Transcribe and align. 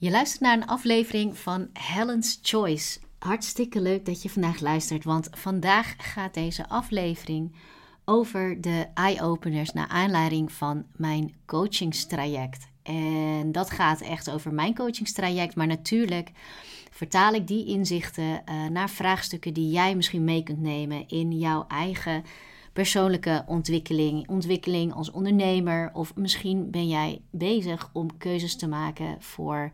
Je 0.00 0.10
luistert 0.10 0.40
naar 0.40 0.56
een 0.56 0.66
aflevering 0.66 1.38
van 1.38 1.68
Helen's 1.72 2.38
Choice. 2.42 2.98
Hartstikke 3.18 3.80
leuk 3.80 4.04
dat 4.06 4.22
je 4.22 4.30
vandaag 4.30 4.60
luistert, 4.60 5.04
want 5.04 5.28
vandaag 5.32 5.94
gaat 5.98 6.34
deze 6.34 6.68
aflevering 6.68 7.54
over 8.04 8.60
de 8.60 8.86
eye-openers 8.94 9.72
naar 9.72 9.88
aanleiding 9.88 10.52
van 10.52 10.84
mijn 10.96 11.34
coachingstraject. 11.46 12.66
En 12.82 13.52
dat 13.52 13.70
gaat 13.70 14.00
echt 14.00 14.30
over 14.30 14.54
mijn 14.54 14.74
coachingstraject, 14.74 15.54
maar 15.54 15.66
natuurlijk 15.66 16.30
vertaal 16.90 17.34
ik 17.34 17.46
die 17.46 17.66
inzichten 17.66 18.42
uh, 18.48 18.66
naar 18.66 18.90
vraagstukken 18.90 19.54
die 19.54 19.70
jij 19.70 19.94
misschien 19.94 20.24
mee 20.24 20.42
kunt 20.42 20.60
nemen 20.60 21.08
in 21.08 21.38
jouw 21.38 21.64
eigen 21.68 22.24
persoonlijke 22.72 23.44
ontwikkeling, 23.46 24.28
ontwikkeling 24.28 24.94
als 24.94 25.10
ondernemer. 25.10 25.90
Of 25.92 26.16
misschien 26.16 26.70
ben 26.70 26.88
jij 26.88 27.20
bezig 27.30 27.90
om 27.92 28.16
keuzes 28.18 28.56
te 28.56 28.68
maken 28.68 29.16
voor 29.18 29.70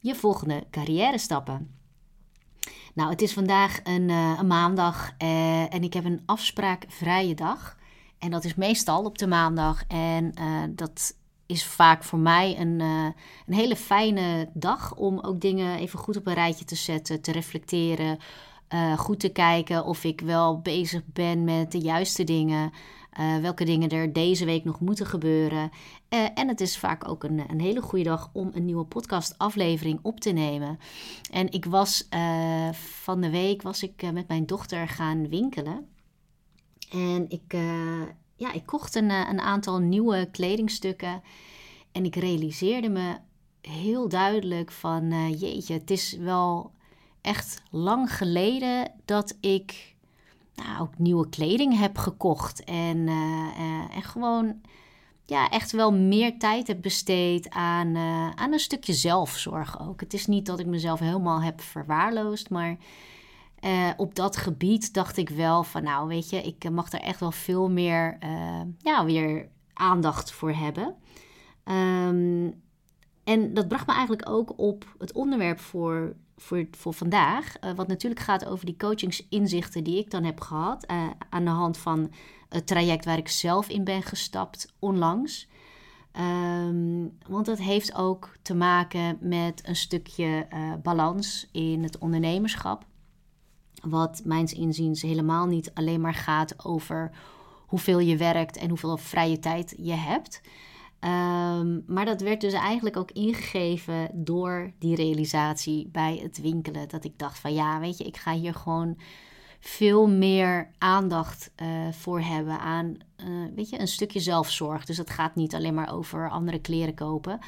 je 0.00 0.14
volgende 0.14 0.64
carrière 0.70 1.18
stappen. 1.18 1.74
Nou, 2.94 3.10
het 3.10 3.22
is 3.22 3.32
vandaag 3.32 3.80
een, 3.84 4.08
uh, 4.08 4.36
een 4.38 4.46
maandag 4.46 5.14
uh, 5.22 5.74
en 5.74 5.82
ik 5.82 5.92
heb 5.92 6.04
een 6.04 6.22
afspraakvrije 6.26 7.34
dag. 7.34 7.76
En 8.18 8.30
dat 8.30 8.44
is 8.44 8.54
meestal 8.54 9.04
op 9.04 9.18
de 9.18 9.26
maandag. 9.26 9.84
En 9.88 10.32
uh, 10.40 10.62
dat 10.70 11.16
is 11.46 11.64
vaak 11.64 12.04
voor 12.04 12.18
mij 12.18 12.58
een, 12.58 12.80
een 12.80 13.54
hele 13.54 13.76
fijne 13.76 14.48
dag 14.54 14.94
om 14.94 15.20
ook 15.20 15.40
dingen 15.40 15.78
even 15.78 15.98
goed 15.98 16.16
op 16.16 16.26
een 16.26 16.34
rijtje 16.34 16.64
te 16.64 16.74
zetten, 16.74 17.20
te 17.20 17.32
reflecteren, 17.32 18.18
uh, 18.68 18.98
goed 18.98 19.20
te 19.20 19.28
kijken 19.28 19.84
of 19.84 20.04
ik 20.04 20.20
wel 20.20 20.60
bezig 20.60 21.02
ben 21.06 21.44
met 21.44 21.72
de 21.72 21.78
juiste 21.78 22.24
dingen. 22.24 22.72
Uh, 23.20 23.36
welke 23.36 23.64
dingen 23.64 23.88
er 23.88 24.12
deze 24.12 24.44
week 24.44 24.64
nog 24.64 24.80
moeten 24.80 25.06
gebeuren. 25.06 25.70
Uh, 26.08 26.26
en 26.34 26.48
het 26.48 26.60
is 26.60 26.78
vaak 26.78 27.08
ook 27.08 27.24
een, 27.24 27.42
een 27.50 27.60
hele 27.60 27.82
goede 27.82 28.04
dag 28.04 28.30
om 28.32 28.50
een 28.54 28.64
nieuwe 28.64 28.84
podcastaflevering 28.84 29.98
op 30.02 30.20
te 30.20 30.30
nemen. 30.30 30.78
En 31.30 31.52
ik 31.52 31.64
was 31.64 32.08
van 32.72 33.20
de 33.20 33.30
week 33.30 33.62
was 33.62 33.82
ik 33.82 34.12
met 34.12 34.28
mijn 34.28 34.46
dochter 34.46 34.88
gaan 34.88 35.28
winkelen. 35.28 35.88
En 36.90 37.24
ik, 37.28 37.56
ja, 38.36 38.52
ik 38.52 38.66
kocht 38.66 38.94
een, 38.94 39.10
een 39.10 39.40
aantal 39.40 39.78
nieuwe 39.78 40.28
kledingstukken. 40.30 41.22
En 41.92 42.04
ik 42.04 42.16
realiseerde 42.16 42.88
me 42.88 43.16
heel 43.60 44.08
duidelijk 44.08 44.72
van 44.72 45.30
jeetje, 45.38 45.74
het 45.74 45.90
is 45.90 46.12
wel 46.12 46.72
echt 47.26 47.62
lang 47.70 48.16
geleden 48.16 48.92
dat 49.04 49.36
ik 49.40 49.94
nou, 50.54 50.80
ook 50.80 50.98
nieuwe 50.98 51.28
kleding 51.28 51.78
heb 51.78 51.98
gekocht. 51.98 52.64
En, 52.64 52.96
uh, 52.96 53.96
en 53.96 54.02
gewoon 54.02 54.60
ja, 55.24 55.48
echt 55.48 55.72
wel 55.72 55.92
meer 55.92 56.38
tijd 56.38 56.66
heb 56.66 56.82
besteed 56.82 57.50
aan, 57.50 57.86
uh, 57.86 58.30
aan 58.30 58.52
een 58.52 58.58
stukje 58.58 58.92
zelfzorg 58.92 59.80
ook. 59.80 60.00
Het 60.00 60.14
is 60.14 60.26
niet 60.26 60.46
dat 60.46 60.58
ik 60.58 60.66
mezelf 60.66 60.98
helemaal 60.98 61.42
heb 61.42 61.60
verwaarloosd, 61.60 62.50
maar 62.50 62.76
op 63.96 64.14
dat 64.14 64.36
gebied 64.36 64.94
dacht 64.94 65.16
ik 65.16 65.28
wel 65.28 65.64
van 65.64 65.82
nou 65.82 66.08
weet 66.08 66.30
je, 66.30 66.42
ik 66.42 66.70
mag 66.70 66.92
er 66.92 67.00
echt 67.00 67.20
wel 67.20 67.32
veel 67.32 67.70
meer 67.70 68.18
ja, 68.78 69.04
weer 69.04 69.48
aandacht 69.72 70.32
voor 70.32 70.52
hebben. 70.52 70.94
Um, 71.64 72.62
en 73.24 73.54
dat 73.54 73.68
bracht 73.68 73.86
me 73.86 73.92
eigenlijk 73.92 74.28
ook 74.28 74.58
op 74.58 74.94
het 74.98 75.12
onderwerp 75.12 75.60
voor 75.60 76.16
voor, 76.36 76.66
voor 76.70 76.94
vandaag. 76.94 77.54
Uh, 77.60 77.72
wat 77.74 77.88
natuurlijk 77.88 78.20
gaat 78.20 78.46
over 78.46 78.66
die 78.66 78.76
coachingsinzichten 78.76 79.84
die 79.84 79.98
ik 79.98 80.10
dan 80.10 80.24
heb 80.24 80.40
gehad. 80.40 80.90
Uh, 80.90 81.10
aan 81.28 81.44
de 81.44 81.50
hand 81.50 81.78
van 81.78 82.12
het 82.48 82.66
traject 82.66 83.04
waar 83.04 83.18
ik 83.18 83.28
zelf 83.28 83.68
in 83.68 83.84
ben 83.84 84.02
gestapt 84.02 84.74
onlangs. 84.78 85.48
Um, 86.18 87.18
want 87.28 87.46
dat 87.46 87.58
heeft 87.58 87.94
ook 87.94 88.36
te 88.42 88.54
maken 88.54 89.18
met 89.20 89.68
een 89.68 89.76
stukje 89.76 90.46
uh, 90.52 90.72
balans 90.82 91.48
in 91.52 91.82
het 91.82 91.98
ondernemerschap. 91.98 92.84
Wat 93.82 94.22
mijns 94.24 94.52
inziens 94.52 95.02
helemaal 95.02 95.46
niet 95.46 95.70
alleen 95.74 96.00
maar 96.00 96.14
gaat 96.14 96.64
over 96.64 97.10
hoeveel 97.66 97.98
je 97.98 98.16
werkt 98.16 98.56
en 98.56 98.68
hoeveel 98.68 98.96
vrije 98.96 99.38
tijd 99.38 99.74
je 99.78 99.92
hebt. 99.92 100.40
Um, 101.00 101.84
maar 101.86 102.04
dat 102.04 102.20
werd 102.20 102.40
dus 102.40 102.52
eigenlijk 102.52 102.96
ook 102.96 103.10
ingegeven 103.10 104.10
door 104.12 104.72
die 104.78 104.94
realisatie 104.94 105.88
bij 105.92 106.20
het 106.22 106.40
winkelen. 106.40 106.88
Dat 106.88 107.04
ik 107.04 107.18
dacht 107.18 107.38
van 107.38 107.54
ja, 107.54 107.80
weet 107.80 107.98
je, 107.98 108.04
ik 108.04 108.16
ga 108.16 108.32
hier 108.32 108.54
gewoon 108.54 108.98
veel 109.60 110.08
meer 110.08 110.70
aandacht 110.78 111.52
uh, 111.62 111.92
voor 111.92 112.20
hebben 112.20 112.58
aan 112.58 112.96
uh, 113.16 113.26
weet 113.54 113.70
je, 113.70 113.80
een 113.80 113.88
stukje 113.88 114.20
zelfzorg. 114.20 114.84
Dus 114.84 114.96
het 114.96 115.10
gaat 115.10 115.34
niet 115.34 115.54
alleen 115.54 115.74
maar 115.74 115.92
over 115.92 116.30
andere 116.30 116.60
kleren 116.60 116.94
kopen. 116.94 117.38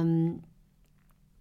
Um, 0.00 0.40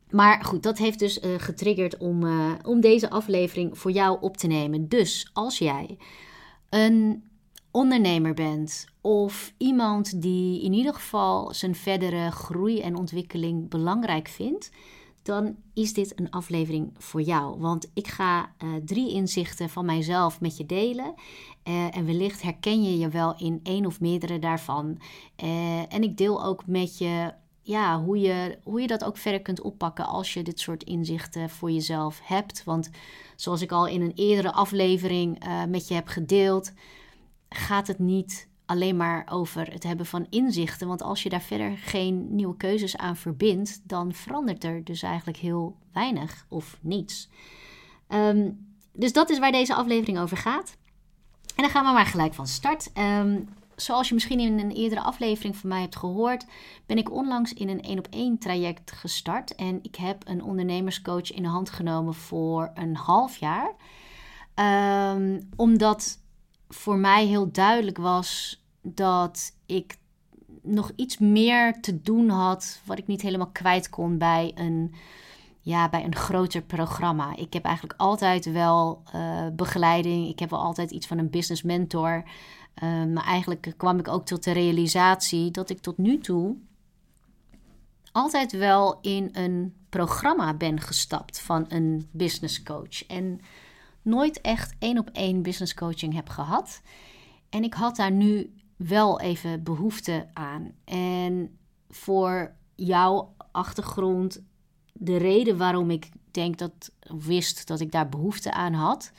maar 0.10 0.44
goed, 0.44 0.64
dat 0.64 0.78
heeft 0.78 1.00
dus 1.00 1.24
uh, 1.24 1.36
getriggerd 1.38 1.98
om, 1.98 2.24
om 2.64 2.82
deze 2.82 3.10
aflevering 3.10 3.78
voor 3.78 3.92
jou 3.92 4.18
op 4.22 4.38
te 4.38 4.48
nemen. 4.48 4.88
Dus 4.88 5.30
als 5.34 5.58
jij 5.58 5.98
een 6.70 7.24
ondernemer 7.72 8.34
bent 8.34 8.86
of 9.02 9.54
iemand 9.58 10.22
die 10.22 10.64
in 10.64 10.74
ieder 10.74 10.94
geval 10.94 11.54
zijn 11.54 11.76
verdere 11.76 12.32
groei 12.32 12.82
en 12.82 12.96
ontwikkeling 12.96 13.70
belangrijk 13.70 14.28
vindt, 14.28 14.72
dan 15.24 15.56
is 15.74 15.94
dit 15.94 16.20
een 16.20 16.30
aflevering 16.30 16.92
voor 16.98 17.22
jou. 17.22 17.60
Want 17.60 17.92
ik 17.94 18.08
ga 18.08 18.52
uh, 18.64 18.70
drie 18.86 19.14
inzichten 19.14 19.70
van 19.70 19.86
mijzelf 19.86 20.42
met 20.42 20.58
je 20.58 20.66
delen. 20.66 21.14
Uh, 21.64 21.96
en 21.96 22.06
wellicht 22.06 22.42
herken 22.42 22.84
je 22.84 22.98
je 22.98 23.10
wel 23.10 23.38
in 23.38 23.60
één 23.64 23.86
of 23.86 24.00
meerdere 24.00 24.40
daarvan. 24.40 25.00
Uh, 25.44 25.94
en 25.94 26.04
ik 26.04 26.18
deel 26.18 26.46
ook 26.46 26.68
met 26.68 26.98
je 26.98 27.34
ja, 27.62 28.04
hoe, 28.04 28.20
je, 28.20 28.58
hoe 28.64 28.82
je 28.82 28.88
dat 28.88 29.04
ook 29.04 29.18
verder 29.18 29.42
kunt 29.42 29.62
oppakken 29.62 30.06
als 30.06 30.34
je 30.34 30.44
dit 30.44 30.60
soort 30.60 30.84
inzichten 30.84 31.50
voor 31.50 31.72
jezelf 31.72 32.20
hebt. 32.24 32.64
Want 32.64 32.90
zoals 33.36 33.62
ik 33.62 33.72
al 33.72 33.88
in 33.88 34.02
een 34.02 34.14
eerdere 34.16 34.52
aflevering 34.52 35.44
met 35.68 35.88
je 35.88 35.94
heb 35.94 36.08
gedeeld, 36.08 36.74
gaat 37.50 37.88
het 37.88 38.00
niet 38.00 38.49
alleen 38.70 38.98
maar 38.98 39.28
over 39.30 39.72
het 39.72 39.84
hebben 39.84 40.06
van 40.06 40.28
inzichten. 40.30 40.88
Want 40.88 41.02
als 41.02 41.24
je 41.24 41.30
daar 41.30 41.42
verder 41.42 41.78
geen 41.78 42.36
nieuwe 42.36 42.58
keuzes 42.58 42.98
aan 42.98 43.16
verbindt, 43.16 43.82
dan 43.84 44.14
verandert 44.14 44.64
er 44.64 44.84
dus 44.84 45.02
eigenlijk 45.02 45.38
heel 45.38 45.76
weinig 45.94 46.46
of 46.50 46.78
niets. 46.82 47.30
Um, 48.10 48.68
dus 48.94 49.14
dat 49.14 49.30
is 49.30 49.40
waar 49.40 49.52
deze 49.52 49.76
aflevering 49.76 50.20
over 50.20 50.38
gaat. 50.38 50.78
En 51.56 51.64
dan 51.64 51.70
gaan 51.70 51.86
we 51.86 51.92
maar 51.92 52.06
gelijk 52.06 52.34
van 52.34 52.48
start. 52.48 52.92
Um, 52.98 53.50
zoals 53.76 54.08
je 54.08 54.14
misschien 54.14 54.40
in 54.40 54.60
een 54.60 54.72
eerdere 54.72 55.02
aflevering 55.02 55.56
van 55.56 55.70
mij 55.70 55.82
hebt 55.82 55.96
gehoord, 55.96 56.46
ben 56.86 56.98
ik 56.98 57.12
onlangs 57.12 57.54
in 57.54 57.70
een 57.70 57.82
één 57.82 57.98
op 57.98 58.08
één 58.10 58.38
traject 58.38 58.92
gestart. 58.92 59.56
En 59.56 59.80
ik 59.82 59.96
heb 59.96 60.28
een 60.28 60.44
ondernemerscoach 60.44 61.32
in 61.32 61.44
de 61.44 61.50
hand 61.50 61.70
genomen 61.70 62.14
voor 62.14 62.72
een 62.74 62.96
half 62.96 63.38
jaar. 63.38 63.76
Um, 65.14 65.50
omdat 65.56 66.18
voor 66.70 66.98
mij 66.98 67.26
heel 67.26 67.52
duidelijk 67.52 67.98
was 67.98 68.64
dat 68.82 69.56
ik 69.66 69.98
nog 70.62 70.92
iets 70.96 71.18
meer 71.18 71.82
te 71.82 72.02
doen 72.02 72.30
had 72.30 72.82
wat 72.86 72.98
ik 72.98 73.08
niet 73.08 73.22
helemaal 73.22 73.52
kwijt 73.52 73.90
kon 73.90 74.18
bij 74.18 74.52
een, 74.56 74.94
ja, 75.62 75.90
bij 75.90 76.04
een 76.04 76.16
groter 76.16 76.62
programma. 76.62 77.36
Ik 77.36 77.54
heb 77.54 77.64
eigenlijk 77.64 78.00
altijd 78.00 78.52
wel 78.52 79.04
uh, 79.16 79.48
begeleiding. 79.54 80.30
Ik 80.30 80.40
heb 80.40 80.50
wel 80.50 80.62
altijd 80.62 80.92
iets 80.92 81.08
van 81.08 81.18
een 81.18 81.30
business 81.30 81.64
mentor. 81.64 82.24
Uh, 82.84 83.06
maar 83.06 83.24
eigenlijk 83.24 83.74
kwam 83.78 84.00
ik 84.00 84.08
ook 84.08 84.26
tot 84.26 84.44
de 84.44 84.52
realisatie 84.52 85.52
dat 85.52 85.70
ik 85.70 85.80
tot 85.80 85.98
nu 85.98 86.18
toe 86.18 86.56
altijd 88.12 88.52
wel 88.52 88.98
in 89.02 89.30
een 89.32 89.74
programma 89.90 90.54
ben 90.54 90.82
gestapt 90.82 91.42
van 91.42 91.66
een 91.68 92.08
business 92.12 92.64
coach. 92.64 93.06
En 93.08 93.42
nooit 94.02 94.42
echt 94.42 94.76
één 94.80 94.98
op 94.98 95.10
één 95.10 95.42
business 95.42 95.74
coaching 95.74 96.14
heb 96.14 96.30
gehad. 96.30 96.82
En 97.50 97.64
ik 97.64 97.74
had 97.74 97.96
daar 97.96 98.12
nu 98.12 98.54
wel 98.76 99.20
even 99.20 99.64
behoefte 99.64 100.28
aan. 100.34 100.72
En 100.86 101.58
voor 101.90 102.54
jouw 102.76 103.34
achtergrond, 103.52 104.44
de 104.94 105.18
reden 105.18 105.58
waarom 105.58 105.92
ik 105.92 106.10
denk 106.32 106.58
dat 106.58 106.92
wist 107.18 107.68
dat 107.68 107.80
ik 107.80 107.92
daar 107.92 108.10
behoefte 108.10 108.54
aan 108.54 108.74
had. 108.74 109.12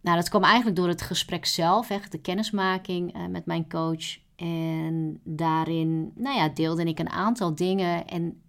Nou, 0.00 0.16
dat 0.16 0.28
kwam 0.28 0.42
eigenlijk 0.42 0.76
door 0.76 0.88
het 0.88 1.02
gesprek 1.02 1.46
zelf, 1.46 1.90
echt 1.90 2.12
de 2.12 2.20
kennismaking 2.20 3.16
uh, 3.16 3.26
met 3.26 3.46
mijn 3.46 3.68
coach. 3.68 4.18
En 4.36 5.20
daarin, 5.24 6.12
nou 6.14 6.36
ja, 6.36 6.48
deelde 6.48 6.84
ik 6.84 6.98
een 6.98 7.10
aantal 7.10 7.54
dingen. 7.54 8.06
En 8.06 8.40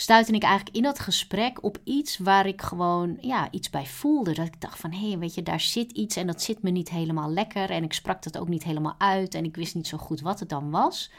stuitte 0.00 0.32
ik 0.32 0.42
eigenlijk 0.42 0.76
in 0.76 0.82
dat 0.82 0.98
gesprek 0.98 1.62
op 1.62 1.78
iets 1.84 2.18
waar 2.18 2.46
ik 2.46 2.62
gewoon 2.62 3.16
ja, 3.20 3.50
iets 3.50 3.70
bij 3.70 3.86
voelde. 3.86 4.32
Dat 4.32 4.46
ik 4.46 4.60
dacht 4.60 4.78
van, 4.78 4.92
hé, 4.92 5.08
hey, 5.08 5.18
weet 5.18 5.34
je, 5.34 5.42
daar 5.42 5.60
zit 5.60 5.92
iets 5.92 6.16
en 6.16 6.26
dat 6.26 6.42
zit 6.42 6.62
me 6.62 6.70
niet 6.70 6.90
helemaal 6.90 7.30
lekker. 7.30 7.70
En 7.70 7.84
ik 7.84 7.92
sprak 7.92 8.22
dat 8.22 8.38
ook 8.38 8.48
niet 8.48 8.64
helemaal 8.64 8.94
uit 8.98 9.34
en 9.34 9.44
ik 9.44 9.56
wist 9.56 9.74
niet 9.74 9.86
zo 9.86 9.98
goed 9.98 10.20
wat 10.20 10.40
het 10.40 10.48
dan 10.48 10.70
was. 10.70 11.10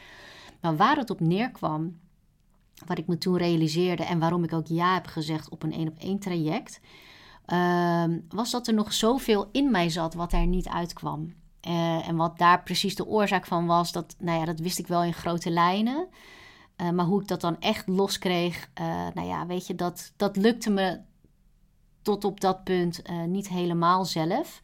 Maar 0.60 0.76
waar 0.76 0.96
het 0.96 1.10
op 1.10 1.20
neerkwam, 1.20 1.98
wat 2.86 2.98
ik 2.98 3.06
me 3.06 3.18
toen 3.18 3.36
realiseerde 3.36 4.04
en 4.04 4.18
waarom 4.18 4.44
ik 4.44 4.52
ook 4.52 4.66
ja 4.66 4.94
heb 4.94 5.06
gezegd 5.06 5.48
op 5.48 5.62
een 5.62 5.72
één 5.72 5.88
op 5.88 5.98
één 5.98 6.18
traject, 6.18 6.80
uh, 7.46 8.04
was 8.28 8.50
dat 8.50 8.66
er 8.66 8.74
nog 8.74 8.92
zoveel 8.92 9.48
in 9.52 9.70
mij 9.70 9.88
zat 9.88 10.14
wat 10.14 10.32
er 10.32 10.46
niet 10.46 10.68
uitkwam. 10.68 11.34
Uh, 11.68 12.08
en 12.08 12.16
wat 12.16 12.38
daar 12.38 12.62
precies 12.62 12.94
de 12.94 13.06
oorzaak 13.06 13.46
van 13.46 13.66
was, 13.66 13.92
dat, 13.92 14.16
nou 14.18 14.38
ja, 14.38 14.44
dat 14.44 14.58
wist 14.58 14.78
ik 14.78 14.86
wel 14.86 15.02
in 15.02 15.14
grote 15.14 15.50
lijnen. 15.50 16.08
Maar 16.94 17.04
hoe 17.04 17.20
ik 17.20 17.28
dat 17.28 17.40
dan 17.40 17.60
echt 17.60 17.88
los 17.88 18.18
kreeg, 18.18 18.70
nou 19.14 19.26
ja, 19.26 19.46
weet 19.46 19.66
je, 19.66 19.74
dat, 19.74 20.12
dat 20.16 20.36
lukte 20.36 20.70
me 20.70 21.00
tot 22.02 22.24
op 22.24 22.40
dat 22.40 22.64
punt 22.64 23.02
niet 23.26 23.48
helemaal 23.48 24.04
zelf. 24.04 24.62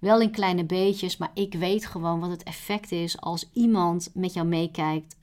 Wel 0.00 0.20
in 0.20 0.30
kleine 0.30 0.64
beetjes, 0.64 1.16
maar 1.16 1.30
ik 1.34 1.54
weet 1.54 1.86
gewoon 1.86 2.20
wat 2.20 2.30
het 2.30 2.42
effect 2.42 2.92
is 2.92 3.20
als 3.20 3.50
iemand 3.52 4.10
met 4.14 4.32
jou 4.32 4.46
meekijkt, 4.46 5.16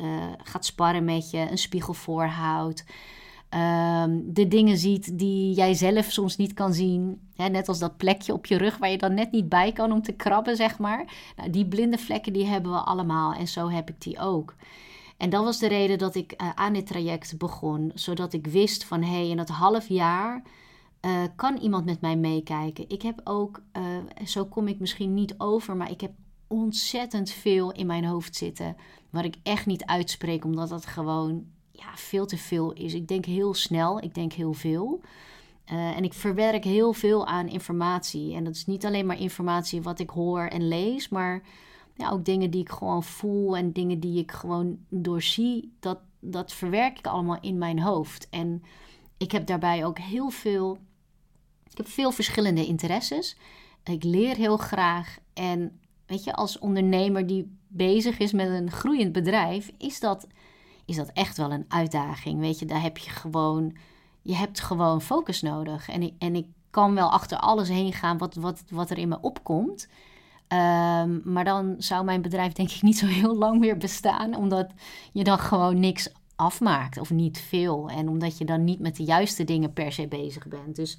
gaat 0.44 0.66
sparren 0.66 1.06
met 1.06 1.30
je, 1.30 1.48
een 1.52 1.58
spiegel 1.58 1.94
voorhoudt. 1.94 2.86
Ehm, 3.56 4.20
de 4.24 4.48
dingen 4.48 4.78
ziet 4.78 5.18
die 5.20 5.54
jij 5.54 5.74
zelf 5.74 6.12
soms 6.12 6.38
niet 6.38 6.54
kan 6.54 6.74
zien. 6.74 7.22
Net 7.36 7.68
als 7.68 7.80
dat 7.80 7.98
plekje 7.98 8.34
op 8.34 8.46
je 8.46 8.58
rug 8.58 8.78
waar 8.78 8.90
je 8.90 8.98
dan 8.98 9.14
net 9.14 9.32
niet 9.32 9.50
bij 9.50 9.72
kan 9.72 9.92
om 9.92 10.02
te 10.02 10.12
krabben, 10.12 10.56
zeg 10.56 10.80
maar. 10.80 11.06
Nou, 11.36 11.50
die 11.50 11.66
blinde 11.66 11.98
vlekken 11.98 12.34
die 12.34 12.46
hebben 12.46 12.72
we 12.72 12.78
allemaal 12.78 13.34
en 13.34 13.48
zo 13.48 13.70
heb 13.70 13.90
ik 13.90 14.02
die 14.02 14.20
ook. 14.20 14.56
En 15.18 15.30
dat 15.30 15.44
was 15.44 15.60
de 15.60 15.68
reden 15.68 15.98
dat 15.98 16.16
ik 16.16 16.42
uh, 16.42 16.50
aan 16.56 16.74
dit 16.74 16.88
traject 16.88 17.38
begon. 17.38 17.92
Zodat 17.94 18.34
ik 18.34 18.48
wist 18.48 18.84
van 18.84 19.02
hé, 19.02 19.12
hey, 19.12 19.30
in 19.30 19.38
dat 19.38 19.50
half 19.50 19.88
jaar 19.88 20.44
uh, 21.02 21.24
kan 21.36 21.58
iemand 21.58 21.86
met 21.86 22.02
mij 22.02 22.16
meekijken. 22.16 22.90
Ik 22.90 23.02
heb 23.02 23.22
ook, 23.24 23.62
uh, 23.78 23.84
zo 24.26 24.46
kom 24.46 24.68
ik 24.68 24.80
misschien 24.80 25.14
niet 25.14 25.36
over, 25.38 25.76
maar 25.76 25.92
ik 25.92 26.02
heb 26.02 26.12
ontzettend 26.48 27.30
veel 27.30 27.72
in 27.72 27.86
mijn 27.86 28.06
hoofd 28.06 28.36
zitten. 28.36 28.76
Waar 29.10 29.26
ik 29.26 29.36
echt 29.44 29.66
niet 29.66 29.86
uitspreek, 29.86 30.44
omdat 30.44 30.70
dat 30.70 30.86
gewoon 30.86 31.46
ja, 31.72 31.96
veel 31.96 32.26
te 32.26 32.38
veel 32.38 32.74
is. 32.74 32.94
Ik 32.94 33.08
denk 33.08 33.26
heel 33.26 33.54
snel, 33.54 34.02
ik 34.02 34.14
denk 34.14 34.34
heel 34.34 34.54
veel. 34.54 35.02
En 35.66 36.04
ik 36.04 36.14
verwerk 36.14 36.64
heel 36.64 36.94
veel 36.94 37.28
aan 37.28 37.48
informatie. 37.48 38.36
En 38.36 38.44
dat 38.44 38.56
is 38.56 38.66
niet 38.66 38.86
alleen 38.86 39.06
maar 39.06 39.20
informatie 39.20 39.82
wat 39.82 40.00
ik 40.00 40.10
hoor 40.10 40.42
en 40.42 40.68
lees, 40.68 41.10
maar 41.10 41.42
ja, 41.96 42.10
ook 42.10 42.26
dingen 42.26 42.52
die 42.52 42.62
ik 42.62 42.70
gewoon 42.70 43.04
voel 43.04 43.58
en 43.58 43.72
dingen 43.72 44.00
die 44.00 44.20
ik 44.20 44.32
gewoon 44.32 44.78
doorzie. 44.90 45.76
Dat, 45.80 46.00
dat 46.20 46.54
verwerk 46.54 46.98
ik 46.98 47.08
allemaal 47.08 47.40
in 47.42 47.58
mijn 47.58 47.80
hoofd. 47.80 48.30
En 48.30 48.64
ik 49.18 49.32
heb 49.32 49.46
daarbij 49.46 49.86
ook 49.86 50.00
heel 50.00 50.30
veel. 50.30 50.78
Ik 51.70 51.78
heb 51.78 51.88
veel 51.88 52.12
verschillende 52.12 52.66
interesses. 52.66 53.38
Ik 53.84 54.04
leer 54.04 54.36
heel 54.36 54.58
graag. 54.58 55.18
En 55.34 55.80
weet 56.06 56.24
je, 56.24 56.34
als 56.34 56.60
ondernemer 56.60 57.28
die 57.28 57.58
bezig 57.68 58.18
is 58.18 58.32
met 58.32 58.48
een 58.48 58.72
groeiend 58.72 59.12
bedrijf, 59.12 59.72
is 59.78 60.00
dat 60.00 60.28
is 60.86 60.96
dat 60.96 61.12
echt 61.14 61.38
wel 61.38 61.52
een 61.52 61.66
uitdaging. 61.68 62.40
Weet 62.40 62.60
je, 62.60 62.66
daar 62.66 62.82
heb 62.82 62.98
je 62.98 63.10
gewoon, 63.10 63.76
je 64.22 64.36
hebt 64.36 64.60
gewoon 64.60 65.02
focus 65.02 65.42
nodig. 65.42 65.90
En 65.90 66.02
ik, 66.02 66.14
en 66.18 66.36
ik 66.36 66.48
kan 66.70 66.94
wel 66.94 67.12
achter 67.12 67.38
alles 67.38 67.70
heen 67.70 67.94
gaan 67.94 68.18
wat, 68.18 68.36
wat, 68.36 68.64
wat 68.70 68.90
er 68.90 68.98
in 68.98 69.08
me 69.08 69.18
opkomt. 69.22 69.88
Ehm, 70.48 71.20
maar 71.24 71.44
dan 71.44 71.76
zou 71.78 72.06
mijn 72.06 72.22
bedrijf 72.22 72.54
denk 72.54 72.72
ik 72.72 72.82
niet 72.82 72.98
zo 72.98 73.06
heel 73.06 73.36
lang 73.36 73.60
meer 73.60 73.78
bestaan, 73.78 74.36
omdat 74.36 74.72
je 75.12 75.24
dan 75.24 75.40
gewoon 75.40 75.80
niks 75.80 76.10
afmaakt 76.36 76.98
of 76.98 77.10
niet 77.10 77.40
veel. 77.40 77.90
En 77.90 78.10
omdat 78.10 78.38
je 78.38 78.46
dan 78.46 78.64
niet 78.64 78.80
met 78.80 78.96
de 78.96 79.04
juiste 79.04 79.44
dingen 79.44 79.74
per 79.74 79.92
se 79.92 80.08
bezig 80.08 80.48
bent. 80.48 80.76
Dus 80.76 80.98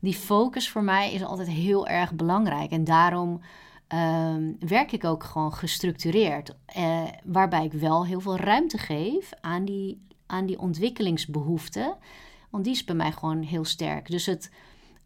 die 0.00 0.14
focus 0.14 0.70
voor 0.70 0.82
mij 0.82 1.12
is 1.12 1.24
altijd 1.24 1.48
heel 1.48 1.86
erg 1.86 2.14
belangrijk. 2.14 2.70
En 2.70 2.84
daarom 2.84 3.40
Ehm, 3.86 4.52
werk 4.58 4.92
ik 4.92 5.04
ook 5.04 5.24
gewoon 5.24 5.52
gestructureerd. 5.52 6.54
Uh, 6.76 7.02
waarbij 7.24 7.64
ik 7.64 7.72
wel 7.72 8.06
heel 8.06 8.20
veel 8.20 8.36
ruimte 8.36 8.78
geef 8.78 9.30
aan 9.40 9.64
die, 9.64 10.06
aan 10.26 10.46
die 10.46 10.58
ontwikkelingsbehoeften. 10.58 11.96
Want 12.50 12.64
die 12.64 12.72
is 12.72 12.84
bij 12.84 12.94
mij 12.94 13.12
gewoon 13.12 13.42
heel 13.42 13.64
sterk. 13.64 14.10
Dus 14.10 14.26
het, 14.26 14.50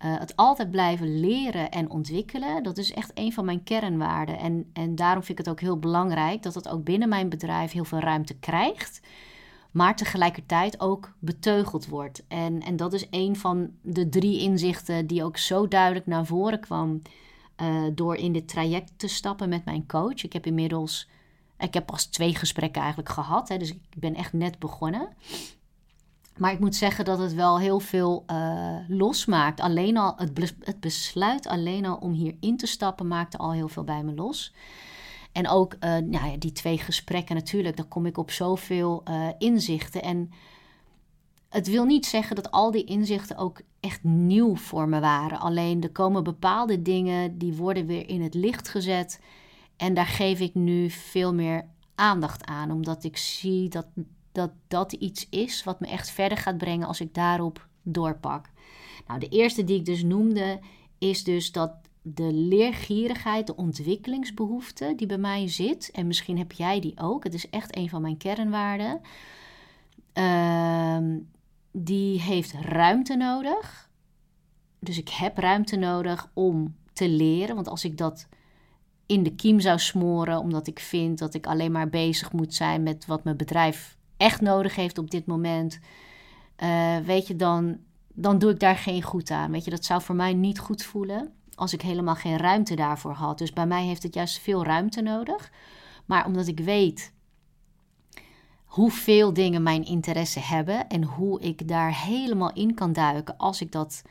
uh, 0.04 0.18
het 0.18 0.36
altijd 0.36 0.70
blijven 0.70 1.20
leren 1.20 1.70
en 1.70 1.90
ontwikkelen, 1.90 2.62
dat 2.62 2.78
is 2.78 2.92
echt 2.92 3.10
een 3.14 3.32
van 3.32 3.44
mijn 3.44 3.62
kernwaarden. 3.62 4.38
En, 4.38 4.70
en 4.72 4.94
daarom 4.94 5.22
vind 5.22 5.38
ik 5.38 5.44
het 5.44 5.54
ook 5.54 5.60
heel 5.60 5.78
belangrijk 5.78 6.42
dat 6.42 6.54
het 6.54 6.68
ook 6.68 6.84
binnen 6.84 7.08
mijn 7.08 7.28
bedrijf 7.28 7.72
heel 7.72 7.84
veel 7.84 7.98
ruimte 7.98 8.34
krijgt. 8.34 9.00
Maar 9.70 9.96
tegelijkertijd 9.96 10.80
ook 10.80 11.12
beteugeld 11.18 11.86
wordt. 11.86 12.24
En, 12.28 12.60
en 12.60 12.76
dat 12.76 12.92
is 12.92 13.06
een 13.10 13.36
van 13.36 13.70
de 13.82 14.08
drie 14.08 14.40
inzichten 14.40 15.06
die 15.06 15.24
ook 15.24 15.36
zo 15.36 15.68
duidelijk 15.68 16.06
naar 16.06 16.26
voren 16.26 16.60
kwam 16.60 17.02
uh, 17.62 17.84
door 17.94 18.16
in 18.16 18.32
dit 18.32 18.48
traject 18.48 18.92
te 18.96 19.08
stappen 19.08 19.48
met 19.48 19.64
mijn 19.64 19.86
coach. 19.86 20.24
Ik 20.24 20.32
heb 20.32 20.46
inmiddels, 20.46 21.08
ik 21.58 21.74
heb 21.74 21.86
pas 21.86 22.04
twee 22.04 22.34
gesprekken 22.34 22.80
eigenlijk 22.80 23.10
gehad, 23.10 23.48
hè, 23.48 23.56
dus 23.56 23.70
ik 23.70 23.80
ben 23.96 24.14
echt 24.14 24.32
net 24.32 24.58
begonnen. 24.58 25.08
Maar 26.40 26.52
ik 26.52 26.60
moet 26.60 26.76
zeggen 26.76 27.04
dat 27.04 27.18
het 27.18 27.34
wel 27.34 27.58
heel 27.58 27.80
veel 27.80 28.24
uh, 28.30 28.76
losmaakt. 28.88 29.60
Alleen 29.60 29.96
al 29.96 30.14
het, 30.16 30.54
het 30.60 30.80
besluit 30.80 31.46
alleen 31.46 31.86
al 31.86 31.96
om 31.96 32.12
hier 32.12 32.36
in 32.40 32.56
te 32.56 32.66
stappen 32.66 33.08
maakte 33.08 33.38
al 33.38 33.52
heel 33.52 33.68
veel 33.68 33.84
bij 33.84 34.02
me 34.02 34.14
los. 34.14 34.54
En 35.32 35.48
ook 35.48 35.74
uh, 35.74 35.80
nou 35.80 36.30
ja, 36.30 36.36
die 36.38 36.52
twee 36.52 36.78
gesprekken 36.78 37.34
natuurlijk, 37.34 37.76
daar 37.76 37.86
kom 37.86 38.06
ik 38.06 38.18
op 38.18 38.30
zoveel 38.30 39.02
uh, 39.08 39.28
inzichten. 39.38 40.02
En 40.02 40.30
het 41.48 41.66
wil 41.68 41.84
niet 41.84 42.06
zeggen 42.06 42.36
dat 42.36 42.50
al 42.50 42.70
die 42.70 42.84
inzichten 42.84 43.36
ook 43.36 43.60
echt 43.80 44.04
nieuw 44.04 44.56
voor 44.56 44.88
me 44.88 45.00
waren. 45.00 45.40
Alleen 45.40 45.82
er 45.82 45.92
komen 45.92 46.24
bepaalde 46.24 46.82
dingen 46.82 47.38
die 47.38 47.54
worden 47.54 47.86
weer 47.86 48.08
in 48.08 48.22
het 48.22 48.34
licht 48.34 48.68
gezet. 48.68 49.20
En 49.76 49.94
daar 49.94 50.06
geef 50.06 50.40
ik 50.40 50.54
nu 50.54 50.90
veel 50.90 51.34
meer 51.34 51.66
aandacht 51.94 52.46
aan. 52.46 52.70
Omdat 52.70 53.04
ik 53.04 53.16
zie 53.16 53.68
dat 53.68 53.86
dat, 54.32 54.50
dat 54.68 54.92
iets 54.92 55.26
is 55.30 55.64
wat 55.64 55.80
me 55.80 55.86
echt 55.86 56.10
verder 56.10 56.38
gaat 56.38 56.58
brengen 56.58 56.86
als 56.86 57.00
ik 57.00 57.14
daarop 57.14 57.68
doorpak. 57.82 58.50
Nou, 59.06 59.20
de 59.20 59.28
eerste 59.28 59.64
die 59.64 59.76
ik 59.76 59.84
dus 59.84 60.02
noemde 60.02 60.60
is 60.98 61.24
dus 61.24 61.52
dat 61.52 61.72
de 62.02 62.32
leergierigheid, 62.32 63.46
de 63.46 63.56
ontwikkelingsbehoefte 63.56 64.92
die 64.96 65.06
bij 65.06 65.18
mij 65.18 65.48
zit. 65.48 65.90
En 65.90 66.06
misschien 66.06 66.38
heb 66.38 66.52
jij 66.52 66.80
die 66.80 67.00
ook. 67.00 67.24
Het 67.24 67.34
is 67.34 67.50
echt 67.50 67.76
een 67.76 67.88
van 67.88 68.02
mijn 68.02 68.16
kernwaarden. 68.16 69.00
Ehm 70.12 71.16
die 71.72 72.20
heeft 72.20 72.52
ruimte 72.52 73.16
nodig. 73.16 73.90
Dus 74.78 74.98
ik 74.98 75.08
heb 75.08 75.38
ruimte 75.38 75.76
nodig 75.76 76.30
om 76.34 76.76
te 76.92 77.08
leren. 77.08 77.54
Want 77.54 77.68
als 77.68 77.84
ik 77.84 77.96
dat 77.96 78.28
in 79.06 79.22
de 79.22 79.34
kiem 79.34 79.60
zou 79.60 79.78
smoren, 79.78 80.38
omdat 80.38 80.66
ik 80.66 80.78
vind 80.78 81.18
dat 81.18 81.34
ik 81.34 81.46
alleen 81.46 81.72
maar 81.72 81.88
bezig 81.88 82.32
moet 82.32 82.54
zijn 82.54 82.82
met 82.82 83.06
wat 83.06 83.24
mijn 83.24 83.36
bedrijf 83.36 83.96
echt 84.20 84.40
nodig 84.40 84.74
heeft 84.74 84.98
op 84.98 85.10
dit 85.10 85.26
moment, 85.26 85.78
uh, 86.62 86.96
weet 86.98 87.26
je, 87.26 87.36
dan, 87.36 87.78
dan 88.08 88.38
doe 88.38 88.50
ik 88.50 88.60
daar 88.60 88.76
geen 88.76 89.02
goed 89.02 89.30
aan. 89.30 89.50
Weet 89.50 89.64
je, 89.64 89.70
dat 89.70 89.84
zou 89.84 90.02
voor 90.02 90.14
mij 90.14 90.34
niet 90.34 90.58
goed 90.58 90.82
voelen 90.82 91.32
als 91.54 91.72
ik 91.72 91.82
helemaal 91.82 92.14
geen 92.14 92.36
ruimte 92.36 92.74
daarvoor 92.74 93.12
had. 93.12 93.38
Dus 93.38 93.52
bij 93.52 93.66
mij 93.66 93.84
heeft 93.84 94.02
het 94.02 94.14
juist 94.14 94.38
veel 94.38 94.64
ruimte 94.64 95.00
nodig. 95.00 95.50
Maar 96.06 96.26
omdat 96.26 96.46
ik 96.46 96.60
weet 96.60 97.12
hoeveel 98.64 99.32
dingen 99.32 99.62
mijn 99.62 99.84
interesse 99.84 100.40
hebben 100.40 100.88
en 100.88 101.04
hoe 101.04 101.40
ik 101.40 101.68
daar 101.68 101.94
helemaal 101.94 102.52
in 102.52 102.74
kan 102.74 102.92
duiken 102.92 103.36
als 103.36 103.60
ik 103.60 103.72
dat 103.72 104.02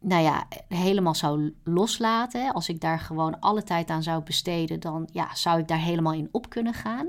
nou 0.00 0.22
ja, 0.22 0.46
helemaal 0.68 1.14
zou 1.14 1.54
loslaten. 1.64 2.52
Als 2.52 2.68
ik 2.68 2.80
daar 2.80 2.98
gewoon 2.98 3.40
alle 3.40 3.62
tijd 3.62 3.90
aan 3.90 4.02
zou 4.02 4.22
besteden, 4.22 4.80
dan 4.80 5.08
ja, 5.12 5.34
zou 5.34 5.58
ik 5.58 5.68
daar 5.68 5.78
helemaal 5.78 6.12
in 6.12 6.28
op 6.32 6.48
kunnen 6.48 6.74
gaan. 6.74 7.08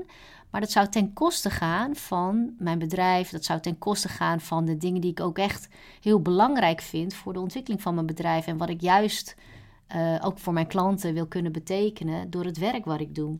Maar 0.52 0.60
dat 0.60 0.70
zou 0.70 0.88
ten 0.88 1.12
koste 1.12 1.50
gaan 1.50 1.96
van 1.96 2.54
mijn 2.58 2.78
bedrijf. 2.78 3.30
Dat 3.30 3.44
zou 3.44 3.60
ten 3.60 3.78
koste 3.78 4.08
gaan 4.08 4.40
van 4.40 4.64
de 4.64 4.76
dingen 4.76 5.00
die 5.00 5.10
ik 5.10 5.20
ook 5.20 5.38
echt 5.38 5.68
heel 6.00 6.22
belangrijk 6.22 6.80
vind 6.80 7.14
voor 7.14 7.32
de 7.32 7.40
ontwikkeling 7.40 7.82
van 7.82 7.94
mijn 7.94 8.06
bedrijf. 8.06 8.46
En 8.46 8.56
wat 8.56 8.68
ik 8.68 8.80
juist 8.80 9.36
uh, 9.96 10.18
ook 10.20 10.38
voor 10.38 10.52
mijn 10.52 10.66
klanten 10.66 11.14
wil 11.14 11.26
kunnen 11.26 11.52
betekenen 11.52 12.30
door 12.30 12.44
het 12.44 12.58
werk 12.58 12.84
wat 12.84 13.00
ik 13.00 13.14
doe. 13.14 13.38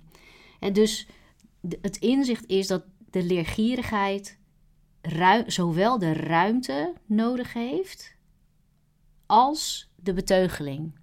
En 0.60 0.72
dus 0.72 1.06
het 1.80 1.96
inzicht 1.96 2.46
is 2.46 2.66
dat 2.66 2.82
de 3.10 3.22
leergierigheid 3.22 4.38
zowel 5.46 5.98
de 5.98 6.12
ruimte 6.12 6.92
nodig 7.06 7.52
heeft 7.52 8.16
als 9.26 9.90
de 9.96 10.12
beteugeling. 10.12 10.98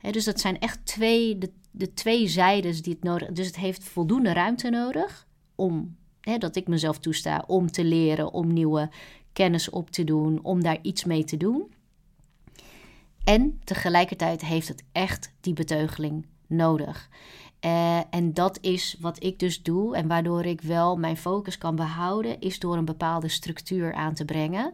dus 0.00 0.24
dat 0.24 0.40
zijn 0.40 0.58
echt 0.58 0.86
twee, 0.86 1.38
de, 1.38 1.52
de 1.70 1.92
twee 1.92 2.28
zijdes 2.28 2.82
die 2.82 2.92
het 2.92 3.02
nodig 3.02 3.32
Dus 3.32 3.46
het 3.46 3.56
heeft 3.56 3.84
voldoende 3.84 4.32
ruimte 4.32 4.70
nodig 4.70 5.26
om, 5.54 5.96
dat 6.38 6.56
ik 6.56 6.68
mezelf 6.68 6.98
toesta 6.98 7.44
om 7.46 7.70
te 7.70 7.84
leren, 7.84 8.32
om 8.32 8.52
nieuwe 8.52 8.90
kennis 9.32 9.70
op 9.70 9.90
te 9.90 10.04
doen, 10.04 10.40
om 10.42 10.62
daar 10.62 10.78
iets 10.82 11.04
mee 11.04 11.24
te 11.24 11.36
doen. 11.36 11.72
En 13.24 13.60
tegelijkertijd 13.64 14.44
heeft 14.44 14.68
het 14.68 14.84
echt 14.92 15.32
die 15.40 15.54
beteugeling 15.54 16.26
nodig. 16.46 17.08
Uh, 17.64 17.98
en 18.10 18.34
dat 18.34 18.58
is 18.60 18.96
wat 19.00 19.22
ik 19.22 19.38
dus 19.38 19.62
doe. 19.62 19.96
En 19.96 20.08
waardoor 20.08 20.44
ik 20.44 20.60
wel 20.60 20.96
mijn 20.96 21.16
focus 21.16 21.58
kan 21.58 21.76
behouden, 21.76 22.40
is 22.40 22.58
door 22.58 22.76
een 22.76 22.84
bepaalde 22.84 23.28
structuur 23.28 23.94
aan 23.94 24.14
te 24.14 24.24
brengen. 24.24 24.72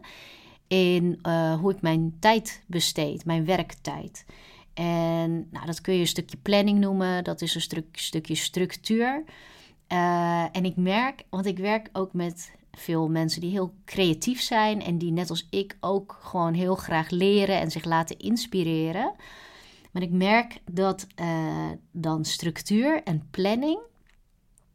In 0.67 1.19
uh, 1.23 1.59
hoe 1.59 1.71
ik 1.71 1.81
mijn 1.81 2.17
tijd 2.19 2.63
besteed, 2.67 3.25
mijn 3.25 3.45
werktijd. 3.45 4.25
En 4.73 5.47
nou, 5.51 5.65
dat 5.65 5.81
kun 5.81 5.93
je 5.93 5.99
een 5.99 6.07
stukje 6.07 6.37
planning 6.37 6.79
noemen, 6.79 7.23
dat 7.23 7.41
is 7.41 7.55
een 7.55 7.61
stuk, 7.61 7.85
stukje 7.91 8.35
structuur. 8.35 9.23
Uh, 9.91 10.43
en 10.51 10.65
ik 10.65 10.75
merk, 10.75 11.23
want 11.29 11.45
ik 11.45 11.57
werk 11.57 11.89
ook 11.93 12.13
met 12.13 12.51
veel 12.71 13.09
mensen 13.09 13.41
die 13.41 13.51
heel 13.51 13.73
creatief 13.85 14.41
zijn 14.41 14.81
en 14.81 14.97
die 14.97 15.11
net 15.11 15.29
als 15.29 15.47
ik 15.49 15.77
ook 15.79 16.19
gewoon 16.21 16.53
heel 16.53 16.75
graag 16.75 17.09
leren 17.09 17.59
en 17.59 17.71
zich 17.71 17.85
laten 17.85 18.19
inspireren. 18.19 19.13
Maar 19.91 20.01
ik 20.01 20.11
merk 20.11 20.59
dat 20.71 21.07
uh, 21.21 21.69
dan 21.91 22.25
structuur 22.25 23.03
en 23.03 23.27
planning 23.31 23.79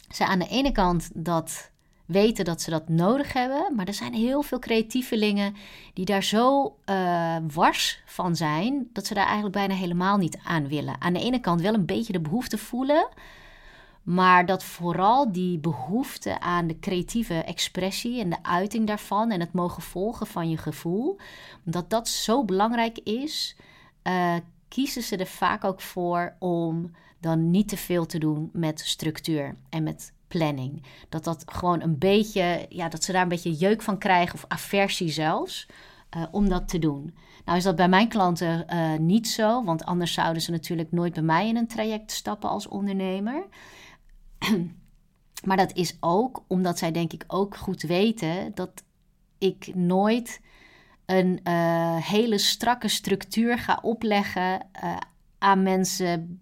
ze 0.08 0.26
aan 0.26 0.38
de 0.38 0.48
ene 0.48 0.72
kant 0.72 1.10
dat 1.14 1.70
weten 2.06 2.44
dat 2.44 2.62
ze 2.62 2.70
dat 2.70 2.88
nodig 2.88 3.32
hebben. 3.32 3.74
Maar 3.74 3.86
er 3.86 3.94
zijn 3.94 4.14
heel 4.14 4.42
veel 4.42 4.58
creatievelingen 4.58 5.54
die 5.94 6.04
daar 6.04 6.22
zo 6.22 6.76
uh, 6.90 7.36
wars 7.52 8.02
van 8.06 8.36
zijn, 8.36 8.88
dat 8.92 9.06
ze 9.06 9.14
daar 9.14 9.24
eigenlijk 9.24 9.54
bijna 9.54 9.74
helemaal 9.74 10.16
niet 10.16 10.38
aan 10.44 10.68
willen. 10.68 11.00
Aan 11.00 11.12
de 11.12 11.20
ene 11.20 11.40
kant 11.40 11.60
wel 11.60 11.74
een 11.74 11.86
beetje 11.86 12.12
de 12.12 12.20
behoefte 12.20 12.58
voelen, 12.58 13.08
maar 14.06 14.46
dat 14.46 14.64
vooral 14.64 15.32
die 15.32 15.58
behoefte 15.58 16.40
aan 16.40 16.66
de 16.66 16.78
creatieve 16.78 17.34
expressie 17.34 18.20
en 18.20 18.30
de 18.30 18.42
uiting 18.42 18.86
daarvan 18.86 19.30
en 19.30 19.40
het 19.40 19.52
mogen 19.52 19.82
volgen 19.82 20.26
van 20.26 20.50
je 20.50 20.56
gevoel, 20.56 21.18
dat 21.62 21.90
dat 21.90 22.08
zo 22.08 22.44
belangrijk 22.44 22.98
is, 22.98 23.56
uh, 24.02 24.34
kiezen 24.68 25.02
ze 25.02 25.16
er 25.16 25.26
vaak 25.26 25.64
ook 25.64 25.80
voor 25.80 26.36
om 26.38 26.90
dan 27.20 27.50
niet 27.50 27.68
te 27.68 27.76
veel 27.76 28.06
te 28.06 28.18
doen 28.18 28.50
met 28.52 28.80
structuur 28.80 29.56
en 29.70 29.82
met 29.82 30.12
planning. 30.28 30.82
Dat 31.08 31.24
dat 31.24 31.42
gewoon 31.46 31.80
een 31.80 31.98
beetje, 31.98 32.66
ja, 32.68 32.88
dat 32.88 33.04
ze 33.04 33.12
daar 33.12 33.22
een 33.22 33.28
beetje 33.28 33.52
jeuk 33.52 33.82
van 33.82 33.98
krijgen 33.98 34.34
of 34.34 34.44
aversie 34.48 35.10
zelfs. 35.10 35.66
Uh, 36.16 36.22
om 36.30 36.48
dat 36.48 36.68
te 36.68 36.78
doen. 36.78 37.14
Nou 37.44 37.58
is 37.58 37.64
dat 37.64 37.76
bij 37.76 37.88
mijn 37.88 38.08
klanten 38.08 38.66
uh, 38.70 38.98
niet 38.98 39.28
zo, 39.28 39.64
want 39.64 39.84
anders 39.84 40.12
zouden 40.12 40.42
ze 40.42 40.50
natuurlijk 40.50 40.92
nooit 40.92 41.12
bij 41.12 41.22
mij 41.22 41.48
in 41.48 41.56
een 41.56 41.66
traject 41.66 42.12
stappen 42.12 42.48
als 42.48 42.68
ondernemer. 42.68 43.46
maar 45.46 45.56
dat 45.56 45.72
is 45.72 45.96
ook 46.00 46.44
omdat 46.46 46.78
zij 46.78 46.92
denk 46.92 47.12
ik 47.12 47.24
ook 47.26 47.56
goed 47.56 47.82
weten 47.82 48.54
dat 48.54 48.82
ik 49.38 49.74
nooit 49.74 50.40
een 51.06 51.40
uh, 51.44 51.96
hele 51.96 52.38
strakke 52.38 52.88
structuur 52.88 53.58
ga 53.58 53.78
opleggen 53.82 54.66
aan 55.38 55.62
mensen 55.62 56.40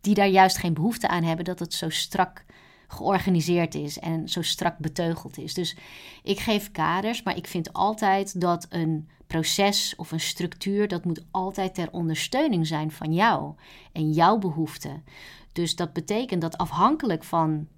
die 0.00 0.14
daar 0.14 0.28
juist 0.28 0.58
geen 0.58 0.74
behoefte 0.74 1.08
aan 1.08 1.22
hebben, 1.22 1.44
dat 1.44 1.58
het 1.58 1.74
zo 1.74 1.88
strak 1.88 2.44
georganiseerd 2.88 3.74
is 3.74 3.98
en 3.98 4.28
zo 4.28 4.42
strak 4.42 4.78
beteugeld 4.78 5.38
is. 5.38 5.54
Dus 5.54 5.76
ik 6.22 6.38
geef 6.38 6.70
kaders, 6.70 7.22
maar 7.22 7.36
ik 7.36 7.46
vind 7.46 7.72
altijd 7.72 8.40
dat 8.40 8.66
een 8.68 9.08
proces 9.26 9.96
of 9.96 10.12
een 10.12 10.20
structuur, 10.20 10.88
dat 10.88 11.04
moet 11.04 11.24
altijd 11.30 11.74
ter 11.74 11.90
ondersteuning 11.90 12.66
zijn 12.66 12.90
van 12.90 13.12
jou 13.12 13.54
en 13.92 14.12
jouw 14.12 14.38
behoeften. 14.38 15.04
Dus 15.58 15.76
dat 15.76 15.92
betekent 15.92 16.40
dat 16.40 16.58
afhankelijk 16.58 17.24
van 17.24 17.68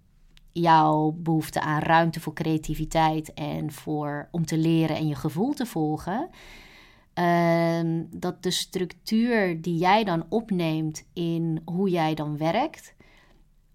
jouw 0.52 1.10
behoefte 1.10 1.60
aan 1.60 1.82
ruimte 1.82 2.20
voor 2.20 2.32
creativiteit 2.32 3.34
en 3.34 3.72
voor 3.72 4.28
om 4.30 4.46
te 4.46 4.58
leren 4.58 4.96
en 4.96 5.08
je 5.08 5.14
gevoel 5.14 5.52
te 5.52 5.66
volgen, 5.66 6.28
uh, 7.14 7.80
dat 8.10 8.42
de 8.42 8.50
structuur 8.50 9.62
die 9.62 9.76
jij 9.76 10.04
dan 10.04 10.26
opneemt 10.28 11.04
in 11.12 11.62
hoe 11.64 11.90
jij 11.90 12.14
dan 12.14 12.36
werkt, 12.36 12.94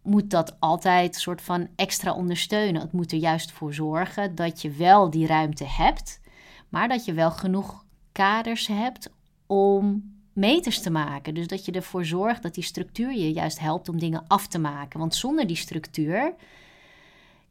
moet 0.01 0.29
dat 0.29 0.59
altijd 0.59 1.15
een 1.15 1.21
soort 1.21 1.41
van 1.41 1.67
extra 1.75 2.13
ondersteunen. 2.13 2.81
Het 2.81 2.91
moet 2.91 3.12
er 3.12 3.17
juist 3.17 3.51
voor 3.51 3.74
zorgen 3.74 4.35
dat 4.35 4.62
je 4.62 4.71
wel 4.71 5.09
die 5.09 5.27
ruimte 5.27 5.65
hebt, 5.67 6.21
maar 6.69 6.88
dat 6.88 7.05
je 7.05 7.13
wel 7.13 7.31
genoeg 7.31 7.85
kaders 8.12 8.67
hebt 8.67 9.09
om 9.45 10.14
meters 10.36 10.82
te 10.82 10.89
maken. 10.89 11.34
Dus 11.34 11.48
dat 11.48 11.65
je 11.65 11.72
ervoor 11.72 12.06
zorgt 12.06 12.44
dat 12.44 12.54
die 12.54 12.63
structuur 12.63 13.12
je 13.12 13.34
juist 13.34 13.60
helpt 13.60 13.89
om 13.89 14.00
dingen 14.00 14.24
af 14.27 14.48
te 14.48 14.60
maken. 14.60 15.00
Want 15.00 15.15
zonder 15.15 15.48
die 15.48 15.56
structuur 15.56 16.34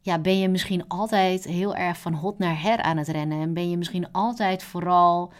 ja, 0.01 0.19
ben 0.19 0.39
je 0.39 0.49
misschien 0.49 0.87
altijd 0.87 1.43
heel 1.43 1.75
erg 1.75 1.97
van 1.97 2.13
hot 2.13 2.37
naar 2.37 2.61
her 2.61 2.81
aan 2.81 2.97
het 2.97 3.07
rennen. 3.07 3.41
En 3.41 3.53
ben 3.53 3.69
je 3.69 3.77
misschien 3.77 4.11
altijd 4.11 4.63
vooral 4.63 5.33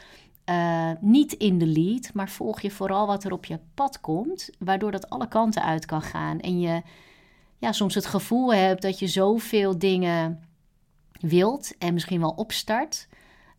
uh, 0.49 0.91
niet 0.99 1.33
in 1.33 1.57
de 1.57 1.67
lead, 1.67 2.13
maar 2.13 2.29
volg 2.29 2.61
je 2.61 2.71
vooral 2.71 3.07
wat 3.07 3.23
er 3.23 3.31
op 3.31 3.45
je 3.45 3.59
pad 3.73 3.99
komt, 3.99 4.49
waardoor 4.59 4.91
dat 4.91 5.09
alle 5.09 5.27
kanten 5.27 5.63
uit 5.63 5.85
kan 5.85 6.01
gaan. 6.01 6.39
En 6.39 6.59
je 6.59 6.81
ja, 7.57 7.71
soms 7.71 7.95
het 7.95 8.05
gevoel 8.05 8.53
hebt 8.53 8.81
dat 8.81 8.99
je 8.99 9.07
zoveel 9.07 9.79
dingen 9.79 10.43
wilt 11.11 11.77
en 11.77 11.93
misschien 11.93 12.19
wel 12.19 12.29
opstart, 12.29 13.07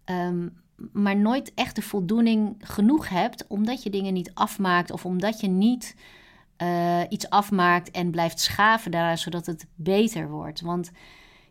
um, 0.05 0.61
maar 0.93 1.17
nooit 1.17 1.53
echt 1.55 1.75
de 1.75 1.83
voldoening 1.83 2.57
genoeg 2.59 3.09
hebt, 3.09 3.47
omdat 3.47 3.83
je 3.83 3.91
dingen 3.91 4.13
niet 4.13 4.31
afmaakt 4.35 4.91
of 4.91 5.05
omdat 5.05 5.41
je 5.41 5.49
niet 5.49 5.97
uh, 6.63 7.01
iets 7.09 7.31
afmaakt 7.31 7.91
en 7.91 8.11
blijft 8.11 8.41
schaven 8.41 8.91
daaraan, 8.91 9.19
zodat 9.19 9.47
het 9.47 9.67
beter 9.75 10.29
wordt. 10.29 10.61
Want 10.61 10.91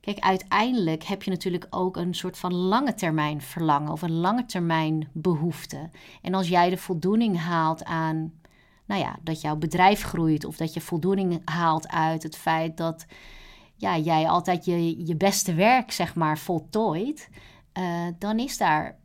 Kijk, 0.06 0.20
uiteindelijk 0.20 1.04
heb 1.04 1.24
je 1.24 1.32
natuurlijk 1.32 1.68
ook 1.70 1.98
een 1.98 2.14
soort 2.14 2.38
van 2.38 2.54
lange 2.54 2.94
termijn 2.94 3.42
verlangen 3.42 3.92
of 3.92 4.02
een 4.02 4.20
lange 4.20 4.46
termijn 4.46 5.10
behoefte. 5.12 5.90
En 6.22 6.34
als 6.34 6.48
jij 6.48 6.70
de 6.70 6.78
voldoening 6.78 7.40
haalt 7.40 7.84
aan, 7.84 8.34
nou 8.86 9.02
ja, 9.02 9.16
dat 9.22 9.42
jouw 9.42 9.56
bedrijf 9.56 10.02
groeit 10.02 10.46
of 10.46 10.58
dat 10.58 10.74
je 10.74 10.82
voldoening 10.82 11.42
haalt 11.46 11.88
uit 11.88 12.24
het 12.24 12.36
feit 12.36 12.78
dat 12.78 13.06
ja, 13.76 13.98
jij 13.98 14.28
altijd 14.28 14.66
je, 14.66 15.06
je 15.06 15.16
beste 15.16 15.54
werk, 15.54 15.92
zeg 15.92 16.16
maar, 16.16 16.38
voltooit, 16.38 17.30
uh, 17.78 18.08
dan 18.20 18.40
is 18.40 18.58
daar 18.58 18.98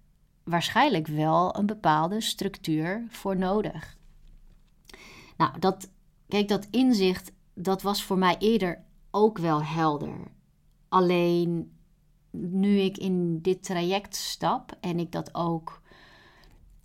waarschijnlijk 0.44 1.06
wel 1.06 1.56
een 1.56 1.66
bepaalde 1.66 2.20
structuur 2.20 3.06
voor 3.08 3.36
nodig. 3.36 3.96
Nou, 5.36 5.58
dat, 5.58 5.90
kijk, 6.28 6.48
dat 6.48 6.66
inzicht, 6.70 7.32
dat 7.54 7.82
was 7.82 8.02
voor 8.02 8.18
mij 8.18 8.36
eerder 8.38 8.84
ook 9.10 9.38
wel 9.38 9.62
helder. 9.62 10.16
Alleen 10.88 11.72
nu 12.30 12.78
ik 12.78 12.98
in 12.98 13.40
dit 13.40 13.62
traject 13.62 14.16
stap 14.16 14.76
en 14.80 14.98
ik 14.98 15.12
dat 15.12 15.34
ook 15.34 15.82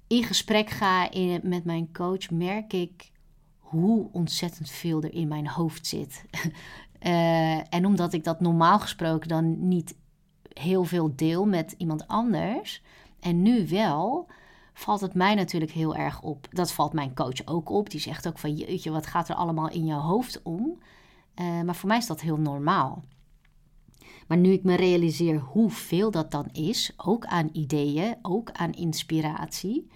in 0.08 0.24
gesprek 0.24 0.70
ga 0.70 1.10
met 1.42 1.64
mijn 1.64 1.94
coach, 1.94 2.30
merk 2.30 2.74
ik 2.74 3.12
hoe 3.58 4.10
ontzettend 4.12 4.70
veel 4.70 5.02
er 5.02 5.14
in 5.14 5.28
mijn 5.28 5.48
hoofd 5.48 5.88
zit. 5.88 6.26
uh, 7.02 7.74
en 7.76 7.86
omdat 7.86 8.14
ik 8.14 8.24
dat 8.24 8.40
normaal 8.40 8.80
gesproken 8.80 9.28
dan 9.28 9.68
niet 9.68 9.96
heel 10.54 10.84
veel 10.84 11.16
deel 11.16 11.46
met 11.46 11.76
iemand 11.78 12.08
anders, 12.08 12.82
en 13.26 13.42
nu 13.42 13.68
wel, 13.68 14.28
valt 14.74 15.02
het 15.02 15.14
mij 15.14 15.36
natuurlijk 15.36 15.72
heel 15.72 15.96
erg 15.96 16.22
op. 16.22 16.48
Dat 16.50 16.72
valt 16.72 16.94
mijn 16.94 17.16
coach 17.16 17.46
ook 17.46 17.70
op. 17.70 17.90
Die 17.90 18.00
zegt 18.00 18.28
ook 18.28 18.38
van 18.38 18.56
jeetje, 18.56 18.92
wat 18.92 19.06
gaat 19.06 19.30
er 19.30 19.36
allemaal 19.36 19.70
in 19.70 19.86
je 19.86 19.94
hoofd 19.94 20.42
om? 20.44 20.80
Uh, 21.36 21.62
maar 21.62 21.76
voor 21.76 21.88
mij 21.88 21.98
is 21.98 22.08
dat 22.08 22.22
heel 22.22 22.38
normaal. 22.38 23.04
Maar 24.28 24.38
nu 24.38 24.52
ik 24.52 24.64
me 24.64 24.76
realiseer 24.76 25.40
hoeveel 25.40 26.12
dat 26.12 26.32
dan 26.32 26.50
is, 26.52 26.92
ook 26.98 27.26
aan 27.26 27.50
ideeën, 27.52 28.16
ook 28.22 28.52
aan 28.52 28.72
inspiratie. 28.72 29.88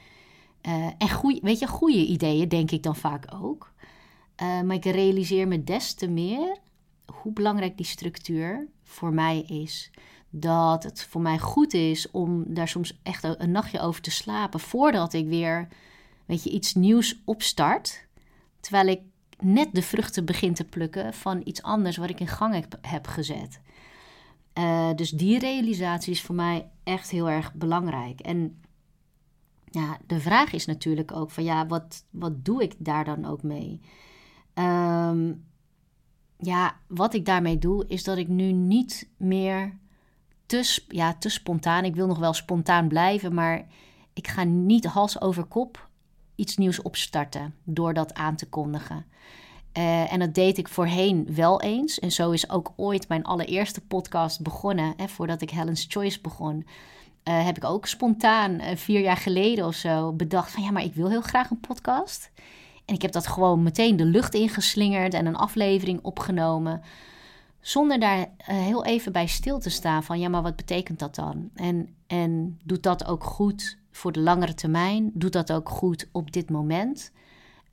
Uh, 0.68 0.90
en 0.98 1.10
goeie, 1.10 1.40
weet 1.42 1.60
je, 1.60 1.68
goede 1.68 2.06
ideeën 2.06 2.50
denk 2.50 2.72
ik 2.72 2.84
dan 2.84 2.96
vaak 2.96 3.26
ook. 3.34 3.74
Uh, 4.42 4.62
maar 4.62 4.76
ik 4.76 4.86
realiseer 4.86 5.48
me 5.48 5.64
des 5.64 5.94
te 5.94 6.08
meer 6.08 6.58
hoe 7.14 7.34
belangrijk 7.34 7.78
die 7.78 7.86
structuur 7.86 8.68
voor 8.84 9.14
mij 9.14 9.40
is. 9.42 9.92
Dat 10.30 10.84
het 10.84 11.04
voor 11.04 11.22
mij 11.22 11.40
goed 11.40 11.74
is 11.74 12.12
om 12.12 12.44
daar 12.48 12.68
soms 12.68 13.00
echt 13.04 13.24
een 13.24 13.52
nachtje 13.52 13.80
over 13.80 14.02
te 14.02 14.12
slapen 14.12 14.60
voordat 14.60 15.14
ik 15.14 15.28
weer 15.28 15.68
weet 16.26 16.44
je, 16.44 16.50
iets 16.50 16.74
nieuws 16.74 17.22
opstart. 17.26 18.08
Terwijl 18.60 18.88
ik 18.88 19.02
net 19.40 19.70
de 19.74 19.82
vruchten 19.82 20.26
begin 20.26 20.54
te 20.54 20.64
plukken 20.64 21.14
van 21.14 21.42
iets 21.44 21.62
anders 21.62 21.98
wat 21.98 22.10
ik 22.10 22.20
in 22.20 22.28
gang 22.28 22.54
heb, 22.54 22.78
heb 22.82 23.08
gezet. 23.08 23.62
Uh, 24.54 24.94
dus 24.96 25.10
die 25.10 25.40
realisatie 25.40 26.12
is 26.12 26.22
voor 26.22 26.36
mij 26.36 26.70
echt 26.84 27.10
heel 27.10 27.30
erg 27.30 27.54
belangrijk. 27.54 28.20
En 28.20 28.62
ja, 29.72 29.98
de 30.08 30.20
vraag 30.20 30.54
is 30.54 30.66
natuurlijk 30.66 31.12
ook 31.12 31.32
van 31.32 31.44
ja, 31.44 31.68
wat, 31.68 32.06
wat 32.10 32.46
doe 32.46 32.64
ik 32.64 32.74
daar 32.78 33.06
dan 33.06 33.26
ook 33.26 33.44
mee? 33.44 33.82
Um, 34.54 35.46
ja, 36.38 36.80
wat 36.88 37.14
ik 37.14 37.26
daarmee 37.26 37.58
doe 37.58 37.88
is 37.88 38.04
dat 38.04 38.18
ik 38.18 38.28
nu 38.28 38.52
niet 38.52 39.10
meer 39.18 39.78
te, 40.50 40.82
ja, 40.88 41.14
te 41.14 41.30
spontaan. 41.30 41.86
Ik 41.86 41.96
wil 41.96 42.08
nog 42.08 42.20
wel 42.20 42.34
spontaan 42.34 42.88
blijven, 42.88 43.34
maar 43.34 43.66
ik 44.14 44.28
ga 44.28 44.44
niet 44.44 44.86
hals 44.86 45.22
over 45.22 45.44
kop 45.44 45.88
iets 46.40 46.58
nieuws 46.58 46.82
opstarten 46.82 47.54
door 47.64 47.94
dat 47.94 48.14
aan 48.14 48.36
te 48.36 48.50
kondigen. 48.50 49.06
Uh, 49.78 50.14
en 50.14 50.20
dat 50.20 50.34
deed 50.34 50.58
ik 50.58 50.68
voorheen 50.68 51.36
wel 51.36 51.62
eens. 51.62 52.00
En 52.00 52.12
zo 52.12 52.32
is 52.32 52.50
ook 52.50 52.74
ooit 52.76 53.08
mijn 53.08 53.24
allereerste 53.24 53.82
podcast 53.82 54.42
begonnen. 54.42 54.94
Hè, 54.98 55.08
voordat 55.08 55.42
ik 55.42 55.50
Helen's 55.50 55.86
Choice 55.90 56.22
begon. 56.22 56.66
Uh, 57.24 57.46
heb 57.46 57.58
ik 57.58 57.64
ook 57.64 57.86
spontaan 57.86 58.52
uh, 58.52 58.76
vier 58.76 59.02
jaar 59.02 59.18
geleden 59.18 59.66
of 59.66 59.76
zo 59.76 60.14
bedacht 60.14 60.52
van 60.52 60.64
ja, 60.64 60.72
maar 60.72 60.84
ik 60.84 60.94
wil 60.94 61.10
heel 61.10 61.22
graag 61.22 61.50
een 61.50 61.60
podcast. 61.60 62.32
En 62.86 62.96
ik 62.96 63.02
heb 63.02 63.12
dat 63.12 63.28
gewoon 63.28 63.64
meteen 63.64 63.96
de 63.96 64.06
lucht 64.06 64.34
ingeslingerd 64.34 65.14
en 65.14 65.26
een 65.26 65.36
aflevering 65.36 66.00
opgenomen. 66.02 66.82
Zonder 67.62 68.00
daar 68.00 68.28
heel 68.38 68.86
even 68.86 69.12
bij 69.12 69.28
stil 69.28 69.60
te 69.60 69.70
staan 69.70 70.04
van 70.04 70.20
ja, 70.20 70.30
maar 70.30 70.42
wat 70.42 70.56
betekent 70.56 71.00
dat 71.00 71.16
dan? 71.16 71.50
En, 71.56 71.96
en 72.08 72.60
doet 72.64 72.84
dat 72.84 73.06
ook 73.06 73.24
goed 73.24 73.78
voor 73.92 74.12
de 74.12 74.20
langere 74.20 74.54
termijn? 74.54 75.12
Doet 75.14 75.34
dat 75.34 75.52
ook 75.52 75.70
goed 75.70 76.10
op 76.12 76.32
dit 76.32 76.50
moment? 76.50 77.12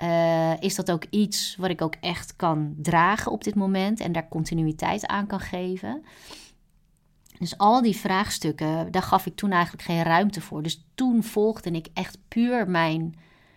Uh, 0.03 0.61
is 0.61 0.75
dat 0.75 0.91
ook 0.91 1.05
iets 1.11 1.57
wat 1.59 1.71
ik 1.71 1.83
ook 1.83 1.95
echt 2.01 2.37
kan 2.37 2.75
dragen 2.83 3.33
op 3.33 3.45
dit 3.45 3.55
moment 3.55 4.01
en 4.01 4.13
daar 4.13 4.29
continuïteit 4.29 5.07
aan 5.07 5.27
kan 5.27 5.41
geven? 5.41 6.05
Dus 7.39 7.59
al 7.59 7.83
die 7.83 7.97
vraagstukken, 7.97 8.93
daar 8.93 9.03
gaf 9.03 9.27
ik 9.27 9.37
toen 9.37 9.51
eigenlijk 9.51 9.83
geen 9.83 10.03
ruimte 10.03 10.41
voor. 10.41 10.63
Dus 10.63 10.87
toen 10.95 11.23
volgde 11.23 11.71
ik 11.71 11.89
echt 11.95 12.19
puur 12.29 12.71
mijn, 12.71 13.15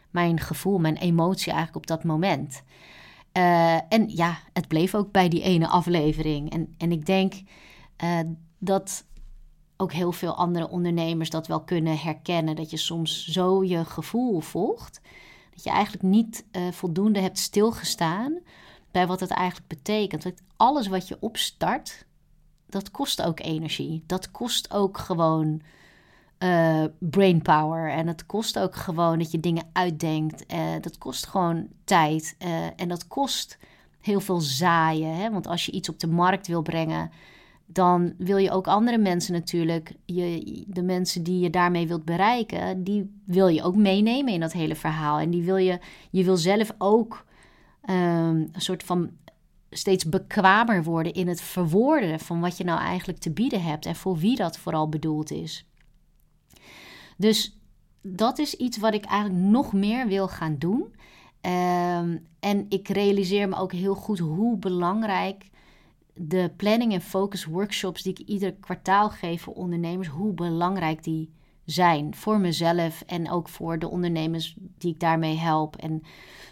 mijn 0.09 0.39
gevoel, 0.39 0.77
mijn 0.77 0.97
emotie 0.97 1.51
eigenlijk 1.51 1.75
op 1.75 1.87
dat 1.87 2.03
moment. 2.03 2.63
Uh, 3.33 3.93
en 3.93 4.09
ja, 4.09 4.37
het 4.53 4.67
bleef 4.67 4.95
ook 4.95 5.11
bij 5.11 5.29
die 5.29 5.41
ene 5.41 5.67
aflevering. 5.67 6.51
En, 6.51 6.73
en 6.77 6.91
ik 6.91 7.05
denk 7.05 7.33
uh, 8.03 8.19
dat 8.57 9.05
ook 9.77 9.93
heel 9.93 10.11
veel 10.11 10.35
andere 10.35 10.69
ondernemers 10.69 11.29
dat 11.29 11.47
wel 11.47 11.63
kunnen 11.63 11.97
herkennen. 11.97 12.55
Dat 12.55 12.69
je 12.69 12.77
soms 12.77 13.25
zo 13.27 13.63
je 13.63 13.85
gevoel 13.85 14.39
volgt. 14.39 15.01
Dat 15.53 15.63
je 15.63 15.69
eigenlijk 15.69 16.03
niet 16.03 16.45
uh, 16.51 16.71
voldoende 16.71 17.19
hebt 17.19 17.37
stilgestaan 17.37 18.39
bij 18.91 19.07
wat 19.07 19.19
het 19.19 19.29
eigenlijk 19.29 19.67
betekent. 19.67 20.33
Alles 20.57 20.87
wat 20.87 21.07
je 21.07 21.17
opstart, 21.19 22.05
dat 22.67 22.91
kost 22.91 23.21
ook 23.21 23.39
energie. 23.39 24.03
Dat 24.05 24.31
kost 24.31 24.73
ook 24.73 24.97
gewoon 24.97 25.61
uh, 26.43 26.83
brainpower. 26.99 27.91
En 27.91 28.07
het 28.07 28.25
kost 28.25 28.59
ook 28.59 28.75
gewoon 28.75 29.17
dat 29.17 29.31
je 29.31 29.39
dingen 29.39 29.69
uitdenkt. 29.73 30.53
Uh, 30.53 30.59
dat 30.81 30.97
kost 30.97 31.27
gewoon 31.27 31.67
tijd. 31.83 32.35
Uh, 32.45 32.65
en 32.75 32.87
dat 32.87 33.07
kost 33.07 33.57
heel 34.01 34.19
veel 34.19 34.39
zaaien. 34.39 35.15
Hè? 35.15 35.31
Want 35.31 35.47
als 35.47 35.65
je 35.65 35.71
iets 35.71 35.89
op 35.89 35.99
de 35.99 36.07
markt 36.07 36.47
wil 36.47 36.61
brengen, 36.61 37.11
dan 37.65 38.13
wil 38.17 38.37
je 38.37 38.51
ook 38.51 38.67
andere 38.67 38.97
mensen 38.97 39.33
natuurlijk, 39.33 39.93
je, 40.05 40.63
de 40.67 40.81
mensen 40.81 41.23
die 41.23 41.39
je 41.39 41.49
daarmee 41.49 41.87
wilt 41.87 42.05
bereiken, 42.05 42.83
die 42.83 43.21
wil 43.25 43.47
je 43.47 43.63
ook 43.63 43.75
meenemen 43.75 44.33
in 44.33 44.39
dat 44.39 44.53
hele 44.53 44.75
verhaal. 44.75 45.19
En 45.19 45.29
die 45.29 45.43
wil 45.43 45.57
je, 45.57 45.79
je 46.09 46.23
wil 46.23 46.37
zelf 46.37 46.73
ook 46.77 47.25
um, 47.89 47.95
een 48.51 48.61
soort 48.61 48.83
van 48.83 49.09
steeds 49.69 50.09
bekwamer 50.09 50.83
worden 50.83 51.13
in 51.13 51.27
het 51.27 51.41
verwoorden 51.41 52.19
van 52.19 52.39
wat 52.39 52.57
je 52.57 52.63
nou 52.63 52.79
eigenlijk 52.79 53.19
te 53.19 53.31
bieden 53.31 53.63
hebt 53.63 53.85
en 53.85 53.95
voor 53.95 54.17
wie 54.17 54.35
dat 54.35 54.57
vooral 54.57 54.89
bedoeld 54.89 55.31
is. 55.31 55.68
Dus 57.19 57.59
dat 58.01 58.37
is 58.37 58.53
iets 58.53 58.77
wat 58.77 58.93
ik 58.93 59.05
eigenlijk 59.05 59.41
nog 59.41 59.73
meer 59.73 60.07
wil 60.07 60.27
gaan 60.27 60.55
doen. 60.57 60.81
Um, 60.81 62.27
en 62.39 62.65
ik 62.69 62.87
realiseer 62.87 63.49
me 63.49 63.55
ook 63.55 63.71
heel 63.71 63.95
goed 63.95 64.19
hoe 64.19 64.57
belangrijk 64.57 65.49
de 66.13 66.51
planning 66.55 66.93
en 66.93 67.01
focus 67.01 67.45
workshops 67.45 68.01
die 68.01 68.13
ik 68.13 68.27
ieder 68.27 68.53
kwartaal 68.53 69.09
geef 69.09 69.41
voor 69.41 69.53
ondernemers, 69.53 70.07
hoe 70.07 70.33
belangrijk 70.33 71.03
die 71.03 71.31
zijn 71.65 72.15
voor 72.15 72.39
mezelf 72.39 73.03
en 73.05 73.29
ook 73.29 73.49
voor 73.49 73.79
de 73.79 73.89
ondernemers 73.89 74.55
die 74.77 74.93
ik 74.93 74.99
daarmee 74.99 75.37
help. 75.37 75.75
En 75.75 76.03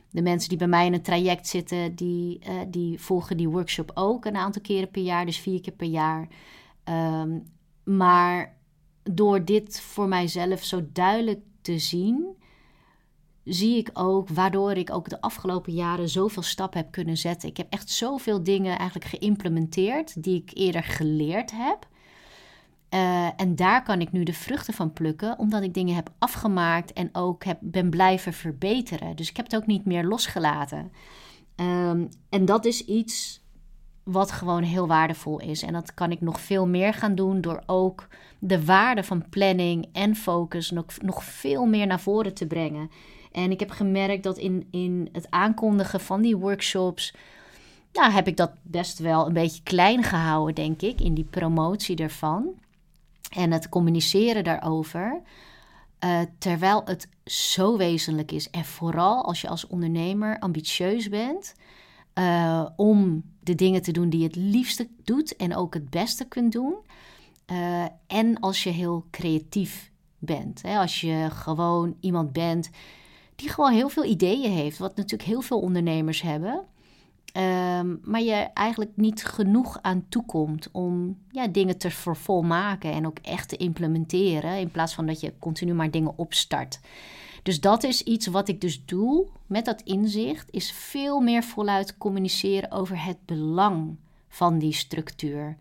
de 0.09 0.21
mensen 0.21 0.49
die 0.49 0.57
bij 0.57 0.67
mij 0.67 0.85
in 0.85 0.93
een 0.93 1.01
traject 1.01 1.47
zitten, 1.47 1.95
die, 1.95 2.39
uh, 2.49 2.53
die 2.67 2.99
volgen 2.99 3.37
die 3.37 3.49
workshop 3.49 3.91
ook 3.93 4.25
een 4.25 4.35
aantal 4.35 4.61
keren 4.61 4.91
per 4.91 5.01
jaar, 5.01 5.25
dus 5.25 5.39
vier 5.39 5.61
keer 5.61 5.73
per 5.73 5.87
jaar. 5.87 6.27
Um, 6.83 7.43
maar 7.83 8.56
door 9.11 9.45
dit 9.45 9.81
voor 9.81 10.07
mijzelf 10.07 10.63
zo 10.63 10.81
duidelijk 10.93 11.39
te 11.61 11.79
zien, 11.79 12.35
zie 13.43 13.77
ik 13.77 13.89
ook 13.93 14.29
waardoor 14.29 14.71
ik 14.71 14.93
ook 14.93 15.09
de 15.09 15.21
afgelopen 15.21 15.73
jaren 15.73 16.09
zoveel 16.09 16.43
stappen 16.43 16.79
heb 16.79 16.91
kunnen 16.91 17.17
zetten. 17.17 17.49
Ik 17.49 17.57
heb 17.57 17.67
echt 17.69 17.89
zoveel 17.89 18.43
dingen 18.43 18.77
eigenlijk 18.77 19.09
geïmplementeerd 19.09 20.23
die 20.23 20.41
ik 20.41 20.51
eerder 20.53 20.83
geleerd 20.83 21.51
heb. 21.51 21.87
Uh, 22.93 23.29
en 23.35 23.55
daar 23.55 23.83
kan 23.83 24.01
ik 24.01 24.11
nu 24.11 24.23
de 24.23 24.33
vruchten 24.33 24.73
van 24.73 24.93
plukken, 24.93 25.39
omdat 25.39 25.63
ik 25.63 25.73
dingen 25.73 25.95
heb 25.95 26.09
afgemaakt 26.19 26.93
en 26.93 27.09
ook 27.11 27.43
heb, 27.43 27.57
ben 27.61 27.89
blijven 27.89 28.33
verbeteren. 28.33 29.15
Dus 29.15 29.29
ik 29.29 29.37
heb 29.37 29.45
het 29.45 29.55
ook 29.55 29.65
niet 29.65 29.85
meer 29.85 30.03
losgelaten. 30.03 30.91
Um, 31.55 32.09
en 32.29 32.45
dat 32.45 32.65
is 32.65 32.85
iets 32.85 33.41
wat 34.07 34.31
gewoon 34.31 34.63
heel 34.63 34.87
waardevol 34.87 35.39
is. 35.39 35.61
En 35.61 35.73
dat 35.73 35.93
kan 35.93 36.11
ik 36.11 36.21
nog 36.21 36.39
veel 36.39 36.67
meer 36.67 36.93
gaan 36.93 37.15
doen 37.15 37.41
door 37.41 37.63
ook 37.65 38.07
de 38.39 38.65
waarde 38.65 39.03
van 39.03 39.29
planning 39.29 39.87
en 39.93 40.15
focus 40.15 40.71
nog, 40.71 40.85
nog 41.01 41.23
veel 41.23 41.65
meer 41.65 41.87
naar 41.87 41.99
voren 41.99 42.33
te 42.33 42.47
brengen. 42.47 42.91
En 43.31 43.51
ik 43.51 43.59
heb 43.59 43.69
gemerkt 43.69 44.23
dat 44.23 44.37
in, 44.37 44.67
in 44.71 45.09
het 45.11 45.27
aankondigen 45.29 45.99
van 45.99 46.21
die 46.21 46.37
workshops. 46.37 47.13
Nou, 47.93 48.11
heb 48.11 48.27
ik 48.27 48.37
dat 48.37 48.51
best 48.61 48.99
wel 48.99 49.27
een 49.27 49.33
beetje 49.33 49.63
klein 49.63 50.03
gehouden, 50.03 50.55
denk 50.55 50.81
ik, 50.81 51.01
in 51.01 51.13
die 51.13 51.27
promotie 51.29 51.95
ervan. 51.97 52.47
En 53.35 53.51
het 53.51 53.69
communiceren 53.69 54.43
daarover. 54.43 55.21
Uh, 56.03 56.19
terwijl 56.37 56.81
het 56.85 57.09
zo 57.25 57.77
wezenlijk 57.77 58.31
is. 58.31 58.49
En 58.49 58.65
vooral 58.65 59.25
als 59.25 59.41
je 59.41 59.47
als 59.47 59.67
ondernemer 59.67 60.39
ambitieus 60.39 61.09
bent. 61.09 61.55
Uh, 62.13 62.65
om 62.75 63.23
de 63.47 63.55
dingen 63.55 63.81
te 63.81 63.91
doen 63.91 64.09
die 64.09 64.19
je 64.19 64.25
het 64.25 64.35
liefste 64.35 64.87
doet 65.03 65.35
en 65.35 65.55
ook 65.55 65.73
het 65.73 65.89
beste 65.89 66.25
kunt 66.25 66.51
doen. 66.51 66.75
Uh, 67.51 67.85
en 68.07 68.39
als 68.39 68.63
je 68.63 68.69
heel 68.69 69.05
creatief 69.11 69.91
bent. 70.19 70.61
Hè? 70.61 70.77
Als 70.77 71.01
je 71.01 71.27
gewoon 71.31 71.95
iemand 71.99 72.33
bent 72.33 72.69
die 73.35 73.49
gewoon 73.49 73.71
heel 73.71 73.89
veel 73.89 74.03
ideeën 74.03 74.51
heeft. 74.51 74.77
Wat 74.77 74.95
natuurlijk 74.95 75.29
heel 75.29 75.41
veel 75.41 75.59
ondernemers 75.59 76.21
hebben. 76.21 76.65
Um, 77.33 77.99
maar 78.03 78.21
je 78.21 78.33
eigenlijk 78.53 78.91
niet 78.95 79.25
genoeg 79.25 79.79
aan 79.81 80.05
toekomt 80.09 80.69
om 80.71 81.17
ja, 81.31 81.47
dingen 81.47 81.77
te 81.77 81.91
vervolmaken 81.91 82.91
en 82.91 83.05
ook 83.05 83.17
echt 83.21 83.49
te 83.49 83.57
implementeren. 83.57 84.59
In 84.59 84.71
plaats 84.71 84.93
van 84.93 85.05
dat 85.05 85.19
je 85.19 85.33
continu 85.39 85.73
maar 85.73 85.91
dingen 85.91 86.17
opstart. 86.17 86.79
Dus 87.43 87.59
dat 87.59 87.83
is 87.83 88.03
iets 88.03 88.27
wat 88.27 88.47
ik 88.47 88.61
dus 88.61 88.85
doe 88.85 89.27
met 89.45 89.65
dat 89.65 89.81
inzicht, 89.81 90.51
is 90.51 90.71
veel 90.71 91.19
meer 91.19 91.43
voluit 91.43 91.97
communiceren 91.97 92.71
over 92.71 93.03
het 93.03 93.25
belang 93.25 93.95
van 94.27 94.59
die 94.59 94.73
structuur. 94.73 95.57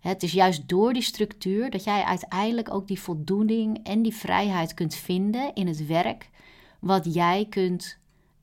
Het 0.00 0.22
is 0.22 0.32
juist 0.32 0.68
door 0.68 0.92
die 0.92 1.02
structuur 1.02 1.70
dat 1.70 1.84
jij 1.84 2.04
uiteindelijk 2.04 2.74
ook 2.74 2.86
die 2.88 3.00
voldoening 3.00 3.80
en 3.82 4.02
die 4.02 4.14
vrijheid 4.14 4.74
kunt 4.74 4.94
vinden 4.94 5.54
in 5.54 5.66
het 5.66 5.86
werk 5.86 6.30
wat 6.78 7.14
jij 7.14 7.46
kunt 7.48 7.98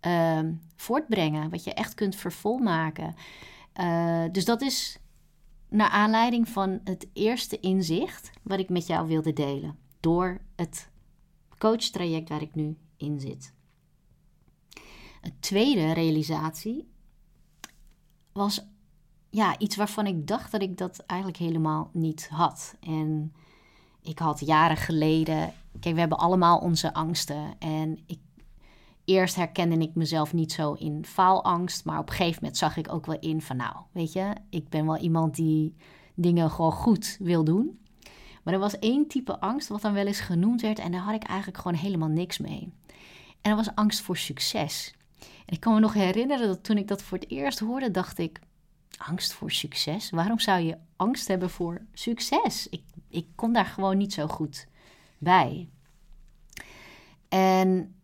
uh, 0.05 0.39
voortbrengen, 0.75 1.49
wat 1.49 1.63
je 1.63 1.73
echt 1.73 1.93
kunt 1.93 2.15
vervolmaken. 2.15 3.15
Uh, 3.79 4.23
dus 4.31 4.45
dat 4.45 4.61
is 4.61 4.99
naar 5.69 5.89
aanleiding 5.89 6.49
van 6.49 6.79
het 6.83 7.07
eerste 7.13 7.59
inzicht 7.59 8.31
wat 8.41 8.59
ik 8.59 8.69
met 8.69 8.87
jou 8.87 9.07
wilde 9.07 9.33
delen 9.33 9.77
door 9.99 10.41
het 10.55 10.89
coachtraject 11.59 12.29
waar 12.29 12.41
ik 12.41 12.55
nu 12.55 12.77
in 12.97 13.19
zit. 13.19 13.53
Een 15.21 15.39
tweede 15.39 15.93
realisatie 15.93 16.87
was 18.31 18.67
ja, 19.29 19.59
iets 19.59 19.75
waarvan 19.75 20.05
ik 20.05 20.27
dacht 20.27 20.51
dat 20.51 20.61
ik 20.61 20.77
dat 20.77 20.99
eigenlijk 20.99 21.39
helemaal 21.39 21.89
niet 21.93 22.29
had. 22.29 22.75
En 22.79 23.33
ik 24.01 24.19
had 24.19 24.39
jaren 24.39 24.77
geleden. 24.77 25.53
Kijk, 25.79 25.93
we 25.93 25.99
hebben 25.99 26.17
allemaal 26.17 26.59
onze 26.59 26.93
angsten. 26.93 27.55
En 27.59 27.99
ik, 28.05 28.19
eerst 29.05 29.35
herkende 29.35 29.77
ik 29.77 29.95
mezelf 29.95 30.33
niet 30.33 30.51
zo 30.51 30.73
in 30.73 31.05
faalangst. 31.05 31.85
Maar 31.85 31.99
op 31.99 32.09
een 32.09 32.15
gegeven 32.15 32.39
moment 32.41 32.57
zag 32.57 32.77
ik 32.77 32.93
ook 32.93 33.05
wel 33.05 33.19
in 33.19 33.41
van, 33.41 33.55
nou, 33.55 33.75
weet 33.91 34.13
je, 34.13 34.33
ik 34.49 34.69
ben 34.69 34.85
wel 34.85 34.97
iemand 34.97 35.35
die 35.35 35.75
dingen 36.15 36.51
gewoon 36.51 36.71
goed 36.71 37.17
wil 37.19 37.43
doen. 37.43 37.79
Maar 38.43 38.53
er 38.53 38.59
was 38.59 38.79
één 38.79 39.07
type 39.07 39.39
angst 39.39 39.67
wat 39.67 39.81
dan 39.81 39.93
wel 39.93 40.05
eens 40.05 40.19
genoemd 40.19 40.61
werd 40.61 40.79
en 40.79 40.91
daar 40.91 41.01
had 41.01 41.15
ik 41.15 41.23
eigenlijk 41.23 41.57
gewoon 41.57 41.77
helemaal 41.77 42.07
niks 42.07 42.37
mee. 42.37 42.73
En 43.41 43.55
dat 43.55 43.65
was 43.65 43.75
angst 43.75 44.01
voor 44.01 44.17
succes. 44.17 44.93
En 45.19 45.53
ik 45.53 45.59
kan 45.59 45.73
me 45.73 45.79
nog 45.79 45.93
herinneren 45.93 46.47
dat 46.47 46.63
toen 46.63 46.77
ik 46.77 46.87
dat 46.87 47.03
voor 47.03 47.17
het 47.17 47.29
eerst 47.29 47.59
hoorde, 47.59 47.91
dacht 47.91 48.17
ik: 48.17 48.39
angst 48.97 49.33
voor 49.33 49.51
succes? 49.51 50.09
Waarom 50.09 50.39
zou 50.39 50.61
je 50.61 50.77
angst 50.95 51.27
hebben 51.27 51.49
voor 51.49 51.81
succes? 51.93 52.69
Ik, 52.69 52.83
ik 53.09 53.27
kon 53.35 53.53
daar 53.53 53.65
gewoon 53.65 53.97
niet 53.97 54.13
zo 54.13 54.27
goed 54.27 54.67
bij. 55.17 55.69
En 57.29 57.95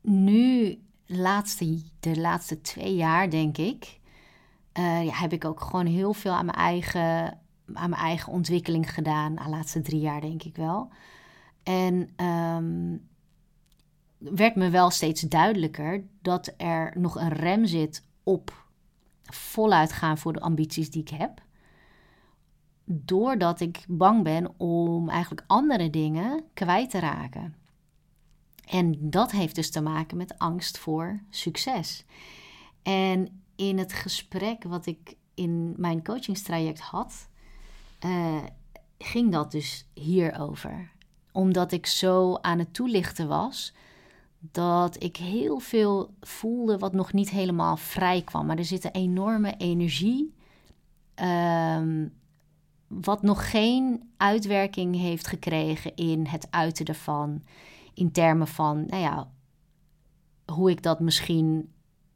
nu, 0.00 0.78
laatste, 1.06 1.82
de 2.00 2.20
laatste 2.20 2.60
twee 2.60 2.94
jaar, 2.94 3.30
denk 3.30 3.58
ik, 3.58 3.98
uh, 4.78 5.04
ja, 5.04 5.12
heb 5.12 5.32
ik 5.32 5.44
ook 5.44 5.60
gewoon 5.60 5.86
heel 5.86 6.12
veel 6.12 6.32
aan 6.32 6.46
mijn 6.46 6.58
eigen 6.58 7.38
aan 7.72 7.90
mijn 7.90 8.02
eigen 8.02 8.32
ontwikkeling 8.32 8.94
gedaan. 8.94 9.34
De 9.34 9.48
laatste 9.48 9.80
drie 9.80 10.00
jaar 10.00 10.20
denk 10.20 10.42
ik 10.42 10.56
wel. 10.56 10.88
En 11.62 12.24
um, 12.26 13.08
werd 14.18 14.56
me 14.56 14.70
wel 14.70 14.90
steeds 14.90 15.20
duidelijker 15.20 16.04
dat 16.22 16.54
er 16.56 16.92
nog 16.96 17.16
een 17.16 17.32
rem 17.32 17.66
zit 17.66 18.06
op 18.22 18.66
voluit 19.22 19.92
gaan 19.92 20.18
voor 20.18 20.32
de 20.32 20.40
ambities 20.40 20.90
die 20.90 21.00
ik 21.00 21.08
heb. 21.08 21.42
Doordat 22.84 23.60
ik 23.60 23.84
bang 23.88 24.22
ben 24.22 24.58
om 24.58 25.08
eigenlijk 25.08 25.44
andere 25.46 25.90
dingen 25.90 26.44
kwijt 26.54 26.90
te 26.90 26.98
raken. 26.98 27.54
En 28.64 29.10
dat 29.10 29.30
heeft 29.30 29.54
dus 29.54 29.70
te 29.70 29.80
maken 29.80 30.16
met 30.16 30.38
angst 30.38 30.78
voor 30.78 31.20
succes. 31.30 32.04
En 32.82 33.42
in 33.56 33.78
het 33.78 33.92
gesprek 33.92 34.64
wat 34.64 34.86
ik 34.86 35.16
in 35.34 35.74
mijn 35.76 36.04
coachingstraject 36.04 36.80
had, 36.80 37.28
uh, 38.04 38.42
ging 38.98 39.32
dat 39.32 39.50
dus 39.50 39.86
hierover. 39.94 40.92
Omdat 41.32 41.72
ik 41.72 41.86
zo 41.86 42.34
aan 42.34 42.58
het 42.58 42.74
toelichten 42.74 43.28
was 43.28 43.74
dat 44.38 45.02
ik 45.02 45.16
heel 45.16 45.58
veel 45.58 46.14
voelde 46.20 46.78
wat 46.78 46.92
nog 46.92 47.12
niet 47.12 47.30
helemaal 47.30 47.76
vrij 47.76 48.22
kwam. 48.22 48.46
Maar 48.46 48.58
er 48.58 48.64
zit 48.64 48.84
een 48.84 48.90
enorme 48.90 49.56
energie. 49.56 50.34
Um, 51.22 52.12
wat 52.86 53.22
nog 53.22 53.50
geen 53.50 54.10
uitwerking 54.16 54.96
heeft 54.96 55.26
gekregen 55.26 55.94
in 55.94 56.26
het 56.26 56.46
uiten 56.50 56.84
ervan. 56.84 57.42
In 57.94 58.12
termen 58.12 58.46
van, 58.46 58.86
nou 58.86 59.02
ja, 59.02 59.30
hoe 60.52 60.70
ik 60.70 60.82
dat 60.82 61.00
misschien 61.00 61.72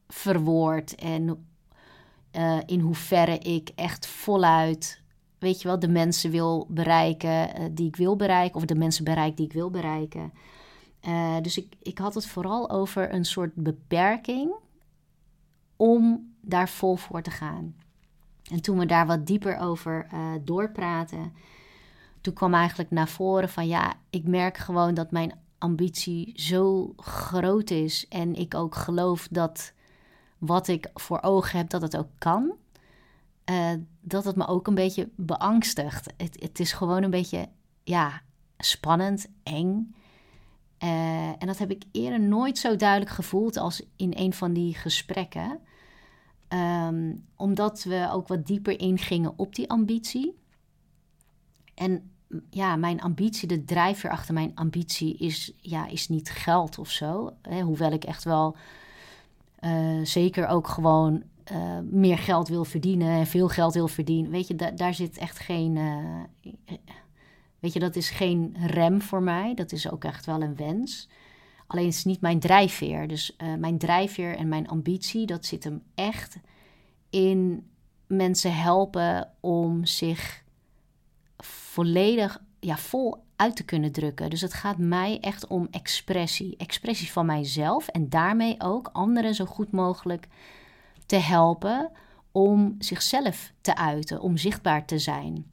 verwoord 0.09 0.95
en 0.95 1.47
uh, 2.33 2.59
in 2.67 2.81
hoeverre 2.81 3.39
ik 3.39 3.71
echt 3.75 4.07
voluit, 4.07 4.98
weet 5.39 5.63
je 5.63 5.69
wel, 5.69 5.79
de 5.79 5.89
mensen 5.89 6.31
wil 6.31 6.67
bereiken 6.69 7.61
uh, 7.61 7.67
die 7.71 7.87
ik 7.87 7.97
wil 7.97 8.17
bereiken, 8.17 8.57
of 8.57 8.65
de 8.65 8.75
mensen 8.75 9.05
bereik 9.05 9.37
die 9.37 9.47
ik 9.47 9.53
wil 9.53 9.71
bereiken. 9.71 10.33
Uh, 11.07 11.37
dus 11.43 11.59
ik, 11.59 11.75
ik 11.83 11.99
had 11.99 12.15
het 12.15 12.27
vooral 12.27 12.71
over 12.71 13.15
een 13.15 13.25
soort 13.25 13.55
beperking 13.55 14.55
om 15.77 16.33
daar 16.41 16.69
vol 16.69 16.97
voor 16.97 17.23
te 17.23 17.31
gaan. 17.31 17.75
En 18.51 18.63
toen 18.63 18.79
we 18.79 18.87
daar 18.87 19.07
wat 19.07 19.27
dieper 19.27 19.59
over 19.59 20.07
doorpraten, 20.45 21.33
toen 22.21 22.35
kwam 22.35 22.55
eigenlijk 22.55 22.91
naar 22.91 23.09
voren 23.09 23.49
van 23.49 23.67
ja, 23.67 23.95
ik 24.11 24.25
merk 24.25 24.57
gewoon 24.57 24.95
dat 24.95 25.11
mijn 25.11 25.33
ambitie 25.59 26.33
zo 26.35 26.93
groot 26.97 27.71
is 27.71 28.09
en 28.09 28.35
ik 28.35 28.55
ook 28.55 28.75
geloof 28.75 29.29
dat 29.31 29.73
wat 30.39 30.69
ik 30.69 30.91
voor 30.95 31.23
ogen 31.23 31.59
heb, 31.59 31.71
dat 31.71 31.83
het 31.83 31.97
ook 31.97 32.09
kan. 32.19 32.53
Uh, 33.51 33.73
dat 34.01 34.25
het 34.25 34.37
me 34.37 34.47
ook 34.47 34.67
een 34.67 34.75
beetje 34.75 35.09
beangstigt. 35.17 36.13
Het, 36.17 36.37
het 36.41 36.61
is 36.61 36.73
gewoon 36.73 37.03
een 37.03 37.11
beetje, 37.11 37.49
ja, 37.85 38.21
spannend, 38.59 39.27
eng. 39.43 39.95
Uh, 40.85 41.29
en 41.29 41.47
dat 41.47 41.59
heb 41.59 41.71
ik 41.71 41.83
eerder 41.93 42.21
nooit 42.21 42.59
zo 42.59 42.77
duidelijk 42.77 43.11
gevoeld 43.11 43.57
als 43.57 43.83
in 43.97 44.13
een 44.17 44.33
van 44.33 44.53
die 44.53 44.75
gesprekken. 44.75 45.61
Um, 46.49 47.27
omdat 47.37 47.83
we 47.83 48.09
ook 48.13 48.29
wat 48.29 48.47
dieper 48.47 48.81
ingingen 48.81 49.33
op 49.37 49.55
die 49.55 49.71
ambitie. 49.71 50.39
En 51.75 52.11
ja, 52.51 52.77
mijn 52.77 53.01
ambitie, 53.01 53.49
de 53.49 53.65
drijver 53.65 54.11
achter 54.11 54.35
mijn 54.35 54.53
ambitie 54.55 55.17
is, 55.17 55.53
ja, 55.61 55.87
is 55.87 56.09
niet 56.09 56.31
geld 56.31 56.79
of 56.79 56.91
zo. 56.91 57.33
Hè, 57.43 57.61
hoewel 57.61 57.93
ik 57.93 58.05
echt 58.05 58.25
wel 58.25 58.57
uh, 59.61 60.05
zeker 60.05 60.47
ook 60.47 60.69
gewoon 60.69 61.23
uh, 61.53 61.79
meer 61.91 62.19
geld 62.19 62.49
wil 62.49 62.65
verdienen 62.65 63.09
en 63.09 63.27
veel 63.27 63.49
geld 63.49 63.75
wil 63.75 63.89
verdienen. 63.89 64.31
Weet 64.31 64.47
je, 64.47 64.55
da 64.55 64.71
daar 64.71 64.95
zit 64.95 65.19
echt 65.19 65.39
geen. 65.39 65.77
Uh, 65.77 66.55
weet 67.59 67.73
je, 67.73 67.79
dat 67.79 67.97
is 67.97 68.11
geen 68.11 68.57
rem 68.61 69.03
voor 69.03 69.23
mij. 69.23 69.55
Dat 69.55 69.73
is 69.73 69.91
ook 69.91 70.05
echt 70.05 70.27
wel 70.27 70.43
een 70.43 70.57
wens. 70.57 71.09
Alleen 71.67 71.87
het 71.87 71.95
is 71.95 72.05
niet 72.05 72.21
mijn 72.21 72.41
drijfveer. 72.41 73.09
Dus 73.09 73.37
mijn 73.59 73.79
drijfveer 73.79 74.37
en 74.37 74.49
mijn 74.49 74.69
ambitie, 74.69 75.27
dat 75.27 75.45
zit 75.45 75.65
hem 75.65 75.83
echt 75.95 76.39
in 77.11 77.69
mensen 78.07 78.55
helpen 78.55 79.31
om 79.41 79.85
zich 79.85 80.45
volledig, 81.37 82.43
ja, 82.61 82.77
vol 82.77 83.17
uit 83.37 83.57
te 83.57 83.65
kunnen 83.65 83.93
drukken. 83.93 84.31
Dus 84.31 84.41
het 84.41 84.55
gaat 84.55 84.79
mij 84.79 85.19
echt 85.21 85.47
om 85.47 85.69
expressie. 85.71 86.57
Expressie 86.57 87.13
van 87.13 87.27
mijzelf 87.27 87.89
en 87.89 88.09
daarmee 88.09 88.55
ook 88.59 88.91
anderen 88.93 89.35
zo 89.35 89.45
goed 89.45 89.73
mogelijk 89.73 90.29
te 91.09 91.17
helpen 91.17 91.91
om 92.33 92.75
zichzelf 92.79 93.53
te 93.61 93.77
uiten, 93.77 94.21
om 94.21 94.37
zichtbaar 94.37 94.85
te 94.85 94.99
zijn. 94.99 95.47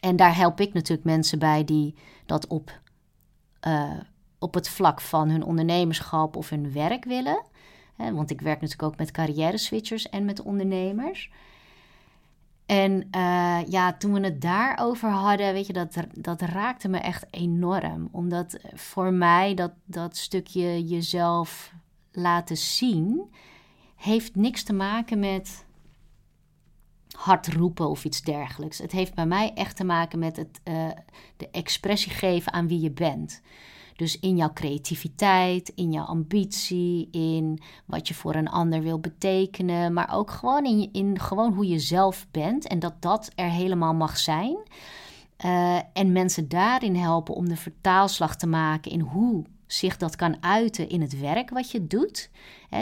En 0.00 0.16
daar 0.16 0.36
help 0.36 0.60
ik 0.60 0.72
natuurlijk 0.72 1.06
mensen 1.06 1.38
bij 1.38 1.64
die 1.64 1.94
dat 2.26 2.46
op, 2.46 2.80
uh, 3.66 4.00
op 4.38 4.54
het 4.54 4.68
vlak 4.68 5.00
van 5.00 5.28
hun 5.28 5.44
ondernemerschap 5.44 6.36
of 6.36 6.50
hun 6.50 6.72
werk 6.72 7.04
willen. 7.04 7.44
want 7.96 8.30
ik 8.30 8.40
werk 8.40 8.60
natuurlijk 8.60 8.92
ook 8.92 8.98
met 8.98 9.10
carrière 9.10 9.58
switchers 9.58 10.08
en 10.08 10.24
met 10.24 10.42
ondernemers. 10.42 11.30
En 12.66 13.08
uh, 13.16 13.58
ja, 13.68 13.92
toen 13.92 14.12
we 14.12 14.20
het 14.20 14.40
daarover 14.40 15.10
hadden, 15.10 15.52
weet 15.52 15.66
je, 15.66 15.72
dat, 15.72 15.96
dat 16.12 16.40
raakte 16.40 16.88
me 16.88 16.98
echt 16.98 17.26
enorm. 17.30 18.08
Omdat 18.12 18.58
voor 18.74 19.12
mij 19.12 19.54
dat, 19.54 19.72
dat 19.84 20.16
stukje 20.16 20.84
jezelf 20.84 21.72
laten 22.12 22.56
zien, 22.56 23.30
heeft 23.96 24.34
niks 24.34 24.62
te 24.62 24.72
maken 24.72 25.18
met 25.18 25.66
hard 27.16 27.46
roepen 27.46 27.88
of 27.88 28.04
iets 28.04 28.22
dergelijks. 28.22 28.78
Het 28.78 28.92
heeft 28.92 29.14
bij 29.14 29.26
mij 29.26 29.52
echt 29.54 29.76
te 29.76 29.84
maken 29.84 30.18
met 30.18 30.36
het, 30.36 30.60
uh, 30.64 30.88
de 31.36 31.48
expressie 31.50 32.12
geven 32.12 32.52
aan 32.52 32.68
wie 32.68 32.80
je 32.80 32.90
bent. 32.90 33.42
Dus 33.96 34.18
in 34.18 34.36
jouw 34.36 34.52
creativiteit, 34.52 35.72
in 35.74 35.92
jouw 35.92 36.04
ambitie, 36.04 37.08
in 37.10 37.58
wat 37.84 38.08
je 38.08 38.14
voor 38.14 38.34
een 38.34 38.48
ander 38.48 38.82
wil 38.82 39.00
betekenen, 39.00 39.92
maar 39.92 40.14
ook 40.14 40.30
gewoon 40.30 40.64
in, 40.64 40.88
in 40.92 41.18
gewoon 41.18 41.52
hoe 41.52 41.68
je 41.68 41.78
zelf 41.78 42.26
bent 42.30 42.66
en 42.66 42.78
dat 42.78 43.02
dat 43.02 43.30
er 43.34 43.50
helemaal 43.50 43.94
mag 43.94 44.18
zijn. 44.18 44.56
Uh, 45.44 45.78
en 45.92 46.12
mensen 46.12 46.48
daarin 46.48 46.96
helpen 46.96 47.34
om 47.34 47.48
de 47.48 47.56
vertaalslag 47.56 48.36
te 48.36 48.46
maken 48.46 48.90
in 48.90 49.00
hoe 49.00 49.44
zich 49.66 49.96
dat 49.96 50.16
kan 50.16 50.42
uiten 50.42 50.88
in 50.88 51.00
het 51.00 51.20
werk 51.20 51.50
wat 51.50 51.70
je 51.70 51.86
doet. 51.86 52.30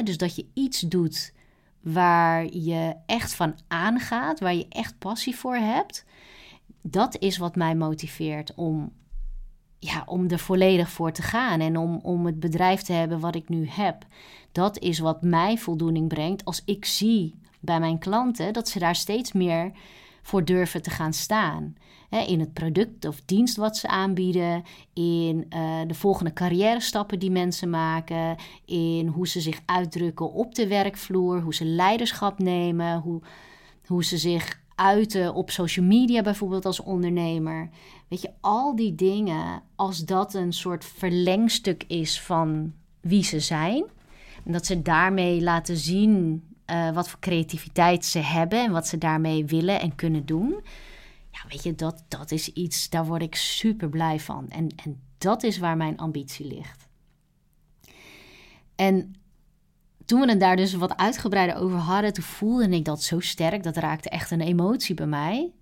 dus 0.04 0.18
dat 0.18 0.36
je 0.36 0.46
iets 0.54 0.80
doet 0.80 1.32
waar 1.80 2.52
je 2.52 2.94
echt 3.06 3.34
van 3.34 3.54
aangaat, 3.68 4.40
waar 4.40 4.54
je 4.54 4.68
echt 4.68 4.98
passie 4.98 5.36
voor 5.36 5.56
hebt. 5.56 6.04
Dat 6.82 7.18
is 7.18 7.36
wat 7.36 7.56
mij 7.56 7.74
motiveert 7.74 8.54
om 8.54 8.92
ja, 9.78 10.02
om 10.06 10.30
er 10.30 10.38
volledig 10.38 10.90
voor 10.90 11.12
te 11.12 11.22
gaan 11.22 11.60
en 11.60 11.76
om, 11.76 12.00
om 12.02 12.26
het 12.26 12.40
bedrijf 12.40 12.82
te 12.82 12.92
hebben 12.92 13.20
wat 13.20 13.34
ik 13.34 13.48
nu 13.48 13.68
heb. 13.68 14.06
Dat 14.52 14.78
is 14.78 14.98
wat 14.98 15.22
mij 15.22 15.58
voldoening 15.58 16.08
brengt 16.08 16.44
als 16.44 16.62
ik 16.64 16.84
zie 16.84 17.34
bij 17.60 17.80
mijn 17.80 17.98
klanten 17.98 18.52
dat 18.52 18.68
ze 18.68 18.78
daar 18.78 18.96
steeds 18.96 19.32
meer 19.32 19.72
voor 20.22 20.44
durven 20.44 20.82
te 20.82 20.90
gaan 20.90 21.12
staan. 21.12 21.76
In 22.10 22.40
het 22.40 22.52
product 22.52 23.04
of 23.04 23.22
dienst 23.24 23.56
wat 23.56 23.76
ze 23.76 23.88
aanbieden, 23.88 24.62
in 24.92 25.46
uh, 25.50 25.80
de 25.86 25.94
volgende 25.94 26.32
carrière 26.32 26.80
stappen 26.80 27.18
die 27.18 27.30
mensen 27.30 27.70
maken, 27.70 28.36
in 28.64 29.06
hoe 29.06 29.28
ze 29.28 29.40
zich 29.40 29.60
uitdrukken 29.66 30.32
op 30.32 30.54
de 30.54 30.66
werkvloer, 30.66 31.40
hoe 31.40 31.54
ze 31.54 31.64
leiderschap 31.64 32.38
nemen, 32.38 33.00
hoe, 33.00 33.20
hoe 33.86 34.04
ze 34.04 34.18
zich 34.18 34.62
uiten 34.74 35.34
op 35.34 35.50
social 35.50 35.86
media 35.86 36.22
bijvoorbeeld 36.22 36.66
als 36.66 36.80
ondernemer. 36.80 37.68
Weet 38.08 38.22
je, 38.22 38.30
al 38.40 38.76
die 38.76 38.94
dingen, 38.94 39.62
als 39.76 40.04
dat 40.04 40.34
een 40.34 40.52
soort 40.52 40.84
verlengstuk 40.84 41.84
is 41.86 42.20
van 42.20 42.72
wie 43.00 43.22
ze 43.24 43.40
zijn. 43.40 43.84
En 44.44 44.52
dat 44.52 44.66
ze 44.66 44.82
daarmee 44.82 45.42
laten 45.42 45.76
zien 45.76 46.42
uh, 46.70 46.90
wat 46.90 47.08
voor 47.08 47.20
creativiteit 47.20 48.04
ze 48.04 48.18
hebben 48.18 48.64
en 48.64 48.72
wat 48.72 48.86
ze 48.86 48.98
daarmee 48.98 49.44
willen 49.44 49.80
en 49.80 49.94
kunnen 49.94 50.26
doen. 50.26 50.54
Ja, 51.34 51.48
weet 51.48 51.62
je, 51.62 51.74
dat, 51.74 52.04
dat 52.08 52.30
is 52.30 52.52
iets, 52.52 52.90
daar 52.90 53.06
word 53.06 53.22
ik 53.22 53.34
super 53.34 53.88
blij 53.88 54.20
van. 54.20 54.48
En, 54.48 54.68
en 54.84 55.00
dat 55.18 55.42
is 55.42 55.58
waar 55.58 55.76
mijn 55.76 55.96
ambitie 55.96 56.46
ligt. 56.46 56.88
En 58.74 59.14
toen 60.04 60.20
we 60.20 60.28
het 60.30 60.40
daar 60.40 60.56
dus 60.56 60.74
wat 60.74 60.96
uitgebreider 60.96 61.56
over 61.56 61.78
hadden, 61.78 62.12
toen 62.12 62.24
voelde 62.24 62.68
ik 62.68 62.84
dat 62.84 63.02
zo 63.02 63.20
sterk. 63.20 63.62
Dat 63.62 63.76
raakte 63.76 64.08
echt 64.08 64.30
een 64.30 64.40
emotie 64.40 64.94
bij 64.94 65.06
mij. 65.06 65.52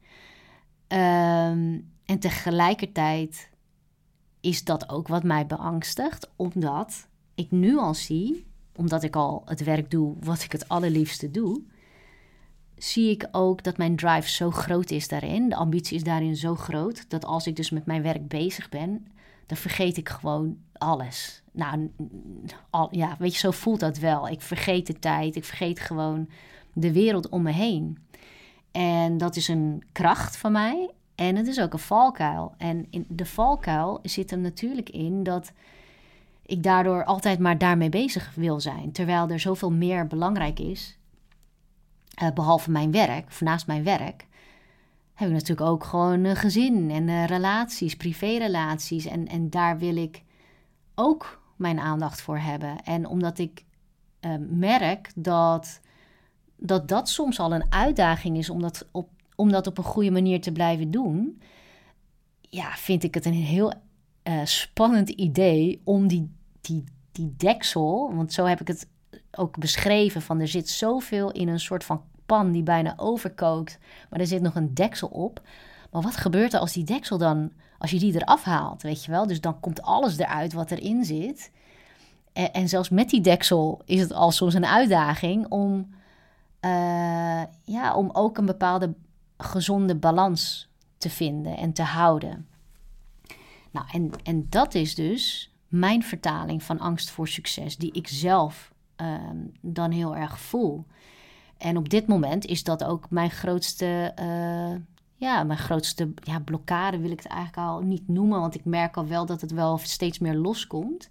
Um, 0.88 1.90
en 2.04 2.18
tegelijkertijd 2.18 3.50
is 4.40 4.64
dat 4.64 4.88
ook 4.88 5.08
wat 5.08 5.22
mij 5.22 5.46
beangstigt, 5.46 6.30
omdat 6.36 7.08
ik 7.34 7.50
nu 7.50 7.76
al 7.76 7.94
zie, 7.94 8.46
omdat 8.76 9.02
ik 9.02 9.16
al 9.16 9.42
het 9.44 9.64
werk 9.64 9.90
doe 9.90 10.16
wat 10.20 10.42
ik 10.42 10.52
het 10.52 10.68
allerliefste 10.68 11.30
doe, 11.30 11.62
zie 12.82 13.10
ik 13.10 13.28
ook 13.32 13.62
dat 13.62 13.76
mijn 13.76 13.96
drive 13.96 14.28
zo 14.28 14.50
groot 14.50 14.90
is 14.90 15.08
daarin. 15.08 15.48
De 15.48 15.54
ambitie 15.54 15.96
is 15.96 16.02
daarin 16.02 16.36
zo 16.36 16.54
groot 16.54 17.10
dat 17.10 17.24
als 17.24 17.46
ik 17.46 17.56
dus 17.56 17.70
met 17.70 17.86
mijn 17.86 18.02
werk 18.02 18.28
bezig 18.28 18.68
ben, 18.68 19.06
dan 19.46 19.56
vergeet 19.56 19.96
ik 19.96 20.08
gewoon 20.08 20.56
alles. 20.72 21.42
Nou, 21.52 21.90
al, 22.70 22.88
ja, 22.90 23.16
weet 23.18 23.32
je, 23.32 23.38
zo 23.38 23.50
voelt 23.50 23.80
dat 23.80 23.98
wel. 23.98 24.28
Ik 24.28 24.40
vergeet 24.40 24.86
de 24.86 24.98
tijd, 24.98 25.36
ik 25.36 25.44
vergeet 25.44 25.80
gewoon 25.80 26.28
de 26.72 26.92
wereld 26.92 27.28
om 27.28 27.42
me 27.42 27.52
heen. 27.52 27.98
En 28.72 29.18
dat 29.18 29.36
is 29.36 29.48
een 29.48 29.82
kracht 29.92 30.36
van 30.36 30.52
mij. 30.52 30.90
En 31.14 31.36
het 31.36 31.46
is 31.46 31.60
ook 31.60 31.72
een 31.72 31.78
valkuil. 31.78 32.54
En 32.58 32.86
in 32.90 33.06
de 33.08 33.26
valkuil 33.26 33.98
zit 34.02 34.30
er 34.30 34.38
natuurlijk 34.38 34.90
in 34.90 35.22
dat 35.22 35.52
ik 36.46 36.62
daardoor 36.62 37.04
altijd 37.04 37.38
maar 37.38 37.58
daarmee 37.58 37.88
bezig 37.88 38.32
wil 38.34 38.60
zijn. 38.60 38.92
Terwijl 38.92 39.28
er 39.28 39.40
zoveel 39.40 39.70
meer 39.70 40.06
belangrijk 40.06 40.58
is. 40.58 40.96
Uh, 42.22 42.30
behalve 42.30 42.70
mijn 42.70 42.90
werk, 42.90 43.40
naast 43.40 43.66
mijn 43.66 43.84
werk, 43.84 44.26
heb 45.14 45.28
ik 45.28 45.34
natuurlijk 45.34 45.68
ook 45.70 45.84
gewoon 45.84 46.24
een 46.24 46.36
gezin 46.36 46.90
en 46.90 47.08
uh, 47.08 47.26
relaties, 47.26 47.96
privérelaties. 47.96 49.06
En, 49.06 49.28
en 49.28 49.50
daar 49.50 49.78
wil 49.78 49.96
ik 49.96 50.22
ook 50.94 51.42
mijn 51.56 51.80
aandacht 51.80 52.20
voor 52.20 52.38
hebben. 52.38 52.82
En 52.84 53.06
omdat 53.06 53.38
ik 53.38 53.64
uh, 54.20 54.34
merk 54.48 55.10
dat, 55.14 55.80
dat 56.56 56.88
dat 56.88 57.08
soms 57.08 57.38
al 57.38 57.54
een 57.54 57.72
uitdaging 57.72 58.36
is 58.36 58.50
om 58.50 58.60
dat 58.60 58.88
op 58.90 59.08
om 59.36 59.50
dat 59.52 59.66
op 59.66 59.78
een 59.78 59.84
goede 59.84 60.10
manier 60.10 60.40
te 60.40 60.52
blijven 60.52 60.90
doen, 60.90 61.42
ja, 62.40 62.70
vind 62.70 63.02
ik 63.02 63.14
het 63.14 63.24
een 63.24 63.32
heel 63.32 63.72
spannend 64.44 65.08
idee 65.08 65.80
om 65.84 66.06
die, 66.06 66.30
die, 66.60 66.84
die 67.12 67.34
deksel, 67.36 68.14
want 68.14 68.32
zo 68.32 68.44
heb 68.44 68.60
ik 68.60 68.68
het 68.68 68.88
ook 69.36 69.58
beschreven, 69.58 70.22
van 70.22 70.40
er 70.40 70.48
zit 70.48 70.68
zoveel 70.68 71.30
in 71.30 71.48
een 71.48 71.60
soort 71.60 71.84
van 71.84 72.02
pan 72.26 72.52
die 72.52 72.62
bijna 72.62 72.94
overkookt, 72.96 73.78
maar 74.10 74.20
er 74.20 74.26
zit 74.26 74.42
nog 74.42 74.54
een 74.54 74.74
deksel 74.74 75.08
op. 75.08 75.40
Maar 75.90 76.02
wat 76.02 76.16
gebeurt 76.16 76.52
er 76.52 76.60
als 76.60 76.72
die 76.72 76.84
deksel 76.84 77.18
dan, 77.18 77.52
als 77.78 77.90
je 77.90 77.98
die 77.98 78.14
eraf 78.14 78.44
haalt, 78.44 78.82
weet 78.82 79.04
je 79.04 79.10
wel? 79.10 79.26
Dus 79.26 79.40
dan 79.40 79.60
komt 79.60 79.82
alles 79.82 80.18
eruit 80.18 80.52
wat 80.52 80.70
erin 80.70 81.04
zit. 81.04 81.50
En, 82.32 82.52
en 82.52 82.68
zelfs 82.68 82.88
met 82.88 83.10
die 83.10 83.20
deksel 83.20 83.82
is 83.84 84.00
het 84.00 84.12
al 84.12 84.30
soms 84.30 84.54
een 84.54 84.66
uitdaging 84.66 85.46
om 85.48 85.94
eh, 86.60 87.42
ja, 87.64 87.94
om 87.94 88.10
ook 88.12 88.38
een 88.38 88.46
bepaalde 88.46 88.94
gezonde 89.36 89.96
balans 89.96 90.68
te 90.98 91.10
vinden 91.10 91.56
en 91.56 91.72
te 91.72 91.82
houden. 91.82 92.46
Nou, 93.70 93.86
en, 93.92 94.10
en 94.22 94.46
dat 94.48 94.74
is 94.74 94.94
dus 94.94 95.52
mijn 95.68 96.02
vertaling 96.02 96.62
van 96.62 96.78
angst 96.78 97.10
voor 97.10 97.28
succes, 97.28 97.76
die 97.76 97.92
ik 97.92 98.08
zelf 98.08 98.71
ehm, 98.96 99.36
dan 99.60 99.90
heel 99.90 100.16
erg 100.16 100.38
voel. 100.38 100.84
En 101.58 101.76
op 101.76 101.88
dit 101.88 102.06
moment 102.06 102.44
is 102.44 102.64
dat 102.64 102.84
ook 102.84 103.10
mijn 103.10 103.30
grootste, 103.30 104.14
uh, 104.20 104.80
ja, 105.16 105.44
mijn 105.44 105.58
grootste 105.58 106.12
ja, 106.14 106.40
blokkade, 106.40 106.98
wil 106.98 107.10
ik 107.10 107.22
het 107.22 107.32
eigenlijk 107.32 107.68
al 107.68 107.80
niet 107.80 108.08
noemen, 108.08 108.40
want 108.40 108.54
ik 108.54 108.64
merk 108.64 108.96
al 108.96 109.06
wel 109.06 109.26
dat 109.26 109.40
het 109.40 109.52
wel 109.52 109.78
steeds 109.78 110.18
meer 110.18 110.34
loskomt. 110.34 111.08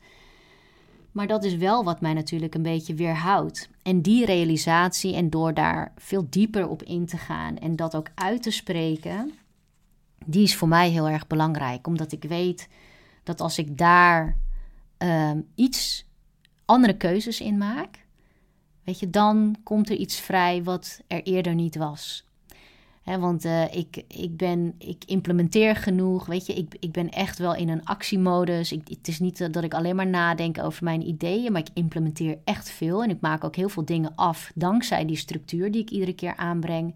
Maar 1.11 1.27
dat 1.27 1.43
is 1.43 1.55
wel 1.55 1.83
wat 1.83 2.01
mij 2.01 2.13
natuurlijk 2.13 2.55
een 2.55 2.61
beetje 2.61 2.93
weerhoudt. 2.93 3.69
En 3.83 4.01
die 4.01 4.25
realisatie 4.25 5.15
en 5.15 5.29
door 5.29 5.53
daar 5.53 5.91
veel 5.97 6.25
dieper 6.29 6.67
op 6.67 6.83
in 6.83 7.05
te 7.05 7.17
gaan 7.17 7.57
en 7.57 7.75
dat 7.75 7.95
ook 7.95 8.09
uit 8.15 8.43
te 8.43 8.51
spreken, 8.51 9.33
die 10.25 10.43
is 10.43 10.55
voor 10.55 10.67
mij 10.67 10.89
heel 10.89 11.09
erg 11.09 11.27
belangrijk. 11.27 11.87
Omdat 11.87 12.11
ik 12.11 12.23
weet 12.23 12.69
dat 13.23 13.41
als 13.41 13.57
ik 13.57 13.77
daar 13.77 14.37
um, 14.97 15.47
iets 15.55 16.05
andere 16.71 16.97
keuzes 16.97 17.41
in 17.41 17.57
maak, 17.57 18.05
weet 18.83 18.99
je, 18.99 19.09
dan 19.09 19.55
komt 19.63 19.89
er 19.89 19.95
iets 19.95 20.19
vrij 20.19 20.63
wat 20.63 21.01
er 21.07 21.23
eerder 21.23 21.55
niet 21.55 21.75
was. 21.75 22.29
He, 23.01 23.19
want 23.19 23.45
uh, 23.45 23.75
ik, 23.75 24.03
ik, 24.07 24.37
ben, 24.37 24.75
ik 24.77 25.03
implementeer 25.05 25.75
genoeg, 25.75 26.25
weet 26.25 26.45
je, 26.45 26.53
ik, 26.53 26.75
ik 26.79 26.91
ben 26.91 27.09
echt 27.09 27.37
wel 27.37 27.55
in 27.55 27.69
een 27.69 27.85
actiemodus. 27.85 28.71
Ik, 28.71 28.87
het 28.87 29.07
is 29.07 29.19
niet 29.19 29.53
dat 29.53 29.63
ik 29.63 29.73
alleen 29.73 29.95
maar 29.95 30.07
nadenk 30.07 30.59
over 30.59 30.83
mijn 30.83 31.07
ideeën, 31.07 31.51
maar 31.51 31.61
ik 31.61 31.69
implementeer 31.73 32.37
echt 32.43 32.69
veel. 32.69 33.03
En 33.03 33.09
ik 33.09 33.21
maak 33.21 33.43
ook 33.43 33.55
heel 33.55 33.69
veel 33.69 33.85
dingen 33.85 34.15
af 34.15 34.51
dankzij 34.55 35.05
die 35.05 35.15
structuur 35.15 35.71
die 35.71 35.81
ik 35.81 35.89
iedere 35.89 36.13
keer 36.13 36.35
aanbreng. 36.35 36.95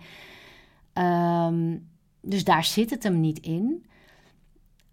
Um, 0.94 1.88
dus 2.22 2.44
daar 2.44 2.64
zit 2.64 2.90
het 2.90 3.04
hem 3.04 3.20
niet 3.20 3.40
in. 3.40 3.86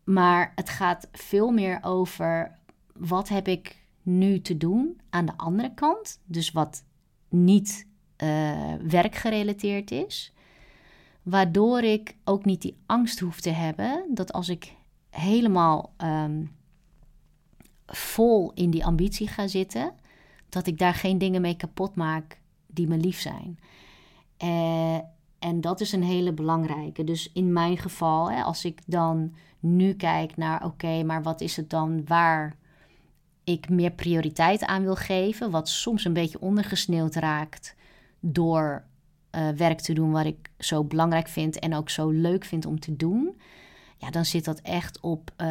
Maar 0.04 0.52
het 0.54 0.68
gaat 0.68 1.08
veel 1.12 1.50
meer 1.50 1.78
over 1.82 2.58
wat 2.92 3.28
heb 3.28 3.48
ik 3.48 3.81
nu 4.02 4.40
te 4.40 4.56
doen 4.56 5.00
aan 5.10 5.26
de 5.26 5.36
andere 5.36 5.74
kant. 5.74 6.20
Dus 6.24 6.50
wat 6.50 6.84
niet 7.28 7.86
uh, 8.22 8.74
werkgerelateerd 8.74 9.90
is. 9.90 10.32
Waardoor 11.22 11.82
ik 11.82 12.16
ook 12.24 12.44
niet 12.44 12.62
die 12.62 12.76
angst 12.86 13.20
hoef 13.20 13.40
te 13.40 13.50
hebben 13.50 14.04
dat 14.14 14.32
als 14.32 14.48
ik 14.48 14.74
helemaal 15.10 15.94
um, 15.98 16.50
vol 17.86 18.52
in 18.54 18.70
die 18.70 18.84
ambitie 18.84 19.28
ga 19.28 19.46
zitten, 19.46 19.94
dat 20.48 20.66
ik 20.66 20.78
daar 20.78 20.94
geen 20.94 21.18
dingen 21.18 21.40
mee 21.40 21.56
kapot 21.56 21.94
maak 21.94 22.40
die 22.66 22.86
me 22.86 22.96
lief 22.96 23.20
zijn. 23.20 23.58
Uh, 24.44 24.98
en 25.38 25.60
dat 25.60 25.80
is 25.80 25.92
een 25.92 26.02
hele 26.02 26.32
belangrijke. 26.32 27.04
Dus 27.04 27.32
in 27.32 27.52
mijn 27.52 27.78
geval, 27.78 28.30
hè, 28.30 28.42
als 28.42 28.64
ik 28.64 28.80
dan 28.86 29.34
nu 29.60 29.94
kijk 29.94 30.36
naar, 30.36 30.64
oké, 30.64 31.02
maar 31.02 31.22
wat 31.22 31.40
is 31.40 31.56
het 31.56 31.70
dan 31.70 32.04
waar 32.06 32.56
ik 33.44 33.68
meer 33.68 33.90
prioriteit 33.90 34.64
aan 34.64 34.82
wil 34.82 34.96
geven, 34.96 35.50
wat 35.50 35.68
soms 35.68 36.04
een 36.04 36.12
beetje 36.12 36.40
ondergesneeuwd 36.40 37.14
raakt 37.14 37.74
door 38.20 38.84
uh, 39.32 39.48
werk 39.48 39.80
te 39.80 39.92
doen 39.92 40.10
wat 40.10 40.24
ik 40.24 40.50
zo 40.58 40.84
belangrijk 40.84 41.28
vind 41.28 41.58
en 41.58 41.74
ook 41.74 41.90
zo 41.90 42.10
leuk 42.10 42.44
vind 42.44 42.66
om 42.66 42.80
te 42.80 42.96
doen. 42.96 43.40
Ja, 43.98 44.10
dan 44.10 44.24
zit 44.24 44.44
dat 44.44 44.60
echt 44.60 45.00
op 45.00 45.30
uh, 45.36 45.46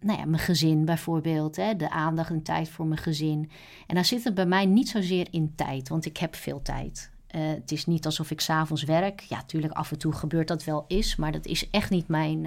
nou 0.00 0.18
ja, 0.18 0.24
mijn 0.24 0.38
gezin 0.38 0.84
bijvoorbeeld. 0.84 1.56
Hè, 1.56 1.76
de 1.76 1.90
aandacht 1.90 2.30
en 2.30 2.42
tijd 2.42 2.68
voor 2.68 2.86
mijn 2.86 3.00
gezin. 3.00 3.50
En 3.86 3.94
dan 3.94 4.04
zit 4.04 4.24
het 4.24 4.34
bij 4.34 4.46
mij 4.46 4.66
niet 4.66 4.88
zozeer 4.88 5.26
in 5.30 5.52
tijd, 5.54 5.88
want 5.88 6.04
ik 6.04 6.16
heb 6.16 6.34
veel 6.34 6.62
tijd. 6.62 7.10
Uh, 7.34 7.40
het 7.46 7.72
is 7.72 7.86
niet 7.86 8.06
alsof 8.06 8.30
ik 8.30 8.40
s'avonds 8.40 8.82
werk. 8.82 9.20
Ja, 9.20 9.36
natuurlijk 9.36 9.72
af 9.72 9.90
en 9.90 9.98
toe 9.98 10.12
gebeurt 10.12 10.48
dat 10.48 10.64
wel 10.64 10.84
eens, 10.88 11.16
maar 11.16 11.32
dat 11.32 11.46
is 11.46 11.70
echt 11.70 11.90
niet 11.90 12.08
mijn, 12.08 12.46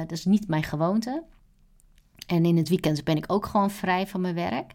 dat 0.00 0.12
is 0.12 0.24
niet 0.24 0.48
mijn 0.48 0.62
gewoonte. 0.62 1.22
En 2.26 2.44
in 2.44 2.56
het 2.56 2.68
weekend 2.68 3.04
ben 3.04 3.16
ik 3.16 3.32
ook 3.32 3.46
gewoon 3.46 3.70
vrij 3.70 4.06
van 4.06 4.20
mijn 4.20 4.34
werk. 4.34 4.72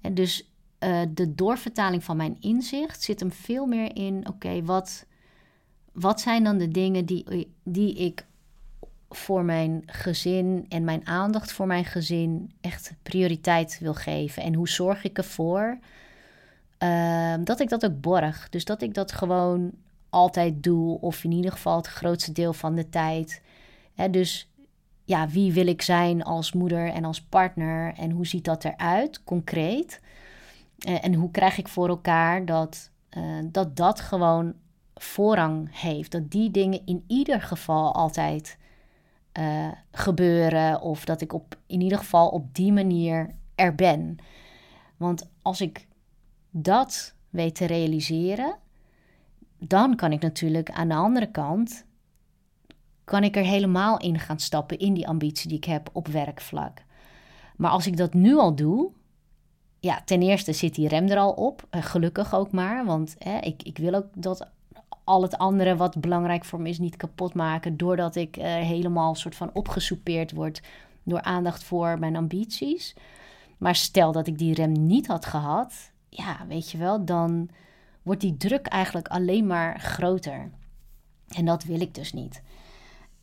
En 0.00 0.14
dus 0.14 0.52
de 1.12 1.34
doorvertaling 1.34 2.04
van 2.04 2.16
mijn 2.16 2.36
inzicht 2.40 3.02
zit 3.02 3.20
hem 3.20 3.32
veel 3.32 3.66
meer 3.66 3.96
in: 3.96 4.28
oké, 4.28 4.64
wat, 4.64 5.06
wat 5.92 6.20
zijn 6.20 6.44
dan 6.44 6.58
de 6.58 6.68
dingen 6.68 7.04
die, 7.04 7.52
die 7.62 7.94
ik 7.94 8.26
voor 9.10 9.44
mijn 9.44 9.82
gezin 9.86 10.66
en 10.68 10.84
mijn 10.84 11.06
aandacht 11.06 11.52
voor 11.52 11.66
mijn 11.66 11.84
gezin 11.84 12.52
echt 12.60 12.94
prioriteit 13.02 13.78
wil 13.80 13.94
geven? 13.94 14.42
En 14.42 14.54
hoe 14.54 14.68
zorg 14.68 15.04
ik 15.04 15.18
ervoor? 15.18 15.78
Ehm, 16.78 17.44
dat 17.44 17.60
ik 17.60 17.68
dat 17.68 17.84
ook 17.84 18.00
borg. 18.00 18.48
Dus 18.48 18.64
dat 18.64 18.82
ik 18.82 18.94
dat 18.94 19.12
gewoon 19.12 19.70
altijd 20.10 20.62
doe, 20.62 21.00
of 21.00 21.24
in 21.24 21.32
ieder 21.32 21.52
geval 21.52 21.76
het 21.76 21.86
grootste 21.86 22.32
deel 22.32 22.52
van 22.52 22.74
de 22.74 22.88
tijd. 22.88 23.42
dus 24.10 24.48
ja, 25.04 25.28
wie 25.28 25.52
wil 25.52 25.66
ik 25.66 25.82
zijn 25.82 26.22
als 26.22 26.52
moeder 26.52 26.88
en 26.88 27.04
als 27.04 27.22
partner 27.22 27.94
en 27.94 28.10
hoe 28.10 28.26
ziet 28.26 28.44
dat 28.44 28.64
eruit, 28.64 29.24
concreet? 29.24 30.00
Uh, 30.88 31.04
en 31.04 31.14
hoe 31.14 31.30
krijg 31.30 31.58
ik 31.58 31.68
voor 31.68 31.88
elkaar 31.88 32.44
dat, 32.44 32.90
uh, 33.10 33.38
dat 33.44 33.76
dat 33.76 34.00
gewoon 34.00 34.54
voorrang 34.94 35.80
heeft? 35.80 36.12
Dat 36.12 36.30
die 36.30 36.50
dingen 36.50 36.86
in 36.86 37.04
ieder 37.06 37.40
geval 37.40 37.94
altijd 37.94 38.58
uh, 39.38 39.72
gebeuren, 39.90 40.80
of 40.80 41.04
dat 41.04 41.20
ik 41.20 41.32
op, 41.32 41.56
in 41.66 41.80
ieder 41.80 41.98
geval 41.98 42.28
op 42.28 42.54
die 42.54 42.72
manier 42.72 43.30
er 43.54 43.74
ben. 43.74 44.16
Want 44.96 45.30
als 45.42 45.60
ik 45.60 45.86
dat 46.50 47.14
weet 47.30 47.54
te 47.54 47.66
realiseren, 47.66 48.56
dan 49.58 49.96
kan 49.96 50.12
ik 50.12 50.22
natuurlijk 50.22 50.70
aan 50.70 50.88
de 50.88 50.94
andere 50.94 51.30
kant, 51.30 51.84
kan 53.04 53.24
ik 53.24 53.36
er 53.36 53.44
helemaal 53.44 53.98
in 53.98 54.18
gaan 54.18 54.38
stappen 54.38 54.78
in 54.78 54.94
die 54.94 55.08
ambitie 55.08 55.48
die 55.48 55.56
ik 55.56 55.64
heb 55.64 55.90
op 55.92 56.08
werkvlak. 56.08 56.82
Maar 57.56 57.70
als 57.70 57.86
ik 57.86 57.96
dat 57.96 58.14
nu 58.14 58.36
al 58.36 58.54
doe, 58.54 58.90
ja, 59.78 60.02
ten 60.04 60.22
eerste 60.22 60.52
zit 60.52 60.74
die 60.74 60.88
rem 60.88 61.08
er 61.08 61.18
al 61.18 61.32
op, 61.32 61.66
eh, 61.70 61.82
gelukkig 61.82 62.34
ook 62.34 62.52
maar, 62.52 62.84
want 62.84 63.16
hè, 63.18 63.38
ik, 63.38 63.62
ik 63.62 63.78
wil 63.78 63.94
ook 63.94 64.06
dat 64.14 64.50
al 65.04 65.22
het 65.22 65.38
andere 65.38 65.76
wat 65.76 66.00
belangrijk 66.00 66.44
voor 66.44 66.60
me 66.60 66.68
is 66.68 66.78
niet 66.78 66.96
kapot 66.96 67.34
maken, 67.34 67.76
doordat 67.76 68.16
ik 68.16 68.36
uh, 68.36 68.44
helemaal 68.44 69.14
soort 69.14 69.34
van 69.34 69.50
opgesoupeerd 69.52 70.32
word 70.32 70.62
door 71.02 71.22
aandacht 71.22 71.62
voor 71.62 71.98
mijn 71.98 72.16
ambities. 72.16 72.94
Maar 73.58 73.74
stel 73.74 74.12
dat 74.12 74.26
ik 74.26 74.38
die 74.38 74.54
rem 74.54 74.72
niet 74.86 75.06
had 75.06 75.26
gehad, 75.26 75.92
ja, 76.08 76.46
weet 76.48 76.70
je 76.70 76.78
wel, 76.78 77.04
dan 77.04 77.48
wordt 78.02 78.20
die 78.20 78.36
druk 78.36 78.66
eigenlijk 78.66 79.08
alleen 79.08 79.46
maar 79.46 79.80
groter. 79.80 80.50
En 81.28 81.44
dat 81.44 81.64
wil 81.64 81.80
ik 81.80 81.94
dus 81.94 82.12
niet. 82.12 82.42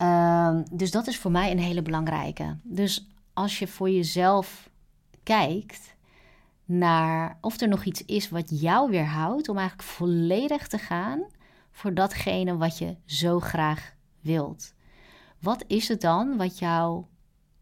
Uh, 0.02 0.60
dus 0.72 0.92
dat 0.92 1.08
is 1.08 1.18
voor 1.18 1.32
mij 1.32 1.52
een 1.52 1.60
hele 1.60 1.82
belangrijke. 1.82 2.58
Dus 2.64 3.08
als 3.34 3.60
je 3.60 3.68
voor 3.68 3.90
jezelf 3.90 4.70
kijkt 5.24 5.96
naar 6.66 7.38
of 7.42 7.62
er 7.62 7.68
nog 7.68 7.84
iets 7.84 8.06
is 8.06 8.30
wat 8.30 8.62
jou 8.62 8.90
weerhoudt 8.90 9.50
om 9.50 9.58
eigenlijk 9.58 9.90
volledig 9.90 10.68
te 10.68 10.78
gaan 10.78 11.24
voor 11.72 11.94
datgene 11.94 12.58
wat 12.58 12.78
je 12.78 12.96
zo 13.06 13.40
graag 13.40 13.94
wilt. 14.22 14.74
Wat 15.40 15.64
is 15.68 15.88
het 15.88 16.02
dan 16.02 16.38
wat 16.38 16.60
jou 16.60 17.06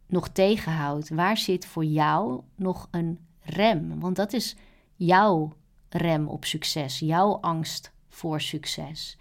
nog 0.07 0.29
tegenhoudt? 0.29 1.09
Waar 1.09 1.37
zit 1.37 1.65
voor 1.65 1.85
jou 1.85 2.41
nog 2.55 2.87
een 2.91 3.19
rem? 3.41 3.99
Want 3.99 4.15
dat 4.15 4.33
is 4.33 4.55
jouw 4.95 5.53
rem 5.89 6.27
op 6.27 6.45
succes, 6.45 6.99
jouw 6.99 7.37
angst 7.39 7.91
voor 8.09 8.41
succes. 8.41 9.17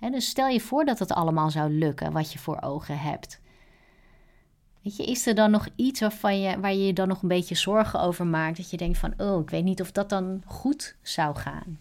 Dus 0.00 0.28
stel 0.28 0.48
je 0.48 0.60
voor 0.60 0.84
dat 0.84 0.98
het 0.98 1.12
allemaal 1.12 1.50
zou 1.50 1.70
lukken 1.70 2.12
wat 2.12 2.32
je 2.32 2.38
voor 2.38 2.60
ogen 2.60 2.98
hebt. 2.98 3.40
Weet 4.82 4.96
je, 4.96 5.04
is 5.04 5.26
er 5.26 5.34
dan 5.34 5.50
nog 5.50 5.68
iets 5.76 6.00
waarvan 6.00 6.40
je, 6.40 6.60
waar 6.60 6.72
je 6.72 6.86
je 6.86 6.92
dan 6.92 7.08
nog 7.08 7.22
een 7.22 7.28
beetje 7.28 7.54
zorgen 7.54 8.00
over 8.00 8.26
maakt? 8.26 8.56
Dat 8.56 8.70
je 8.70 8.76
denkt 8.76 8.98
van, 8.98 9.14
oh, 9.16 9.40
ik 9.40 9.50
weet 9.50 9.64
niet 9.64 9.80
of 9.80 9.92
dat 9.92 10.08
dan 10.08 10.42
goed 10.46 10.96
zou 11.02 11.36
gaan. 11.36 11.78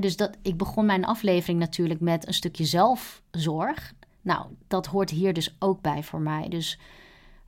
dus 0.00 0.16
dat, 0.16 0.36
ik 0.42 0.56
begon 0.56 0.86
mijn 0.86 1.04
aflevering 1.04 1.58
natuurlijk 1.58 2.00
met 2.00 2.26
een 2.26 2.34
stukje 2.34 2.64
zelfzorg. 2.64 3.92
Nou, 4.20 4.46
dat 4.68 4.86
hoort 4.86 5.10
hier 5.10 5.32
dus 5.32 5.56
ook 5.58 5.80
bij 5.80 6.02
voor 6.02 6.20
mij. 6.20 6.48
Dus 6.48 6.78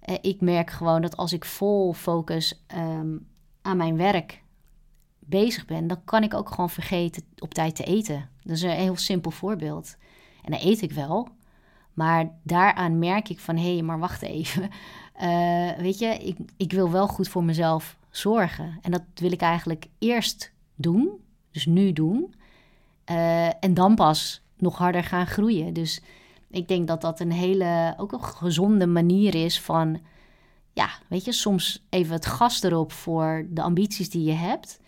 eh, 0.00 0.16
ik 0.20 0.40
merk 0.40 0.70
gewoon 0.70 1.02
dat 1.02 1.16
als 1.16 1.32
ik 1.32 1.44
vol 1.44 1.92
focus 1.92 2.64
um, 2.76 3.26
aan 3.62 3.76
mijn 3.76 3.96
werk 3.96 4.42
bezig 5.26 5.66
ben, 5.66 5.86
dan 5.86 6.04
kan 6.04 6.22
ik 6.22 6.34
ook 6.34 6.50
gewoon 6.50 6.70
vergeten 6.70 7.22
op 7.38 7.54
tijd 7.54 7.76
te 7.76 7.84
eten. 7.84 8.28
Dat 8.42 8.56
is 8.56 8.62
een 8.62 8.70
heel 8.70 8.96
simpel 8.96 9.30
voorbeeld. 9.30 9.96
En 10.44 10.50
dan 10.50 10.60
eet 10.62 10.82
ik 10.82 10.92
wel, 10.92 11.28
maar 11.92 12.30
daaraan 12.42 12.98
merk 12.98 13.28
ik 13.28 13.38
van 13.38 13.56
hé, 13.56 13.72
hey, 13.72 13.82
maar 13.82 13.98
wacht 13.98 14.22
even. 14.22 14.70
Uh, 15.22 15.70
weet 15.86 15.98
je, 15.98 16.06
ik, 16.06 16.36
ik 16.56 16.72
wil 16.72 16.90
wel 16.90 17.08
goed 17.08 17.28
voor 17.28 17.44
mezelf 17.44 17.96
zorgen. 18.10 18.78
En 18.82 18.90
dat 18.90 19.02
wil 19.14 19.32
ik 19.32 19.40
eigenlijk 19.40 19.86
eerst 19.98 20.52
doen, 20.74 21.10
dus 21.50 21.66
nu 21.66 21.92
doen. 21.92 22.34
Uh, 23.10 23.46
en 23.46 23.74
dan 23.74 23.94
pas 23.94 24.42
nog 24.56 24.78
harder 24.78 25.04
gaan 25.04 25.26
groeien. 25.26 25.72
Dus 25.72 26.02
ik 26.50 26.68
denk 26.68 26.86
dat 26.88 27.00
dat 27.00 27.20
een 27.20 27.32
hele, 27.32 27.94
ook 27.96 28.12
een 28.12 28.24
gezonde 28.24 28.86
manier 28.86 29.34
is 29.34 29.60
van 29.60 30.00
ja, 30.72 30.88
weet 31.08 31.24
je, 31.24 31.32
soms 31.32 31.86
even 31.88 32.14
het 32.14 32.26
gas 32.26 32.62
erop 32.62 32.92
voor 32.92 33.46
de 33.50 33.62
ambities 33.62 34.10
die 34.10 34.24
je 34.24 34.32
hebt. 34.32 34.80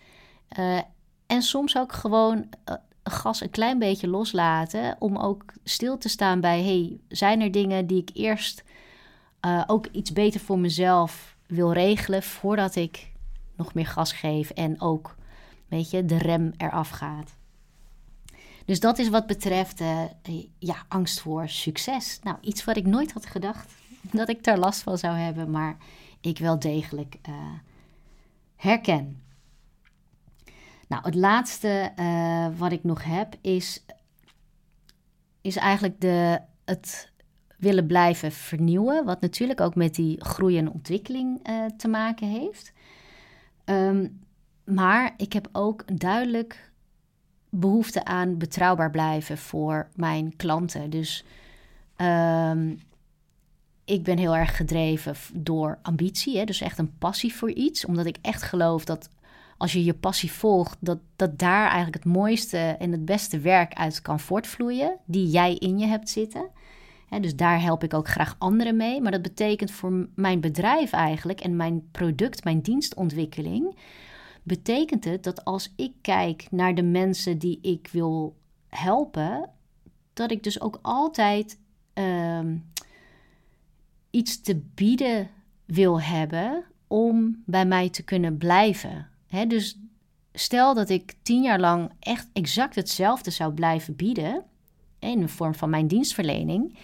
Uh, 0.57 0.79
En 1.27 1.41
soms 1.41 1.77
ook 1.77 1.93
gewoon 1.93 2.47
uh, 2.69 2.75
gas 3.03 3.41
een 3.41 3.49
klein 3.49 3.79
beetje 3.79 4.07
loslaten. 4.07 4.95
Om 4.99 5.17
ook 5.17 5.43
stil 5.63 5.97
te 5.97 6.09
staan 6.09 6.41
bij: 6.41 6.63
hey, 6.63 6.99
zijn 7.07 7.41
er 7.41 7.51
dingen 7.51 7.87
die 7.87 8.01
ik 8.01 8.09
eerst 8.13 8.63
uh, 9.45 9.63
ook 9.67 9.87
iets 9.87 10.13
beter 10.13 10.39
voor 10.39 10.59
mezelf 10.59 11.35
wil 11.47 11.73
regelen. 11.73 12.23
voordat 12.23 12.75
ik 12.75 13.11
nog 13.55 13.73
meer 13.73 13.87
gas 13.87 14.11
geef 14.11 14.49
en 14.49 14.81
ook, 14.81 15.15
weet 15.67 15.89
je, 15.89 16.05
de 16.05 16.17
rem 16.17 16.53
eraf 16.57 16.89
gaat. 16.89 17.35
Dus 18.65 18.79
dat 18.79 18.99
is 18.99 19.09
wat 19.09 19.27
betreft 19.27 19.81
ja, 20.59 20.85
angst 20.87 21.19
voor 21.19 21.49
succes. 21.49 22.19
Nou, 22.23 22.37
iets 22.41 22.63
wat 22.63 22.77
ik 22.77 22.85
nooit 22.85 23.11
had 23.11 23.25
gedacht 23.25 23.73
dat 24.01 24.29
ik 24.29 24.43
daar 24.43 24.57
last 24.57 24.81
van 24.81 24.97
zou 24.97 25.15
hebben, 25.15 25.51
maar 25.51 25.77
ik 26.21 26.37
wel 26.37 26.59
degelijk 26.59 27.15
herken. 28.55 29.21
Nou, 30.89 31.03
het 31.03 31.15
laatste 31.15 31.91
uh, 31.99 32.47
wat 32.57 32.71
ik 32.71 32.83
nog 32.83 33.03
heb 33.03 33.35
is, 33.41 33.85
is 35.41 35.55
eigenlijk 35.55 36.01
de, 36.01 36.39
het 36.65 37.11
willen 37.57 37.87
blijven 37.87 38.31
vernieuwen, 38.31 39.05
wat 39.05 39.21
natuurlijk 39.21 39.61
ook 39.61 39.75
met 39.75 39.95
die 39.95 40.23
groei 40.23 40.57
en 40.57 40.71
ontwikkeling 40.71 41.47
te 41.77 41.87
maken 41.87 42.27
heeft. 42.27 42.73
Um, 43.65 44.19
maar 44.63 45.13
ik 45.17 45.33
heb 45.33 45.49
ook 45.51 45.99
duidelijk 45.99 46.71
behoefte 47.49 48.05
aan 48.05 48.37
betrouwbaar 48.37 48.91
blijven 48.91 49.37
voor 49.37 49.89
mijn 49.95 50.35
klanten. 50.35 50.89
Dus 50.89 51.23
um, 51.97 52.79
ik 53.85 54.03
ben 54.03 54.17
heel 54.17 54.35
erg 54.35 54.57
gedreven 54.57 55.15
door 55.33 55.79
ambitie, 55.81 56.37
hè? 56.37 56.43
dus 56.43 56.61
echt 56.61 56.77
een 56.77 56.97
passie 56.97 57.33
voor 57.33 57.51
iets. 57.51 57.85
Omdat 57.85 58.05
ik 58.05 58.17
echt 58.21 58.41
geloof 58.41 58.85
dat 58.85 59.09
als 59.59 59.73
je 59.73 59.83
je 59.83 59.93
passie 59.93 60.31
volgt, 60.31 60.77
dat, 60.79 60.99
dat 61.15 61.39
daar 61.39 61.65
eigenlijk 61.65 62.03
het 62.03 62.13
mooiste 62.13 62.57
en 62.57 62.91
het 62.91 63.05
beste 63.05 63.39
werk 63.39 63.73
uit 63.73 64.01
kan 64.01 64.19
voortvloeien, 64.19 64.97
die 65.05 65.27
jij 65.27 65.55
in 65.55 65.77
je 65.77 65.85
hebt 65.85 66.09
zitten. 66.09 66.49
dus 67.21 67.35
daar 67.35 67.61
help 67.61 67.83
ik 67.83 67.93
ook 67.93 68.07
graag 68.07 68.35
anderen 68.37 68.75
mee. 68.75 69.01
Maar 69.01 69.11
dat 69.11 69.21
betekent 69.21 69.71
voor 69.71 70.07
mijn 70.15 70.39
bedrijf 70.39 70.91
eigenlijk 70.91 71.41
en 71.41 71.55
mijn 71.55 71.89
product, 71.91 72.43
mijn 72.43 72.61
dienstontwikkeling, 72.61 73.75
betekent 74.43 75.05
het 75.05 75.23
dat 75.23 75.45
als 75.45 75.73
ik 75.75 75.91
kijk 76.01 76.47
naar 76.51 76.75
de 76.75 76.83
mensen 76.83 77.37
die 77.37 77.59
ik 77.61 77.89
wil 77.91 78.35
helpen, 78.67 79.49
dat 80.13 80.31
ik 80.31 80.43
dus 80.43 80.61
ook 80.61 80.79
altijd 80.81 81.59
ehm, 81.93 82.57
iets 84.09 84.41
te 84.41 84.61
bieden 84.75 85.29
wil 85.65 86.01
hebben 86.01 86.63
om 86.87 87.43
bij 87.45 87.65
mij 87.65 87.89
te 87.89 88.03
kunnen 88.03 88.37
blijven. 88.37 89.08
Dus 89.47 89.79
stel 90.33 90.73
dat 90.73 90.89
ik 90.89 91.13
tien 91.21 91.41
jaar 91.41 91.59
lang 91.59 91.91
echt 91.99 92.27
exact 92.33 92.75
hetzelfde 92.75 93.31
zou 93.31 93.53
blijven 93.53 93.95
bieden, 93.95 94.43
in 94.99 95.19
de 95.19 95.27
vorm 95.27 95.55
van 95.55 95.69
mijn 95.69 95.87
dienstverlening, 95.87 96.77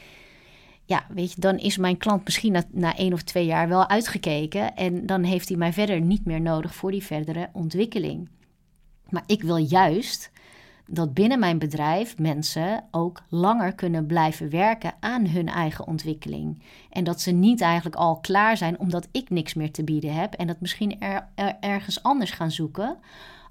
ja, 0.85 1.05
weet 1.09 1.33
je, 1.33 1.41
dan 1.41 1.57
is 1.57 1.77
mijn 1.77 1.97
klant 1.97 2.23
misschien 2.23 2.51
na, 2.51 2.63
na 2.71 2.95
één 2.97 3.13
of 3.13 3.21
twee 3.21 3.45
jaar 3.45 3.67
wel 3.67 3.89
uitgekeken. 3.89 4.75
En 4.75 5.05
dan 5.05 5.23
heeft 5.23 5.47
hij 5.47 5.57
mij 5.57 5.73
verder 5.73 6.01
niet 6.01 6.25
meer 6.25 6.41
nodig 6.41 6.75
voor 6.75 6.91
die 6.91 7.03
verdere 7.03 7.49
ontwikkeling. 7.53 8.29
Maar 9.09 9.23
ik 9.25 9.41
wil 9.41 9.57
juist 9.57 10.31
dat 10.87 11.13
binnen 11.13 11.39
mijn 11.39 11.59
bedrijf 11.59 12.17
mensen 12.17 12.83
ook 12.91 13.23
langer 13.29 13.73
kunnen 13.73 14.05
blijven 14.05 14.49
werken 14.49 14.93
aan 14.99 15.27
hun 15.27 15.47
eigen 15.47 15.87
ontwikkeling. 15.87 16.61
En 16.89 17.03
dat 17.03 17.21
ze 17.21 17.31
niet 17.31 17.61
eigenlijk 17.61 17.95
al 17.95 18.19
klaar 18.19 18.57
zijn 18.57 18.79
omdat 18.79 19.07
ik 19.11 19.29
niks 19.29 19.53
meer 19.53 19.71
te 19.71 19.83
bieden 19.83 20.13
heb 20.13 20.33
en 20.33 20.47
dat 20.47 20.61
misschien 20.61 20.99
er, 20.99 21.27
ergens 21.59 22.03
anders 22.03 22.31
gaan 22.31 22.51
zoeken 22.51 22.97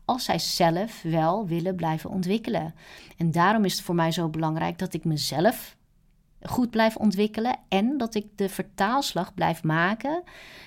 als 0.04 0.24
zij 0.24 0.38
zelf 0.38 1.02
wel 1.02 1.46
willen 1.46 1.74
blijven 1.76 2.10
ontwikkelen. 2.10 2.74
En 3.16 3.30
daarom 3.30 3.64
is 3.64 3.72
het 3.72 3.82
voor 3.82 3.94
mij 3.94 4.12
zo 4.12 4.28
belangrijk 4.28 4.78
dat 4.78 4.94
ik 4.94 5.04
mezelf 5.04 5.76
goed 6.48 6.70
blijf 6.70 6.96
ontwikkelen 6.96 7.56
en 7.68 7.98
dat 7.98 8.14
ik 8.14 8.26
de 8.34 8.48
vertaalslag 8.48 9.34
blijf 9.34 9.62
maken 9.62 10.22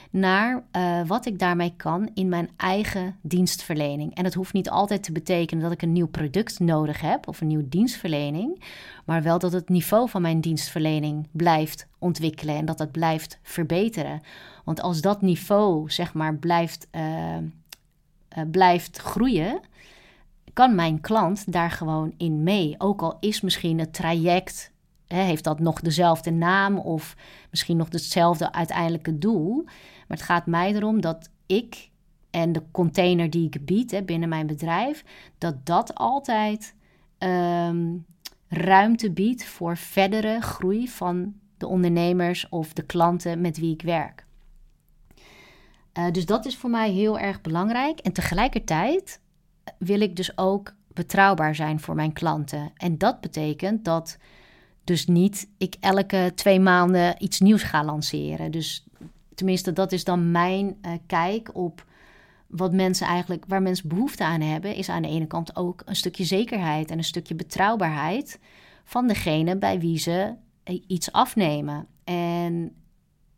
naar 0.10 0.64
uh, 0.72 1.02
wat 1.08 1.26
ik 1.26 1.40
daarmee 1.40 1.74
kan 1.78 2.10
in 2.14 2.30
mijn 2.30 2.50
eigen 2.58 3.16
dienstverlening. 3.22 4.16
En 4.16 4.24
het 4.24 4.34
hoeft 4.34 4.54
niet 4.54 4.70
altijd 4.70 5.04
te 5.04 5.12
betekenen 5.12 5.64
dat 5.64 5.72
ik 5.72 5.82
een 5.82 5.92
nieuw 5.92 6.08
product 6.08 6.60
nodig 6.60 7.02
heb 7.02 7.28
of 7.28 7.42
een 7.42 7.48
nieuwe 7.48 7.70
dienstverlening, 7.70 8.64
maar 9.06 9.24
wel 9.24 9.40
dat 9.40 9.52
het 9.52 9.70
niveau 9.70 10.10
van 10.10 10.22
mijn 10.22 10.42
dienstverlening 10.42 11.28
blijft 11.32 11.88
ontwikkelen 12.00 12.56
en 12.56 12.66
dat 12.66 12.80
het 12.80 12.92
blijft 12.92 13.40
verbeteren. 13.42 14.22
Want 14.64 14.82
als 14.82 15.02
dat 15.02 15.22
niveau, 15.22 15.92
zeg 15.92 16.14
maar, 16.14 16.36
blijft, 16.36 16.88
uh, 16.92 17.38
uh, 17.38 18.44
blijft 18.52 18.98
groeien, 18.98 19.60
kan 20.54 20.76
mijn 20.76 21.02
klant 21.02 21.52
daar 21.52 21.72
gewoon 21.72 22.14
in 22.18 22.44
mee. 22.44 22.76
Ook 22.78 23.02
al 23.02 23.18
is 23.20 23.42
misschien 23.42 23.80
het 23.80 23.94
traject 23.94 24.72
heeft 25.08 25.44
dat 25.44 25.60
nog 25.60 25.80
dezelfde 25.80 26.32
naam 26.32 26.78
of 26.78 27.16
misschien 27.50 27.78
nog 27.78 27.88
hetzelfde 27.92 28.52
uiteindelijke 28.52 29.18
doel. 29.18 29.64
Maar 29.66 30.18
het 30.18 30.22
gaat 30.22 30.46
mij 30.46 30.74
erom 30.74 31.02
dat 31.02 31.30
ik 31.46 31.90
en 32.30 32.52
de 32.52 32.64
container 32.72 33.30
die 33.30 33.46
ik 33.46 33.66
bied 33.66 34.06
binnen 34.06 34.30
mijn 34.30 34.48
bedrijf, 34.48 35.04
dat 35.38 35.66
dat 35.66 35.96
altijd 35.96 36.76
ehm, 37.18 37.96
ruimte 38.48 39.12
biedt 39.12 39.46
voor 39.46 39.78
verdere 39.78 40.42
groei 40.42 40.88
van 40.88 41.34
de 41.58 41.68
ondernemers 41.68 42.50
of 42.50 42.74
de 42.74 42.84
klanten 42.84 43.42
met 43.42 43.58
wie 43.58 43.74
ik 43.74 43.82
werk. 43.82 44.26
Uh, 45.98 46.12
dus 46.12 46.26
dat 46.26 46.46
is 46.46 46.58
voor 46.58 46.70
mij 46.70 46.92
heel 46.92 47.20
erg 47.20 47.42
belangrijk. 47.42 48.00
En 48.00 48.14
tegelijkertijd 48.14 49.22
wil 49.78 50.02
ik 50.02 50.16
dus 50.16 50.38
ook 50.38 50.74
betrouwbaar 50.88 51.56
zijn 51.56 51.80
voor 51.80 51.96
mijn 51.96 52.14
klanten. 52.14 52.72
En 52.76 52.98
dat 52.98 53.22
betekent 53.22 53.86
dat 53.86 54.18
dus 54.88 55.06
niet 55.06 55.48
ik 55.58 55.76
elke 55.80 56.32
twee 56.36 56.60
maanden 56.60 57.16
iets 57.20 57.40
nieuws 57.40 57.64
ga 57.64 57.84
lanceren. 57.84 58.52
Dus 58.52 58.86
tenminste, 59.36 59.74
dat 59.74 59.92
is 59.92 60.04
dan 60.04 60.32
mijn 60.32 60.66
uh, 60.66 60.92
kijk 61.08 61.50
op 61.56 61.86
wat 62.48 62.74
mensen 62.74 63.08
eigenlijk, 63.08 63.44
waar 63.48 63.62
mensen 63.62 63.88
behoefte 63.88 64.24
aan 64.24 64.42
hebben, 64.42 64.76
is 64.76 64.90
aan 64.90 65.02
de 65.02 65.08
ene 65.08 65.28
kant 65.28 65.56
ook 65.56 65.82
een 65.86 65.96
stukje 65.96 66.24
zekerheid 66.24 66.92
en 66.92 66.98
een 66.98 67.04
stukje 67.04 67.36
betrouwbaarheid 67.36 68.40
van 68.84 69.08
degene 69.08 69.58
bij 69.58 69.80
wie 69.80 69.98
ze 69.98 70.34
eh, 70.64 70.82
iets 70.88 71.12
afnemen. 71.12 71.88
En 72.04 72.76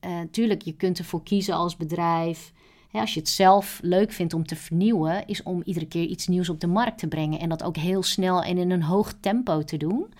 natuurlijk, 0.02 0.62
uh, 0.62 0.68
je 0.68 0.74
kunt 0.74 0.98
ervoor 0.98 1.24
kiezen 1.24 1.56
als 1.56 1.78
bedrijf. 1.78 2.52
Als 2.92 3.14
je 3.14 3.20
het 3.20 3.30
zelf 3.30 3.80
leuk 3.82 4.12
vindt 4.12 4.34
om 4.34 4.46
te 4.46 4.56
vernieuwen, 4.56 5.28
is 5.28 5.44
om 5.44 5.62
iedere 5.64 5.88
keer 5.88 6.06
iets 6.06 6.28
nieuws 6.28 6.50
op 6.50 6.60
de 6.60 6.68
markt 6.68 6.98
te 6.98 7.08
brengen. 7.08 7.40
En 7.40 7.50
dat 7.50 7.64
ook 7.64 7.78
heel 7.78 8.04
snel 8.04 8.44
en 8.44 8.58
in 8.58 8.72
een 8.72 8.84
hoog 8.84 9.14
tempo 9.20 9.64
te 9.64 9.78
doen. 9.78 10.14